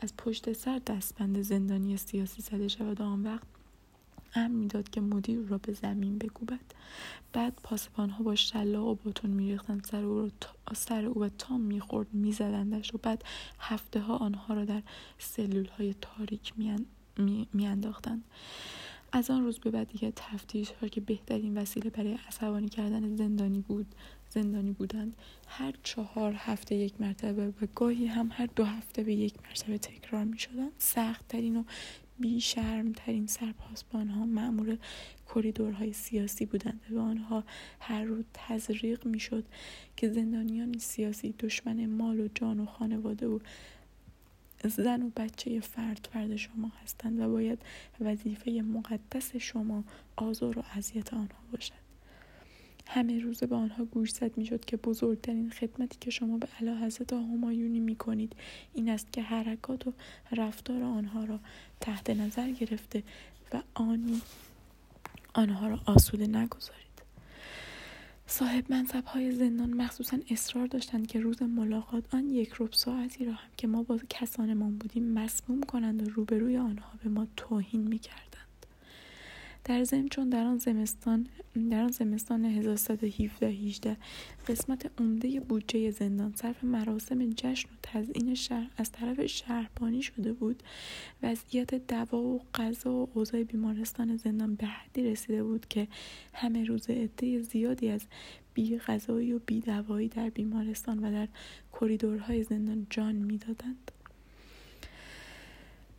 [0.00, 3.00] از پشت سر دستبند زندانی سیاسی زده شود.
[3.00, 3.46] و آن وقت
[4.34, 6.74] امر می‌داد که مدیر را به زمین بکوبد.
[7.32, 9.84] بعد پاسبان ها با شلاق و باتون میریختند.
[9.90, 10.30] سر او را
[10.74, 13.24] سر او و تام می‌خورد میزدندش و بعد
[13.58, 14.82] هفته ها آنها را در
[15.18, 16.52] سلول های تاریک
[17.52, 18.24] میانداختند.
[19.12, 23.60] از آن روز به بعد دیگر تفتیش ها که بهترین وسیله برای عصبانی کردن زندانی
[23.60, 23.86] بود
[24.28, 25.16] زندانی بودند.
[25.46, 30.24] هر چهار هفته یک مرتبه و گاهی هم هر دو هفته به یک مرتبه تکرار
[30.24, 31.62] می شدند سخت ترین و
[32.96, 34.78] ترین سرپاسبان ها معمور
[35.34, 37.44] کریدورهای سیاسی بودند و آنها
[37.80, 39.44] هر روز تزریق می شد
[39.96, 43.38] که زندانیان سیاسی دشمن مال و جان و خانواده و
[44.64, 47.58] زن و بچه فرد فرد شما هستند و باید
[48.00, 49.84] وظیفه مقدس شما
[50.16, 51.88] آزار و اذیت آنها باشد.
[52.86, 57.12] همه روزه به آنها گوش زد می‌شد که بزرگترین خدمتی که شما به اعلی حضرت
[57.12, 58.36] همایونی می کنید
[58.74, 59.92] این است که حرکات و
[60.36, 61.40] رفتار آنها را
[61.80, 63.02] تحت نظر گرفته
[63.52, 64.22] و آنی
[65.34, 66.87] آنها را آسوده نگذارید.
[68.30, 73.32] صاحب منصب های زندان مخصوصا اصرار داشتند که روز ملاقات آن یک رب ساعتی را
[73.32, 78.27] هم که ما با کسانمان بودیم مسموم کنند و روبروی آنها به ما توهین می‌کردند
[79.68, 81.26] در ضمن چون در آن زمستان
[81.70, 83.96] در آن زمستان 1117 18
[84.48, 90.62] قسمت عمده بودجه زندان صرف مراسم جشن و تزیین شهر از طرف شهربانی شده بود.
[91.22, 95.88] وضعیت دوا و غذا و اوضاع بیمارستان زندان به حدی رسیده بود که
[96.34, 98.02] همه روز عده زیادی از
[98.54, 101.28] بی غذایی و بی دوایی در بیمارستان و در
[101.80, 103.90] کریدورهای زندان جان می‌دادند.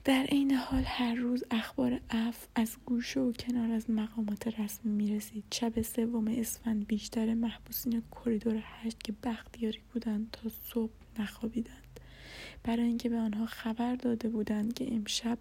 [0.09, 5.15] در عین حال هر روز اخبار عفو از گوشه و کنار از مقامات رسمی می
[5.15, 11.99] رسید شب سوم اسفند بیشتر محبوسین کریدور هشت که بختیاری بودند تا صبح نخوابیدند.
[12.63, 15.37] برای اینکه به آنها خبر داده بودند که امشب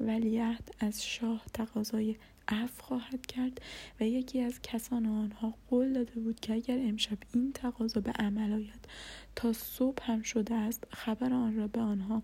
[0.00, 2.16] ولیعهد از شاه تقاضای
[2.48, 3.60] عفو خواهد کرد
[4.00, 8.52] و یکی از کسان آنها قول داده بود که اگر امشب این تقاضا به عمل
[8.52, 8.88] آید
[9.36, 12.22] تا صبح هم شده است خبر آن را به آنها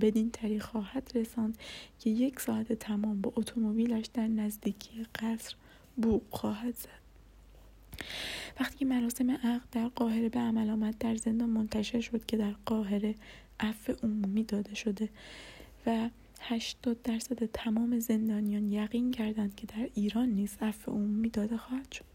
[0.00, 1.58] بدین طریق خواهد رساند
[1.98, 5.54] که یک ساعت تمام با اتومبیلش در نزدیکی قصر
[5.96, 7.04] بوق خواهد زد.
[8.60, 12.54] وقتی که مراسم عقد در قاهره به عمل آمد در زندان منتشر شد که در
[12.66, 13.14] قاهره
[13.60, 15.08] عفو عمومی داده شده
[15.86, 16.10] و
[16.40, 22.13] 80 درصد تمام زندانیان یقین کردند که در ایران نیز عفو عمومی داده خواهد شد.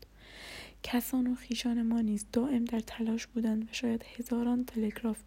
[0.84, 5.18] کسان و خیشان ما نیز دائم در تلاش بودند و شاید هزاران تلگراف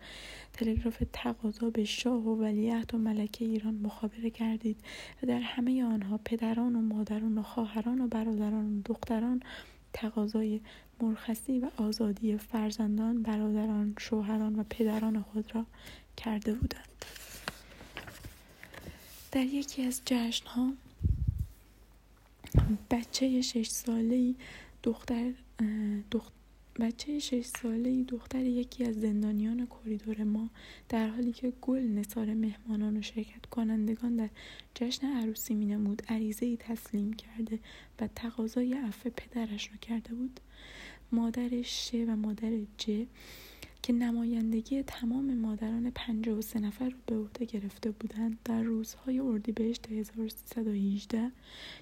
[0.53, 4.77] تلگراف تقاضا به شاه و ولیعهد و ملکه ایران مخابره کردید
[5.23, 9.43] و در همه آنها پدران و مادران و خواهران و برادران و دختران
[9.93, 10.61] تقاضای
[11.01, 15.67] مرخصی و آزادی فرزندان برادران شوهران و پدران خود را
[16.17, 17.05] کرده بودند.
[19.33, 20.73] در یکی از جشنها
[22.91, 24.35] بچه شش ساله
[24.83, 25.33] دختر
[26.11, 26.33] دخت
[26.81, 30.51] بچه شش ساله دختر یکی از زندانیان کریدور ما
[30.89, 34.29] در حالی که گل نثار مهمانان و شرکت کنندگان در
[34.75, 37.59] جشن عروسی می نمود عریضه ای تسلیم کرده
[38.01, 40.41] و تقاضای عفو پدرش را کرده بود.
[41.13, 43.07] مادر ش و مادر ج
[43.83, 49.19] که نمایندگی تمام مادران پنجاه و سه نفر رو به عهده گرفته بودند در روزهای
[49.21, 51.33] اردیبهشت 1318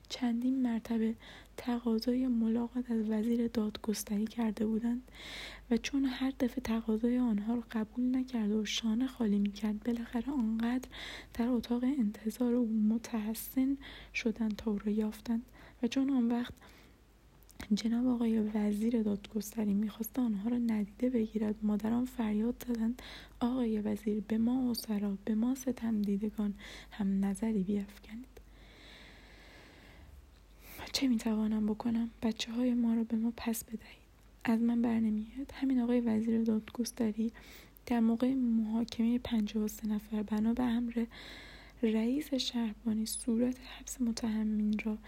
[0.09, 1.15] چندین مرتبه
[1.57, 5.03] تقاضای ملاقات از وزیر دادگستری کرده بودند
[5.71, 10.89] و چون هر دفعه تقاضای آنها را قبول نکرده و شانه خالی می‌کرد بالاخره آنقدر
[11.35, 13.77] در اتاق انتظار او متحسن
[14.15, 15.43] شدند تا او را یافتند
[15.83, 16.55] و چون آن وقت
[17.75, 21.55] جناب آقای وزیر دادگستری می‌خواست آنها را ندیده بگیرد.
[21.63, 23.03] مادران فریاد زدند.
[23.41, 26.55] آقای وزیر به ما اسرا به ما ستم دیدگان
[26.91, 28.27] هم نظری بیافکنید
[30.93, 34.01] چه می‌توانم بکنم؟ بچه های ما را به ما پس بدهید.
[34.45, 37.33] از من برنمیاد همین آقای وزیر دادگستری
[37.87, 41.07] در موقع محاکمه پنجاه و سه نفر بنا به امر
[41.83, 44.99] رئیس شهربانی صورت حبس متهمین را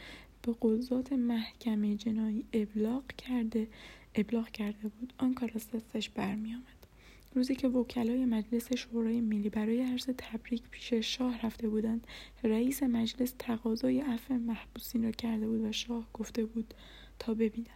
[0.43, 3.69] به قضات محکمه جنایی ابلاغ کرده
[4.15, 6.83] ابلاغ کرده بود آن کار از دستش برمی آمد.
[7.35, 12.07] روزی که وکلای مجلس شورای ملی برای عرض تبریک پیش شاه رفته بودند
[12.45, 16.75] رئیس مجلس تقاضای عفو محبوسین را کرده بود و شاه گفته بود
[17.19, 17.67] تا ببینم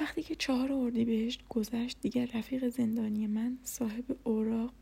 [0.00, 4.72] وقتی که چهار اردی بهشت گذشت دیگر رفیق زندانی من صاحب اوراق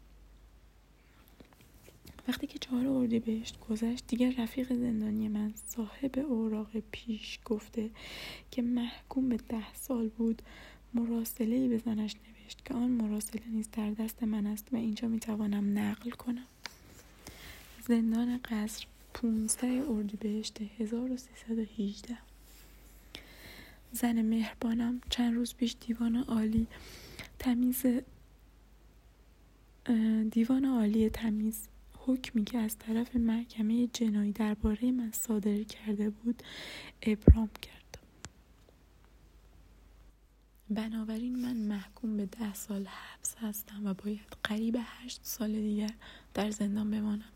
[2.29, 7.91] وقتی که چهار اردی بهشت گذشت دیگر رفیق زندانی من صاحب اوراق پیش گفته
[8.51, 10.43] که محکوم به ده سال بود
[10.95, 15.09] مراسله ای به زنش نوشت که آن مراسله نیز در دست من است و اینجا
[15.09, 16.47] می‌توانم نقل کنم.
[17.89, 22.19] زندان قصر 15 اردیبهشت 1318
[23.93, 26.67] زن مهربانم چند روز پیش دیوان عالی
[27.39, 27.87] تمیز
[30.31, 31.69] دیوان عالی تمیز
[32.09, 36.43] حکمی که از طرف محکمه جنایی درباره من صادر کرده بود
[37.03, 37.99] ابرام کرد.
[40.71, 45.91] بنابراین من محکوم به ده سال حبس هستم و باید قریب هشت سال دیگر
[46.35, 47.33] در زندان بمانم.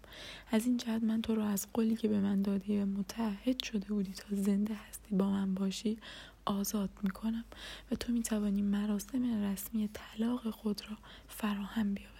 [0.50, 3.88] از این جهت من تو را از قولی که به من دادی و متحد شده
[3.88, 5.98] بودی تا زنده هستی با من باشی
[6.44, 7.44] آزاد می‌کنم
[7.90, 10.96] و تو می‌توانی مراسم رسمی طلاق خود را
[11.28, 12.11] فراهم بیاوری.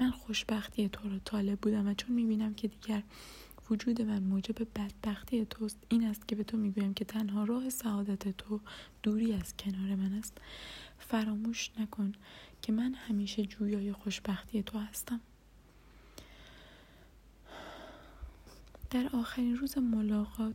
[0.00, 3.02] من خوشبختی تو رو طالب بودم و چون می‌بینم که دیگر
[3.70, 8.28] وجود من موجب بدبختی توست این است که به تو می‌گویم که تنها راه سعادت
[8.28, 8.60] تو
[9.02, 10.38] دوری از کنار من است.
[10.98, 12.12] فراموش نکن
[12.62, 15.20] که من همیشه جویای خوشبختی تو هستم.
[18.90, 20.54] در آخرین روز ملاقات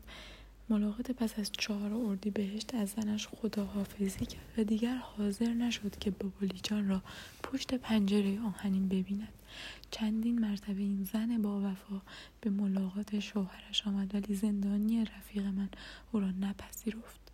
[0.69, 6.11] ملاقات پس از چهار اردی بهشت از زنش خداحافظی کرد و دیگر حاضر نشد که
[6.11, 7.01] بابلی جان را
[7.43, 9.33] پشت پنجره آهنین ببیند.
[9.91, 12.01] چندین مرتبه این زن با وفا
[12.41, 15.69] به ملاقات شوهرش آمد ولی زندانی رفیق من
[16.11, 17.31] او را نپذیرفت.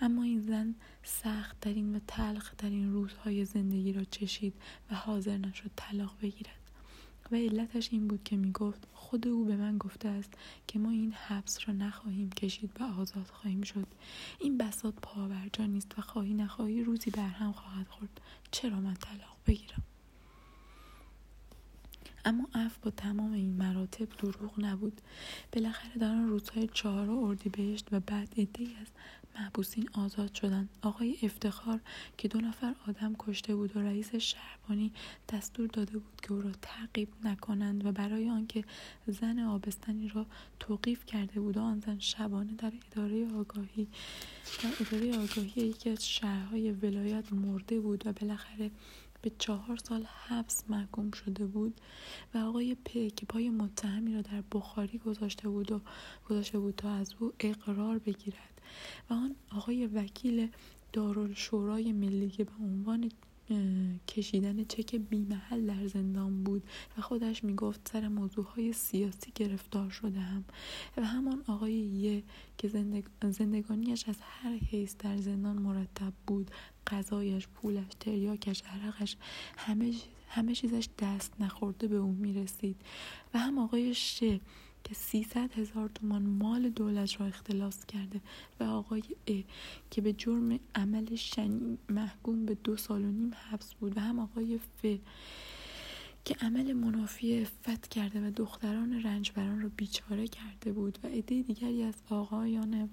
[0.00, 4.54] اما این زن سخت در این و تلخ در این روزهای زندگی را چشید
[4.90, 6.63] و حاضر نشد طلاق بگیرد.
[7.32, 10.32] و علتش این بود که می گفت خود او به من گفته است
[10.66, 13.86] که ما این حبس را نخواهیم کشید و آزاد خواهیم شد.
[14.40, 18.20] این بساط پاورجا نیست و خواهی نخواهی روزی برهم خواهد خورد.
[18.50, 19.82] چرا من طلاق بگیرم؟
[22.24, 25.00] اما اف با تمام این مراتب دروغ نبود.
[25.52, 28.86] بالاخره در آن روزهای چهار بهشت و بعد عدهای از
[29.38, 30.68] محبوسین آزاد شدند.
[30.82, 31.80] آقای افتخار
[32.18, 34.92] که دو نفر آدم کشته بود و رئیس شهربانی
[35.28, 38.64] دستور داده بود که او را تعقیب نکنند و برای آنکه
[39.06, 40.26] زن آبستنی را
[40.60, 43.88] توقیف کرده بود و آن زن شبانه در اداره آگاهی
[44.62, 48.70] در اداره آگاهی یکی از شهرهای ولایت مرده بود و بالاخره
[49.22, 51.80] به چهار سال حبس محکوم شده بود
[52.34, 55.80] و آقای پ که پای متهمی را در بخاری گذاشته بود و
[56.28, 58.53] گذاشته بود تا از او اقرار بگیرد.
[59.10, 60.48] و آن آقای وکیل
[60.92, 63.10] دارالشورای ملی که به عنوان
[64.08, 66.62] کشیدن چک بیمحل در زندان بود
[66.98, 70.44] و خودش می‌گفت سر موضوعهای سیاسی گرفتار شده هم
[70.96, 72.22] و همان آقای یه
[72.58, 72.68] که
[73.30, 76.50] زندگانیش از هر حیث در زندان مرتب بود
[76.86, 79.16] غذایش پولش تریاکش عرقش
[79.56, 79.92] همه
[80.28, 82.76] همه چیزش دست نخورده به او می‌رسید.
[83.34, 84.40] و هم آقای شه
[84.84, 88.20] که 300 هزار تومان مال دولت را اختلاس کرده
[88.60, 89.32] و آقای ا
[89.90, 94.18] که به جرم عمل شنی محکوم به دو سال و نیم حبس بود و هم
[94.18, 94.86] آقای ف
[96.24, 101.82] که عمل منافی افت کرده و دختران رنجبران را بیچاره کرده بود و عده دیگری
[101.82, 102.90] از آقایان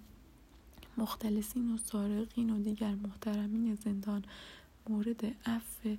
[0.98, 4.26] مختلسین و سارقین و دیگر محترمین زندان
[4.90, 5.98] مورد عفو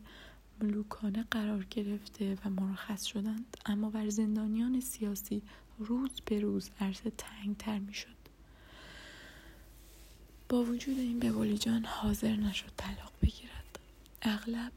[0.62, 3.56] ملوکانه قرار گرفته و مرخص شدند.
[3.66, 5.42] اما بر زندانیان سیاسی
[5.78, 8.22] روز به روز عرصه تنگتر می شد
[10.48, 13.78] با وجود این ببولی جان حاضر نشد طلاق بگیرد.
[14.22, 14.72] اغلب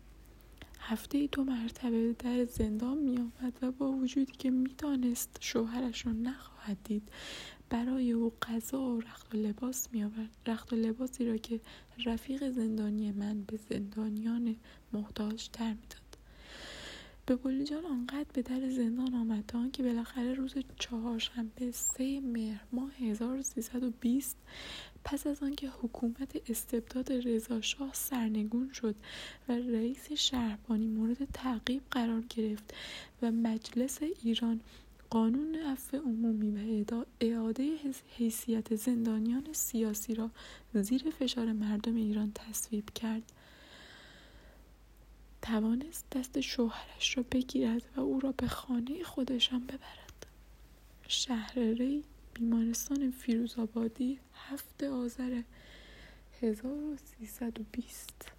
[0.79, 6.77] هفته دو مرتبه در زندان می آمد و با وجودی که می‌دانست شوهرش را نخواهد
[6.83, 7.09] دید
[7.69, 11.61] برای او غذا و رخت و لباس می آورد رخت و لباسی را که
[12.05, 14.55] رفیق زندانی من به زندانیان
[14.93, 16.04] محتاج تر می‌داد.
[17.27, 22.91] به جان آنقدر به در زندان آمد تا که بالاخره روز چهارشنبه سه مهر ماه
[22.99, 24.37] 1320
[25.03, 28.95] پس از آنکه حکومت استبداد رضاشاه سرنگون شد
[29.49, 32.73] و رئیس شهربانی مورد تعقیب قرار گرفت
[33.21, 34.61] و مجلس ایران
[35.09, 37.77] قانون عفو عمومی و اعاده
[38.17, 40.31] حیثیت زندانیان سیاسی را
[40.73, 43.31] زیر فشار مردم ایران تصویب کرد.
[45.45, 50.25] توانست دست شوهرش را بگیرد و او را به خانه خودشان ببرد.
[51.07, 52.03] شهر ری
[52.33, 55.41] بیمارستان فیروزآبادی هفت آذر
[56.41, 58.34] 1320